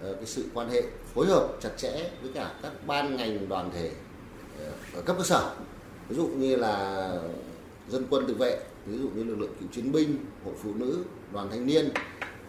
cái 0.00 0.26
sự 0.26 0.44
quan 0.54 0.70
hệ 0.70 0.82
phối 1.14 1.26
hợp 1.26 1.48
chặt 1.60 1.70
chẽ 1.76 2.10
với 2.22 2.30
cả 2.34 2.54
các 2.62 2.72
ban 2.86 3.16
ngành 3.16 3.48
đoàn 3.48 3.70
thể 3.74 3.92
ở 4.94 5.02
cấp 5.02 5.16
cơ 5.18 5.24
sở 5.24 5.54
ví 6.08 6.16
dụ 6.16 6.26
như 6.26 6.56
là 6.56 7.10
dân 7.88 8.06
quân 8.10 8.24
tự 8.28 8.34
vệ 8.34 8.60
ví 8.86 8.98
dụ 8.98 9.08
như 9.08 9.24
lực 9.24 9.38
lượng 9.38 9.54
cựu 9.60 9.68
chiến 9.72 9.92
binh 9.92 10.18
hội 10.44 10.54
phụ 10.62 10.74
nữ 10.74 11.04
đoàn 11.32 11.48
thanh 11.50 11.66
niên 11.66 11.88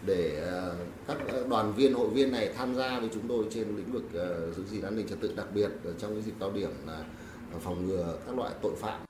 để 0.06 0.42
ờ, 0.46 0.76
các 1.08 1.16
ờ, 1.28 1.46
đoàn 1.48 1.72
viên 1.72 1.94
hội 1.94 2.08
viên 2.08 2.32
này 2.32 2.52
tham 2.56 2.74
gia 2.74 3.00
với 3.00 3.08
chúng 3.14 3.28
tôi 3.28 3.44
trên 3.50 3.76
lĩnh 3.76 3.92
vực 3.92 4.04
ờ, 4.14 4.52
giữ 4.52 4.64
gìn 4.70 4.82
an 4.82 4.96
ninh 4.96 5.08
trật 5.08 5.20
tự 5.20 5.32
đặc 5.36 5.46
biệt 5.54 5.70
trong 5.98 6.12
cái 6.12 6.22
dịp 6.22 6.34
cao 6.40 6.52
điểm 6.52 6.70
là 6.86 7.04
phòng 7.60 7.86
ngừa 7.86 8.18
các 8.26 8.36
loại 8.36 8.52
tội 8.62 8.72
phạm 8.80 9.00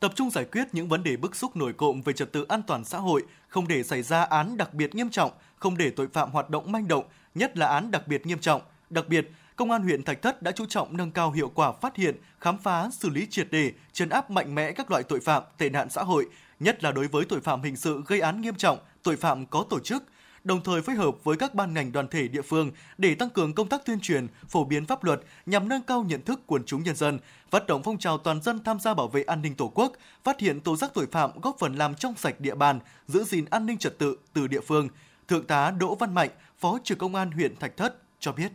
tập 0.00 0.12
trung 0.14 0.30
giải 0.30 0.44
quyết 0.44 0.64
những 0.72 0.88
vấn 0.88 1.02
đề 1.02 1.16
bức 1.16 1.36
xúc 1.36 1.56
nổi 1.56 1.72
cộm 1.72 2.02
về 2.02 2.12
trật 2.12 2.32
tự 2.32 2.46
an 2.48 2.62
toàn 2.66 2.84
xã 2.84 2.98
hội, 2.98 3.22
không 3.48 3.68
để 3.68 3.82
xảy 3.82 4.02
ra 4.02 4.22
án 4.22 4.56
đặc 4.56 4.74
biệt 4.74 4.94
nghiêm 4.94 5.10
trọng, 5.10 5.30
không 5.56 5.76
để 5.76 5.90
tội 5.90 6.08
phạm 6.12 6.30
hoạt 6.30 6.50
động 6.50 6.72
manh 6.72 6.88
động, 6.88 7.04
nhất 7.34 7.58
là 7.58 7.66
án 7.66 7.90
đặc 7.90 8.08
biệt 8.08 8.26
nghiêm 8.26 8.38
trọng. 8.38 8.62
Đặc 8.90 9.08
biệt, 9.08 9.30
Công 9.60 9.70
an 9.70 9.82
huyện 9.82 10.02
Thạch 10.02 10.22
Thất 10.22 10.42
đã 10.42 10.52
chú 10.52 10.66
trọng 10.66 10.96
nâng 10.96 11.10
cao 11.10 11.30
hiệu 11.30 11.48
quả 11.54 11.72
phát 11.72 11.96
hiện, 11.96 12.16
khám 12.40 12.58
phá, 12.58 12.90
xử 12.92 13.10
lý 13.10 13.26
triệt 13.30 13.50
đề, 13.50 13.72
chấn 13.92 14.08
áp 14.08 14.30
mạnh 14.30 14.54
mẽ 14.54 14.72
các 14.72 14.90
loại 14.90 15.02
tội 15.02 15.20
phạm, 15.20 15.42
tệ 15.58 15.70
nạn 15.70 15.90
xã 15.90 16.02
hội, 16.02 16.26
nhất 16.60 16.84
là 16.84 16.92
đối 16.92 17.08
với 17.08 17.24
tội 17.24 17.40
phạm 17.40 17.62
hình 17.62 17.76
sự 17.76 18.02
gây 18.06 18.20
án 18.20 18.40
nghiêm 18.40 18.54
trọng, 18.54 18.78
tội 19.02 19.16
phạm 19.16 19.46
có 19.46 19.64
tổ 19.70 19.80
chức, 19.80 20.04
đồng 20.44 20.62
thời 20.62 20.82
phối 20.82 20.94
hợp 20.94 21.24
với 21.24 21.36
các 21.36 21.54
ban 21.54 21.74
ngành 21.74 21.92
đoàn 21.92 22.08
thể 22.08 22.28
địa 22.28 22.42
phương 22.42 22.70
để 22.98 23.14
tăng 23.14 23.30
cường 23.30 23.54
công 23.54 23.68
tác 23.68 23.84
tuyên 23.84 24.00
truyền, 24.00 24.26
phổ 24.48 24.64
biến 24.64 24.86
pháp 24.86 25.04
luật 25.04 25.20
nhằm 25.46 25.68
nâng 25.68 25.82
cao 25.82 26.02
nhận 26.02 26.22
thức 26.22 26.40
quần 26.46 26.64
chúng 26.64 26.82
nhân 26.82 26.96
dân, 26.96 27.18
phát 27.50 27.66
động 27.66 27.82
phong 27.82 27.98
trào 27.98 28.18
toàn 28.18 28.42
dân 28.42 28.64
tham 28.64 28.80
gia 28.80 28.94
bảo 28.94 29.08
vệ 29.08 29.22
an 29.22 29.42
ninh 29.42 29.54
Tổ 29.54 29.72
quốc, 29.74 29.92
phát 30.24 30.40
hiện 30.40 30.60
tố 30.60 30.76
giác 30.76 30.90
tội 30.94 31.06
phạm 31.12 31.40
góp 31.40 31.56
phần 31.58 31.74
làm 31.74 31.94
trong 31.94 32.14
sạch 32.16 32.40
địa 32.40 32.54
bàn, 32.54 32.80
giữ 33.06 33.24
gìn 33.24 33.44
an 33.50 33.66
ninh 33.66 33.78
trật 33.78 33.98
tự 33.98 34.16
từ 34.32 34.46
địa 34.46 34.60
phương. 34.60 34.88
Thượng 35.28 35.46
tá 35.46 35.70
Đỗ 35.70 35.94
Văn 35.94 36.14
Mạnh, 36.14 36.30
Phó 36.58 36.78
trưởng 36.84 36.98
công 36.98 37.14
an 37.14 37.30
huyện 37.30 37.56
Thạch 37.56 37.76
Thất 37.76 37.96
cho 38.20 38.32
biết 38.32 38.52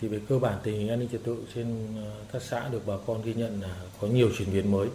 thì 0.00 0.08
về 0.08 0.20
cơ 0.28 0.38
bản 0.38 0.58
tình 0.62 0.78
hình 0.78 0.88
an 0.88 0.98
ninh 0.98 1.08
trật 1.12 1.24
tự 1.24 1.36
trên 1.54 1.66
ờ, 2.04 2.10
các 2.32 2.42
xã 2.42 2.68
được 2.68 2.82
bà 2.86 2.94
con 3.06 3.22
ghi 3.22 3.34
nhận 3.34 3.60
là 3.62 3.76
có 4.00 4.08
nhiều 4.08 4.28
chuyển 4.38 4.52
biến 4.52 4.72
mới 4.72 4.88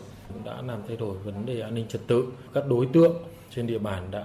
đã 0.45 0.61
làm 0.61 0.79
thay 0.87 0.97
đổi 0.97 1.17
vấn 1.17 1.45
đề 1.45 1.61
an 1.61 1.75
ninh 1.75 1.87
trật 1.87 2.01
tự. 2.07 2.25
Các 2.53 2.63
đối 2.69 2.85
tượng 2.93 3.15
trên 3.55 3.67
địa 3.67 3.79
bàn 3.79 4.07
đã 4.11 4.23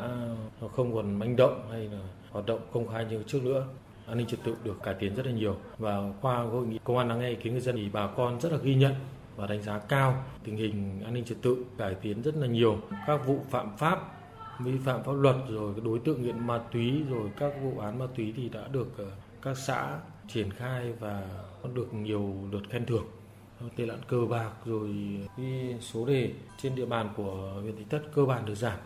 ờ, 0.60 0.68
không 0.76 0.94
còn 0.94 1.18
manh 1.18 1.36
động 1.36 1.68
hay 1.70 1.88
là 1.88 1.98
hoạt 2.30 2.46
động 2.46 2.60
công 2.72 2.88
khai 2.88 3.06
như 3.10 3.22
trước 3.26 3.44
nữa. 3.44 3.66
An 4.06 4.18
ninh 4.18 4.26
trật 4.26 4.40
tự 4.44 4.56
được 4.64 4.82
cải 4.82 4.94
tiến 4.94 5.14
rất 5.14 5.26
là 5.26 5.32
nhiều. 5.32 5.56
Và 5.78 6.12
qua 6.20 6.38
hội 6.38 6.66
nghị 6.66 6.78
công 6.84 6.98
an 6.98 7.08
lắng 7.08 7.20
nghe 7.20 7.28
ý 7.28 7.34
kiến 7.34 7.52
người 7.52 7.62
dân 7.62 7.76
thì 7.76 7.88
bà 7.92 8.06
con 8.06 8.40
rất 8.40 8.52
là 8.52 8.58
ghi 8.58 8.74
nhận 8.74 8.94
và 9.36 9.46
đánh 9.46 9.62
giá 9.62 9.78
cao 9.78 10.24
tình 10.44 10.56
hình 10.56 11.00
an 11.04 11.14
ninh 11.14 11.24
trật 11.24 11.38
tự 11.42 11.56
cải 11.78 11.94
tiến 11.94 12.22
rất 12.22 12.36
là 12.36 12.46
nhiều. 12.46 12.78
Các 13.06 13.26
vụ 13.26 13.40
phạm 13.50 13.76
pháp, 13.76 13.98
vi 14.60 14.72
phạm 14.84 15.02
pháp 15.02 15.12
luật, 15.12 15.36
rồi 15.48 15.74
đối 15.84 15.98
tượng 15.98 16.22
nghiện 16.22 16.46
ma 16.46 16.60
túy, 16.72 17.02
rồi 17.10 17.30
các 17.38 17.52
vụ 17.62 17.78
án 17.80 17.98
ma 17.98 18.06
túy 18.16 18.32
thì 18.36 18.48
đã 18.48 18.60
được 18.72 18.88
ờ, 18.98 19.06
các 19.42 19.58
xã 19.58 19.98
triển 20.28 20.50
khai 20.50 20.92
và 21.00 21.22
có 21.62 21.68
được 21.74 21.94
nhiều 21.94 22.34
lượt 22.50 22.62
khen 22.70 22.86
thưởng 22.86 23.06
tệ 23.76 23.86
nạn 23.86 23.98
cờ 24.08 24.16
bạc 24.30 24.50
rồi 24.64 24.90
cái 25.36 25.76
số 25.80 26.06
đề 26.06 26.32
trên 26.62 26.74
địa 26.74 26.86
bàn 26.86 27.08
của 27.16 27.58
huyện 27.62 27.76
Thạch 27.76 27.90
Thất 27.90 28.02
cơ 28.14 28.24
bản 28.24 28.46
được 28.46 28.54
giảm. 28.54 28.78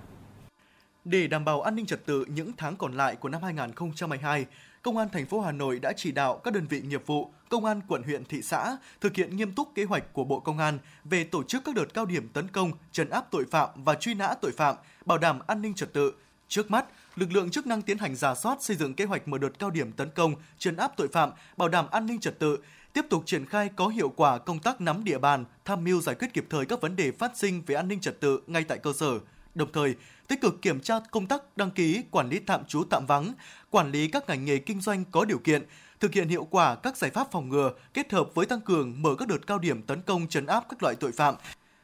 Để 1.04 1.26
đảm 1.26 1.44
bảo 1.44 1.62
an 1.62 1.76
ninh 1.76 1.86
trật 1.86 2.06
tự 2.06 2.24
những 2.24 2.52
tháng 2.56 2.76
còn 2.76 2.92
lại 2.92 3.16
của 3.16 3.28
năm 3.28 3.42
2022, 3.42 4.46
Công 4.82 4.96
an 4.96 5.08
thành 5.12 5.26
phố 5.26 5.40
Hà 5.40 5.52
Nội 5.52 5.78
đã 5.78 5.92
chỉ 5.96 6.12
đạo 6.12 6.40
các 6.44 6.54
đơn 6.54 6.66
vị 6.66 6.80
nghiệp 6.80 7.02
vụ, 7.06 7.30
công 7.48 7.64
an 7.64 7.80
quận 7.88 8.02
huyện 8.02 8.24
thị 8.24 8.42
xã 8.42 8.76
thực 9.00 9.16
hiện 9.16 9.36
nghiêm 9.36 9.52
túc 9.52 9.68
kế 9.74 9.84
hoạch 9.84 10.12
của 10.12 10.24
Bộ 10.24 10.40
Công 10.40 10.58
an 10.58 10.78
về 11.04 11.24
tổ 11.24 11.42
chức 11.42 11.64
các 11.64 11.74
đợt 11.74 11.94
cao 11.94 12.06
điểm 12.06 12.28
tấn 12.28 12.48
công, 12.48 12.72
trấn 12.92 13.10
áp 13.10 13.26
tội 13.30 13.44
phạm 13.50 13.68
và 13.74 13.94
truy 13.94 14.14
nã 14.14 14.34
tội 14.40 14.52
phạm, 14.52 14.76
bảo 15.06 15.18
đảm 15.18 15.38
an 15.46 15.62
ninh 15.62 15.74
trật 15.74 15.92
tự. 15.92 16.12
Trước 16.50 16.70
mắt, 16.70 16.84
lực 17.16 17.32
lượng 17.32 17.50
chức 17.50 17.66
năng 17.66 17.82
tiến 17.82 17.98
hành 17.98 18.16
giả 18.16 18.34
soát 18.34 18.62
xây 18.62 18.76
dựng 18.76 18.94
kế 18.94 19.04
hoạch 19.04 19.28
mở 19.28 19.38
đợt 19.38 19.58
cao 19.58 19.70
điểm 19.70 19.92
tấn 19.92 20.10
công, 20.10 20.34
trấn 20.58 20.76
áp 20.76 20.92
tội 20.96 21.08
phạm, 21.08 21.30
bảo 21.56 21.68
đảm 21.68 21.86
an 21.90 22.06
ninh 22.06 22.20
trật 22.20 22.38
tự, 22.38 22.58
tiếp 22.92 23.04
tục 23.10 23.22
triển 23.26 23.46
khai 23.46 23.70
có 23.76 23.88
hiệu 23.88 24.08
quả 24.08 24.38
công 24.38 24.58
tác 24.58 24.80
nắm 24.80 25.04
địa 25.04 25.18
bàn, 25.18 25.44
tham 25.64 25.84
mưu 25.84 26.00
giải 26.00 26.14
quyết 26.14 26.28
kịp 26.34 26.46
thời 26.50 26.66
các 26.66 26.80
vấn 26.80 26.96
đề 26.96 27.12
phát 27.12 27.32
sinh 27.36 27.62
về 27.66 27.74
an 27.74 27.88
ninh 27.88 28.00
trật 28.00 28.20
tự 28.20 28.40
ngay 28.46 28.64
tại 28.64 28.78
cơ 28.78 28.92
sở. 28.92 29.18
Đồng 29.54 29.72
thời, 29.72 29.94
tích 30.28 30.40
cực 30.40 30.62
kiểm 30.62 30.80
tra 30.80 31.00
công 31.10 31.26
tác 31.26 31.56
đăng 31.56 31.70
ký, 31.70 32.02
quản 32.10 32.28
lý 32.28 32.38
tạm 32.38 32.64
trú 32.64 32.84
tạm 32.84 33.06
vắng, 33.06 33.32
quản 33.70 33.90
lý 33.90 34.08
các 34.08 34.28
ngành 34.28 34.44
nghề 34.44 34.58
kinh 34.58 34.80
doanh 34.80 35.04
có 35.04 35.24
điều 35.24 35.38
kiện, 35.38 35.62
thực 36.00 36.12
hiện 36.12 36.28
hiệu 36.28 36.44
quả 36.50 36.74
các 36.74 36.96
giải 36.96 37.10
pháp 37.10 37.30
phòng 37.30 37.48
ngừa 37.48 37.72
kết 37.94 38.12
hợp 38.12 38.34
với 38.34 38.46
tăng 38.46 38.60
cường 38.60 39.02
mở 39.02 39.14
các 39.18 39.28
đợt 39.28 39.46
cao 39.46 39.58
điểm 39.58 39.82
tấn 39.82 40.02
công 40.02 40.28
trấn 40.28 40.46
áp 40.46 40.64
các 40.68 40.82
loại 40.82 40.94
tội 40.94 41.12
phạm, 41.12 41.34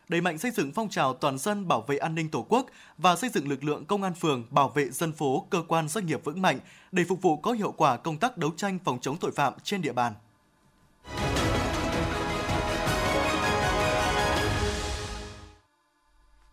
đẩy 0.08 0.20
mạnh 0.20 0.38
xây 0.38 0.50
dựng 0.50 0.72
phong 0.72 0.88
trào 0.88 1.14
toàn 1.14 1.38
dân 1.38 1.68
bảo 1.68 1.80
vệ 1.80 1.96
an 1.96 2.14
ninh 2.14 2.28
Tổ 2.28 2.46
quốc 2.48 2.66
và 2.98 3.16
xây 3.16 3.30
dựng 3.30 3.48
lực 3.48 3.64
lượng 3.64 3.84
công 3.84 4.02
an 4.02 4.14
phường 4.14 4.44
bảo 4.50 4.68
vệ 4.68 4.90
dân 4.90 5.12
phố, 5.12 5.46
cơ 5.50 5.62
quan 5.68 5.88
doanh 5.88 6.06
nghiệp 6.06 6.24
vững 6.24 6.42
mạnh 6.42 6.58
để 6.92 7.04
phục 7.08 7.22
vụ 7.22 7.36
có 7.36 7.52
hiệu 7.52 7.72
quả 7.72 7.96
công 7.96 8.18
tác 8.18 8.38
đấu 8.38 8.50
tranh 8.56 8.78
phòng 8.84 8.98
chống 9.00 9.16
tội 9.20 9.32
phạm 9.32 9.52
trên 9.62 9.82
địa 9.82 9.92
bàn. 9.92 10.12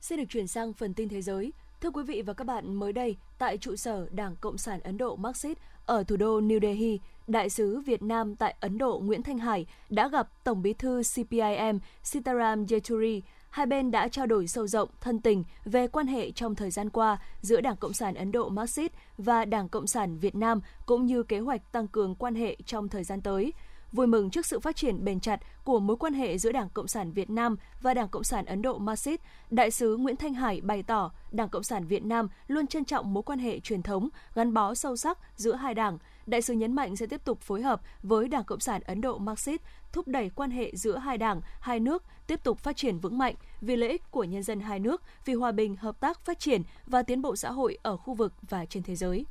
Xin 0.01 0.19
được 0.19 0.25
chuyển 0.29 0.47
sang 0.47 0.73
phần 0.73 0.93
tin 0.93 1.09
thế 1.09 1.21
giới. 1.21 1.53
Thưa 1.81 1.89
quý 1.89 2.03
vị 2.03 2.21
và 2.21 2.33
các 2.33 2.47
bạn, 2.47 2.75
mới 2.75 2.93
đây, 2.93 3.17
tại 3.39 3.57
trụ 3.57 3.75
sở 3.75 4.07
Đảng 4.11 4.35
Cộng 4.35 4.57
sản 4.57 4.79
Ấn 4.83 4.97
Độ 4.97 5.15
Marxist 5.15 5.57
ở 5.85 6.03
thủ 6.03 6.17
đô 6.17 6.41
New 6.41 6.59
Delhi, 6.61 6.99
Đại 7.27 7.49
sứ 7.49 7.79
Việt 7.79 8.03
Nam 8.03 8.35
tại 8.35 8.55
Ấn 8.59 8.77
Độ 8.77 9.01
Nguyễn 9.03 9.23
Thanh 9.23 9.37
Hải 9.37 9.65
đã 9.89 10.07
gặp 10.07 10.43
Tổng 10.43 10.61
bí 10.61 10.73
thư 10.73 11.01
CPIM 11.15 11.79
Sitaram 12.03 12.65
Yeturi 12.69 13.21
hai 13.53 13.65
bên 13.65 13.91
đã 13.91 14.07
trao 14.07 14.25
đổi 14.25 14.47
sâu 14.47 14.67
rộng, 14.67 14.89
thân 15.01 15.19
tình 15.19 15.43
về 15.65 15.87
quan 15.87 16.07
hệ 16.07 16.31
trong 16.31 16.55
thời 16.55 16.71
gian 16.71 16.89
qua 16.89 17.17
giữa 17.41 17.61
Đảng 17.61 17.77
Cộng 17.77 17.93
sản 17.93 18.15
Ấn 18.15 18.31
Độ 18.31 18.49
Marxist 18.49 18.91
và 19.17 19.45
Đảng 19.45 19.69
Cộng 19.69 19.87
sản 19.87 20.17
Việt 20.17 20.35
Nam 20.35 20.61
cũng 20.85 21.05
như 21.05 21.23
kế 21.23 21.39
hoạch 21.39 21.71
tăng 21.71 21.87
cường 21.87 22.15
quan 22.15 22.35
hệ 22.35 22.57
trong 22.65 22.89
thời 22.89 23.03
gian 23.03 23.21
tới. 23.21 23.53
Vui 23.91 24.07
mừng 24.07 24.29
trước 24.29 24.45
sự 24.45 24.59
phát 24.59 24.75
triển 24.75 25.03
bền 25.05 25.19
chặt 25.19 25.39
của 25.63 25.79
mối 25.79 25.97
quan 25.97 26.13
hệ 26.13 26.37
giữa 26.37 26.51
Đảng 26.51 26.69
Cộng 26.69 26.87
sản 26.87 27.11
Việt 27.11 27.29
Nam 27.29 27.55
và 27.81 27.93
Đảng 27.93 28.07
Cộng 28.07 28.23
sản 28.23 28.45
Ấn 28.45 28.61
Độ 28.61 28.77
Marxist, 28.77 29.21
Đại 29.49 29.71
sứ 29.71 29.97
Nguyễn 29.97 30.15
Thanh 30.15 30.33
Hải 30.33 30.61
bày 30.61 30.83
tỏ 30.83 31.11
Đảng 31.31 31.49
Cộng 31.49 31.63
sản 31.63 31.87
Việt 31.87 32.05
Nam 32.05 32.27
luôn 32.47 32.67
trân 32.67 32.85
trọng 32.85 33.13
mối 33.13 33.23
quan 33.23 33.39
hệ 33.39 33.59
truyền 33.59 33.81
thống, 33.81 34.09
gắn 34.35 34.53
bó 34.53 34.75
sâu 34.75 34.95
sắc 34.95 35.17
giữa 35.35 35.55
hai 35.55 35.73
đảng. 35.73 35.97
Đại 36.25 36.41
sứ 36.41 36.53
nhấn 36.53 36.73
mạnh 36.73 36.95
sẽ 36.95 37.05
tiếp 37.05 37.21
tục 37.25 37.41
phối 37.41 37.61
hợp 37.61 37.81
với 38.03 38.27
Đảng 38.27 38.43
Cộng 38.43 38.59
sản 38.59 38.81
Ấn 38.85 39.01
Độ 39.01 39.17
Marxist 39.17 39.61
thúc 39.91 40.07
đẩy 40.07 40.29
quan 40.29 40.51
hệ 40.51 40.71
giữa 40.75 40.97
hai 40.97 41.17
đảng, 41.17 41.41
hai 41.59 41.79
nước 41.79 42.03
tiếp 42.27 42.43
tục 42.43 42.59
phát 42.59 42.77
triển 42.77 42.99
vững 42.99 43.17
mạnh 43.17 43.35
vì 43.61 43.75
lợi 43.75 43.89
ích 43.89 44.11
của 44.11 44.23
nhân 44.23 44.43
dân 44.43 44.59
hai 44.59 44.79
nước, 44.79 45.01
vì 45.25 45.33
hòa 45.33 45.51
bình, 45.51 45.75
hợp 45.75 45.99
tác, 45.99 46.25
phát 46.25 46.39
triển 46.39 46.61
và 46.85 47.03
tiến 47.03 47.21
bộ 47.21 47.35
xã 47.35 47.51
hội 47.51 47.77
ở 47.81 47.97
khu 47.97 48.13
vực 48.13 48.33
và 48.49 48.65
trên 48.65 48.83
thế 48.83 48.95
giới. 48.95 49.25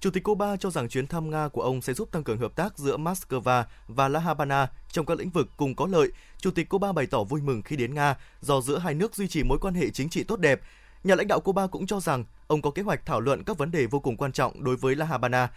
Chủ 0.00 0.10
tịch 0.10 0.24
Cuba 0.24 0.56
cho 0.56 0.70
rằng 0.70 0.88
chuyến 0.88 1.06
thăm 1.06 1.30
Nga 1.30 1.48
của 1.48 1.62
ông 1.62 1.82
sẽ 1.82 1.94
giúp 1.94 2.12
tăng 2.12 2.24
cường 2.24 2.38
hợp 2.38 2.56
tác 2.56 2.78
giữa 2.78 2.96
Moscow 2.96 3.64
và 3.88 4.08
La 4.08 4.20
Habana 4.20 4.70
trong 4.92 5.06
các 5.06 5.18
lĩnh 5.18 5.30
vực 5.30 5.48
cùng 5.56 5.74
có 5.74 5.86
lợi. 5.86 6.08
Chủ 6.38 6.50
tịch 6.50 6.68
Cuba 6.68 6.92
bày 6.92 7.06
tỏ 7.06 7.24
vui 7.24 7.42
mừng 7.42 7.62
khi 7.62 7.76
đến 7.76 7.94
Nga 7.94 8.16
do 8.40 8.60
giữa 8.60 8.78
hai 8.78 8.94
nước 8.94 9.14
duy 9.14 9.28
trì 9.28 9.42
mối 9.42 9.58
quan 9.60 9.74
hệ 9.74 9.90
chính 9.90 10.08
trị 10.08 10.24
tốt 10.24 10.40
đẹp. 10.40 10.60
Nhà 11.04 11.14
lãnh 11.14 11.26
đạo 11.28 11.40
Cuba 11.40 11.66
cũng 11.66 11.86
cho 11.86 12.00
rằng 12.00 12.24
ông 12.46 12.62
có 12.62 12.70
kế 12.70 12.82
hoạch 12.82 13.06
thảo 13.06 13.20
luận 13.20 13.44
các 13.44 13.58
vấn 13.58 13.70
đề 13.70 13.86
vô 13.86 14.00
cùng 14.00 14.16
quan 14.16 14.32
trọng 14.32 14.64
đối 14.64 14.76
với 14.76 14.96
La 14.96 15.06
Habana. 15.06 15.50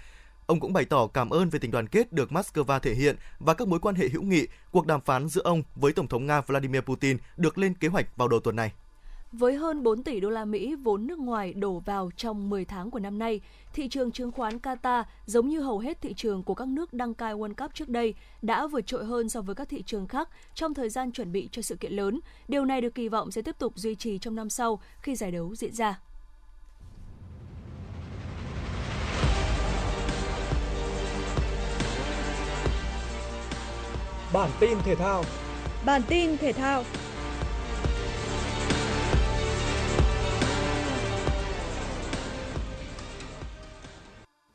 Ông 0.52 0.60
cũng 0.60 0.74
bày 0.74 0.86
tỏ 0.86 1.08
cảm 1.08 1.30
ơn 1.30 1.50
về 1.50 1.60
tình 1.60 1.72
đoàn 1.72 1.88
kết 1.88 2.14
được 2.14 2.30
Moscow 2.32 2.80
thể 2.80 2.94
hiện 2.94 3.16
và 3.40 3.54
các 3.54 3.68
mối 3.68 3.80
quan 3.80 3.96
hệ 3.96 4.10
hữu 4.10 4.24
nghị, 4.24 4.48
cuộc 4.72 4.88
đàm 4.88 5.02
phán 5.02 5.28
giữa 5.28 5.42
ông 5.44 5.64
với 5.76 5.94
Tổng 5.94 6.08
thống 6.08 6.26
Nga 6.26 6.42
Vladimir 6.42 6.82
Putin 6.82 7.18
được 7.38 7.58
lên 7.58 7.74
kế 7.74 7.88
hoạch 7.88 8.18
vào 8.18 8.28
đầu 8.28 8.40
tuần 8.40 8.56
này. 8.56 8.72
Với 9.32 9.56
hơn 9.56 9.84
4 9.84 10.04
tỷ 10.04 10.20
đô 10.20 10.30
la 10.30 10.46
Mỹ 10.46 10.76
vốn 10.76 11.08
nước 11.08 11.20
ngoài 11.20 11.54
đổ 11.54 11.80
vào 11.80 12.12
trong 12.18 12.50
10 12.50 12.66
tháng 12.66 12.92
của 12.92 13.00
năm 13.00 13.20
nay, 13.20 13.42
thị 13.74 13.88
trường 13.90 14.12
chứng 14.12 14.32
khoán 14.32 14.58
Qatar, 14.58 15.04
giống 15.26 15.48
như 15.48 15.60
hầu 15.60 15.80
hết 15.80 16.02
thị 16.02 16.14
trường 16.14 16.44
của 16.44 16.54
các 16.54 16.68
nước 16.68 16.94
đăng 16.94 17.14
cai 17.14 17.34
World 17.34 17.54
Cup 17.54 17.74
trước 17.74 17.90
đây, 17.90 18.14
đã 18.42 18.68
vượt 18.68 18.88
trội 18.88 19.06
hơn 19.06 19.30
so 19.30 19.42
với 19.42 19.56
các 19.56 19.70
thị 19.70 19.84
trường 19.86 20.08
khác 20.08 20.30
trong 20.54 20.74
thời 20.74 20.90
gian 20.90 21.12
chuẩn 21.12 21.32
bị 21.32 21.50
cho 21.52 21.62
sự 21.62 21.76
kiện 21.76 21.94
lớn. 21.94 22.20
Điều 22.48 22.66
này 22.66 22.82
được 22.82 22.96
kỳ 22.96 23.10
vọng 23.10 23.32
sẽ 23.32 23.42
tiếp 23.42 23.56
tục 23.60 23.74
duy 23.76 23.96
trì 23.96 24.18
trong 24.18 24.36
năm 24.36 24.50
sau 24.50 24.82
khi 25.02 25.16
giải 25.16 25.32
đấu 25.32 25.56
diễn 25.56 25.74
ra. 25.74 26.00
Bản 34.34 34.50
tin 34.60 34.78
thể 34.86 34.96
thao 34.96 35.24
Bản 35.86 36.02
tin 36.08 36.38
thể 36.38 36.54
thao 36.54 36.84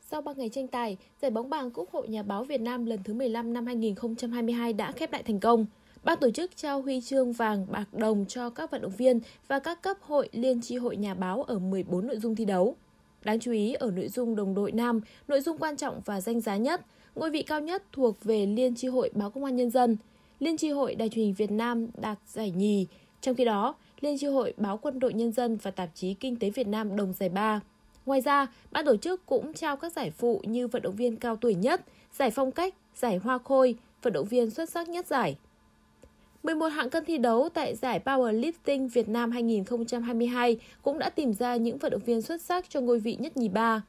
Sau 0.01 0.21
3 0.21 0.33
ngày 0.33 0.49
tranh 0.49 0.67
tài, 0.67 0.97
giải 1.21 1.31
bóng 1.31 1.49
bàn 1.49 1.71
Quốc 1.73 1.91
hội 1.91 2.07
Nhà 2.07 2.23
báo 2.23 2.43
Việt 2.43 2.61
Nam 2.61 2.85
lần 2.85 3.03
thứ 3.03 3.13
15 3.13 3.53
năm 3.53 3.65
2022 3.65 4.73
đã 4.73 4.91
khép 4.91 5.13
lại 5.13 5.23
thành 5.23 5.39
công. 5.39 5.65
Ban 6.03 6.19
tổ 6.19 6.31
chức 6.31 6.55
trao 6.55 6.81
huy 6.81 7.01
chương 7.01 7.33
vàng 7.33 7.65
bạc 7.69 7.93
đồng 7.93 8.25
cho 8.25 8.49
các 8.49 8.71
vận 8.71 8.81
động 8.81 8.93
viên 8.97 9.19
và 9.47 9.59
các 9.59 9.81
cấp 9.81 9.97
hội 10.01 10.29
liên 10.31 10.61
tri 10.61 10.77
hội 10.77 10.97
nhà 10.97 11.13
báo 11.13 11.43
ở 11.43 11.59
14 11.59 12.07
nội 12.07 12.17
dung 12.17 12.35
thi 12.35 12.45
đấu. 12.45 12.75
Đáng 13.23 13.39
chú 13.39 13.51
ý 13.51 13.73
ở 13.73 13.91
nội 13.91 14.07
dung 14.07 14.35
đồng 14.35 14.55
đội 14.55 14.71
nam, 14.71 15.01
nội 15.27 15.41
dung 15.41 15.57
quan 15.57 15.77
trọng 15.77 16.01
và 16.05 16.21
danh 16.21 16.41
giá 16.41 16.57
nhất, 16.57 16.81
ngôi 17.17 17.29
vị 17.29 17.43
cao 17.43 17.61
nhất 17.61 17.83
thuộc 17.91 18.23
về 18.23 18.45
Liên 18.45 18.75
tri 18.75 18.87
hội 18.87 19.09
Báo 19.13 19.29
Công 19.29 19.43
an 19.43 19.55
Nhân 19.55 19.69
dân. 19.69 19.97
Liên 20.39 20.57
tri 20.57 20.69
hội 20.69 20.95
Đài 20.95 21.09
truyền 21.09 21.25
hình 21.25 21.33
Việt 21.33 21.51
Nam 21.51 21.87
đạt 22.01 22.17
giải 22.27 22.51
nhì. 22.51 22.87
Trong 23.21 23.35
khi 23.35 23.45
đó, 23.45 23.75
Liên 23.99 24.17
tri 24.17 24.27
hội 24.27 24.53
Báo 24.57 24.77
Quân 24.77 24.99
đội 24.99 25.13
Nhân 25.13 25.31
dân 25.31 25.57
và 25.57 25.71
tạp 25.71 25.89
chí 25.93 26.13
Kinh 26.13 26.35
tế 26.35 26.49
Việt 26.49 26.67
Nam 26.67 26.95
đồng 26.95 27.13
giải 27.13 27.29
ba. 27.29 27.61
Ngoài 28.05 28.21
ra, 28.21 28.47
ban 28.71 28.85
tổ 28.85 28.97
chức 28.97 29.25
cũng 29.25 29.53
trao 29.53 29.77
các 29.77 29.93
giải 29.93 30.11
phụ 30.11 30.41
như 30.45 30.67
vận 30.67 30.81
động 30.81 30.95
viên 30.95 31.15
cao 31.15 31.35
tuổi 31.35 31.55
nhất, 31.55 31.81
giải 32.13 32.31
phong 32.31 32.51
cách, 32.51 32.75
giải 32.95 33.17
hoa 33.17 33.37
khôi, 33.37 33.75
vận 34.01 34.13
động 34.13 34.25
viên 34.25 34.49
xuất 34.49 34.69
sắc 34.69 34.89
nhất 34.89 35.07
giải. 35.07 35.35
11 36.43 36.67
hạng 36.67 36.89
cân 36.89 37.05
thi 37.05 37.17
đấu 37.17 37.49
tại 37.53 37.75
giải 37.75 38.01
Powerlifting 38.05 38.87
Việt 38.87 39.09
Nam 39.09 39.31
2022 39.31 40.57
cũng 40.81 40.99
đã 40.99 41.09
tìm 41.09 41.33
ra 41.33 41.55
những 41.55 41.77
vận 41.77 41.91
động 41.91 42.01
viên 42.05 42.21
xuất 42.21 42.41
sắc 42.41 42.69
cho 42.69 42.81
ngôi 42.81 42.99
vị 42.99 43.17
nhất 43.19 43.37
nhì 43.37 43.49
ba. 43.49 43.81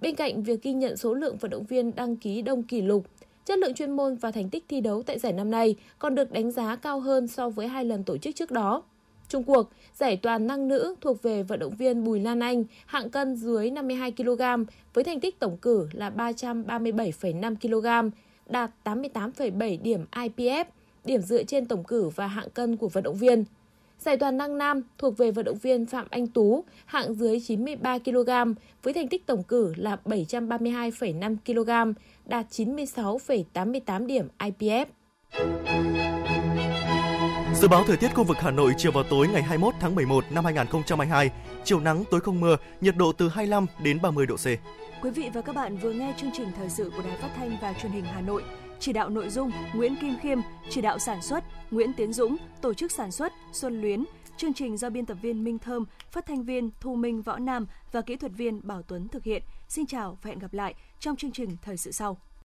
Bên 0.00 0.14
cạnh 0.14 0.42
việc 0.42 0.62
ghi 0.62 0.72
nhận 0.72 0.96
số 0.96 1.14
lượng 1.14 1.36
vận 1.36 1.50
động 1.50 1.64
viên 1.64 1.94
đăng 1.94 2.16
ký 2.16 2.42
đông 2.42 2.62
kỷ 2.62 2.82
lục, 2.82 3.06
chất 3.44 3.58
lượng 3.58 3.74
chuyên 3.74 3.96
môn 3.96 4.14
và 4.14 4.30
thành 4.30 4.50
tích 4.50 4.64
thi 4.68 4.80
đấu 4.80 5.02
tại 5.02 5.18
giải 5.18 5.32
năm 5.32 5.50
nay 5.50 5.76
còn 5.98 6.14
được 6.14 6.32
đánh 6.32 6.50
giá 6.50 6.76
cao 6.76 7.00
hơn 7.00 7.28
so 7.28 7.48
với 7.48 7.68
hai 7.68 7.84
lần 7.84 8.04
tổ 8.04 8.16
chức 8.16 8.34
trước 8.34 8.50
đó. 8.50 8.82
Trung 9.28 9.42
cuộc, 9.42 9.70
giải 9.94 10.16
toàn 10.16 10.46
năng 10.46 10.68
nữ 10.68 10.94
thuộc 11.00 11.22
về 11.22 11.42
vận 11.42 11.58
động 11.58 11.76
viên 11.76 12.04
Bùi 12.04 12.20
Lan 12.20 12.40
Anh, 12.40 12.64
hạng 12.86 13.10
cân 13.10 13.36
dưới 13.36 13.70
52 13.70 14.12
kg 14.12 14.42
với 14.94 15.04
thành 15.04 15.20
tích 15.20 15.38
tổng 15.38 15.56
cử 15.56 15.88
là 15.92 16.10
337,5 16.10 17.56
kg, 17.56 18.10
đạt 18.46 18.70
88,7 18.84 19.82
điểm 19.82 20.04
IPF, 20.12 20.64
điểm 21.04 21.20
dựa 21.20 21.42
trên 21.42 21.66
tổng 21.66 21.84
cử 21.84 22.08
và 22.08 22.26
hạng 22.26 22.50
cân 22.50 22.76
của 22.76 22.88
vận 22.88 23.04
động 23.04 23.16
viên. 23.16 23.44
Giải 23.98 24.16
toàn 24.16 24.36
năng 24.36 24.58
nam 24.58 24.82
thuộc 24.98 25.18
về 25.18 25.30
vận 25.30 25.44
động 25.44 25.58
viên 25.58 25.86
Phạm 25.86 26.06
Anh 26.10 26.26
Tú, 26.26 26.64
hạng 26.86 27.14
dưới 27.14 27.40
93 27.40 27.98
kg 27.98 28.30
với 28.82 28.94
thành 28.94 29.08
tích 29.08 29.26
tổng 29.26 29.42
cử 29.42 29.74
là 29.76 29.96
732,5 30.04 31.36
kg, 31.46 31.92
đạt 32.24 32.46
96,88 32.50 34.06
điểm 34.06 34.28
IPF. 34.38 34.86
Dự 37.54 37.68
báo 37.68 37.84
thời 37.86 37.96
tiết 37.96 38.14
khu 38.14 38.24
vực 38.24 38.36
Hà 38.40 38.50
Nội 38.50 38.72
chiều 38.76 38.92
vào 38.92 39.04
tối 39.04 39.28
ngày 39.32 39.42
21 39.42 39.74
tháng 39.80 39.94
11 39.94 40.24
năm 40.30 40.44
2022, 40.44 41.30
chiều 41.64 41.80
nắng 41.80 42.04
tối 42.10 42.20
không 42.20 42.40
mưa, 42.40 42.56
nhiệt 42.80 42.96
độ 42.96 43.12
từ 43.12 43.28
25 43.28 43.66
đến 43.82 43.98
30 44.02 44.26
độ 44.26 44.36
C. 44.36 44.46
Quý 45.02 45.10
vị 45.10 45.30
và 45.34 45.40
các 45.40 45.54
bạn 45.54 45.76
vừa 45.76 45.92
nghe 45.92 46.14
chương 46.20 46.30
trình 46.32 46.48
thời 46.56 46.68
sự 46.68 46.90
của 46.96 47.02
Đài 47.08 47.16
Phát 47.16 47.30
thanh 47.36 47.56
và 47.62 47.72
Truyền 47.82 47.92
hình 47.92 48.04
Hà 48.04 48.20
Nội. 48.20 48.42
Chỉ 48.80 48.92
đạo 48.92 49.08
nội 49.08 49.28
dung 49.28 49.50
Nguyễn 49.74 49.96
Kim 50.00 50.18
Khiêm, 50.22 50.38
chỉ 50.70 50.80
đạo 50.80 50.98
sản 50.98 51.22
xuất 51.22 51.44
Nguyễn 51.70 51.92
Tiến 51.92 52.12
Dũng, 52.12 52.36
tổ 52.60 52.74
chức 52.74 52.92
sản 52.92 53.12
xuất 53.12 53.32
Xuân 53.52 53.80
Luyến, 53.80 54.04
chương 54.36 54.54
trình 54.54 54.76
do 54.76 54.90
biên 54.90 55.06
tập 55.06 55.18
viên 55.22 55.44
Minh 55.44 55.58
Thơm, 55.58 55.84
phát 56.10 56.26
thanh 56.26 56.44
viên 56.44 56.70
Thu 56.80 56.94
Minh 56.94 57.22
Võ 57.22 57.38
Nam 57.38 57.66
và 57.92 58.00
kỹ 58.00 58.16
thuật 58.16 58.32
viên 58.32 58.60
Bảo 58.66 58.82
Tuấn 58.82 59.08
thực 59.08 59.24
hiện. 59.24 59.42
Xin 59.68 59.86
chào 59.86 60.18
và 60.22 60.28
hẹn 60.28 60.38
gặp 60.38 60.52
lại 60.52 60.74
trong 61.00 61.16
chương 61.16 61.32
trình 61.32 61.56
thời 61.62 61.76
sự 61.76 61.92
sau. 61.92 62.20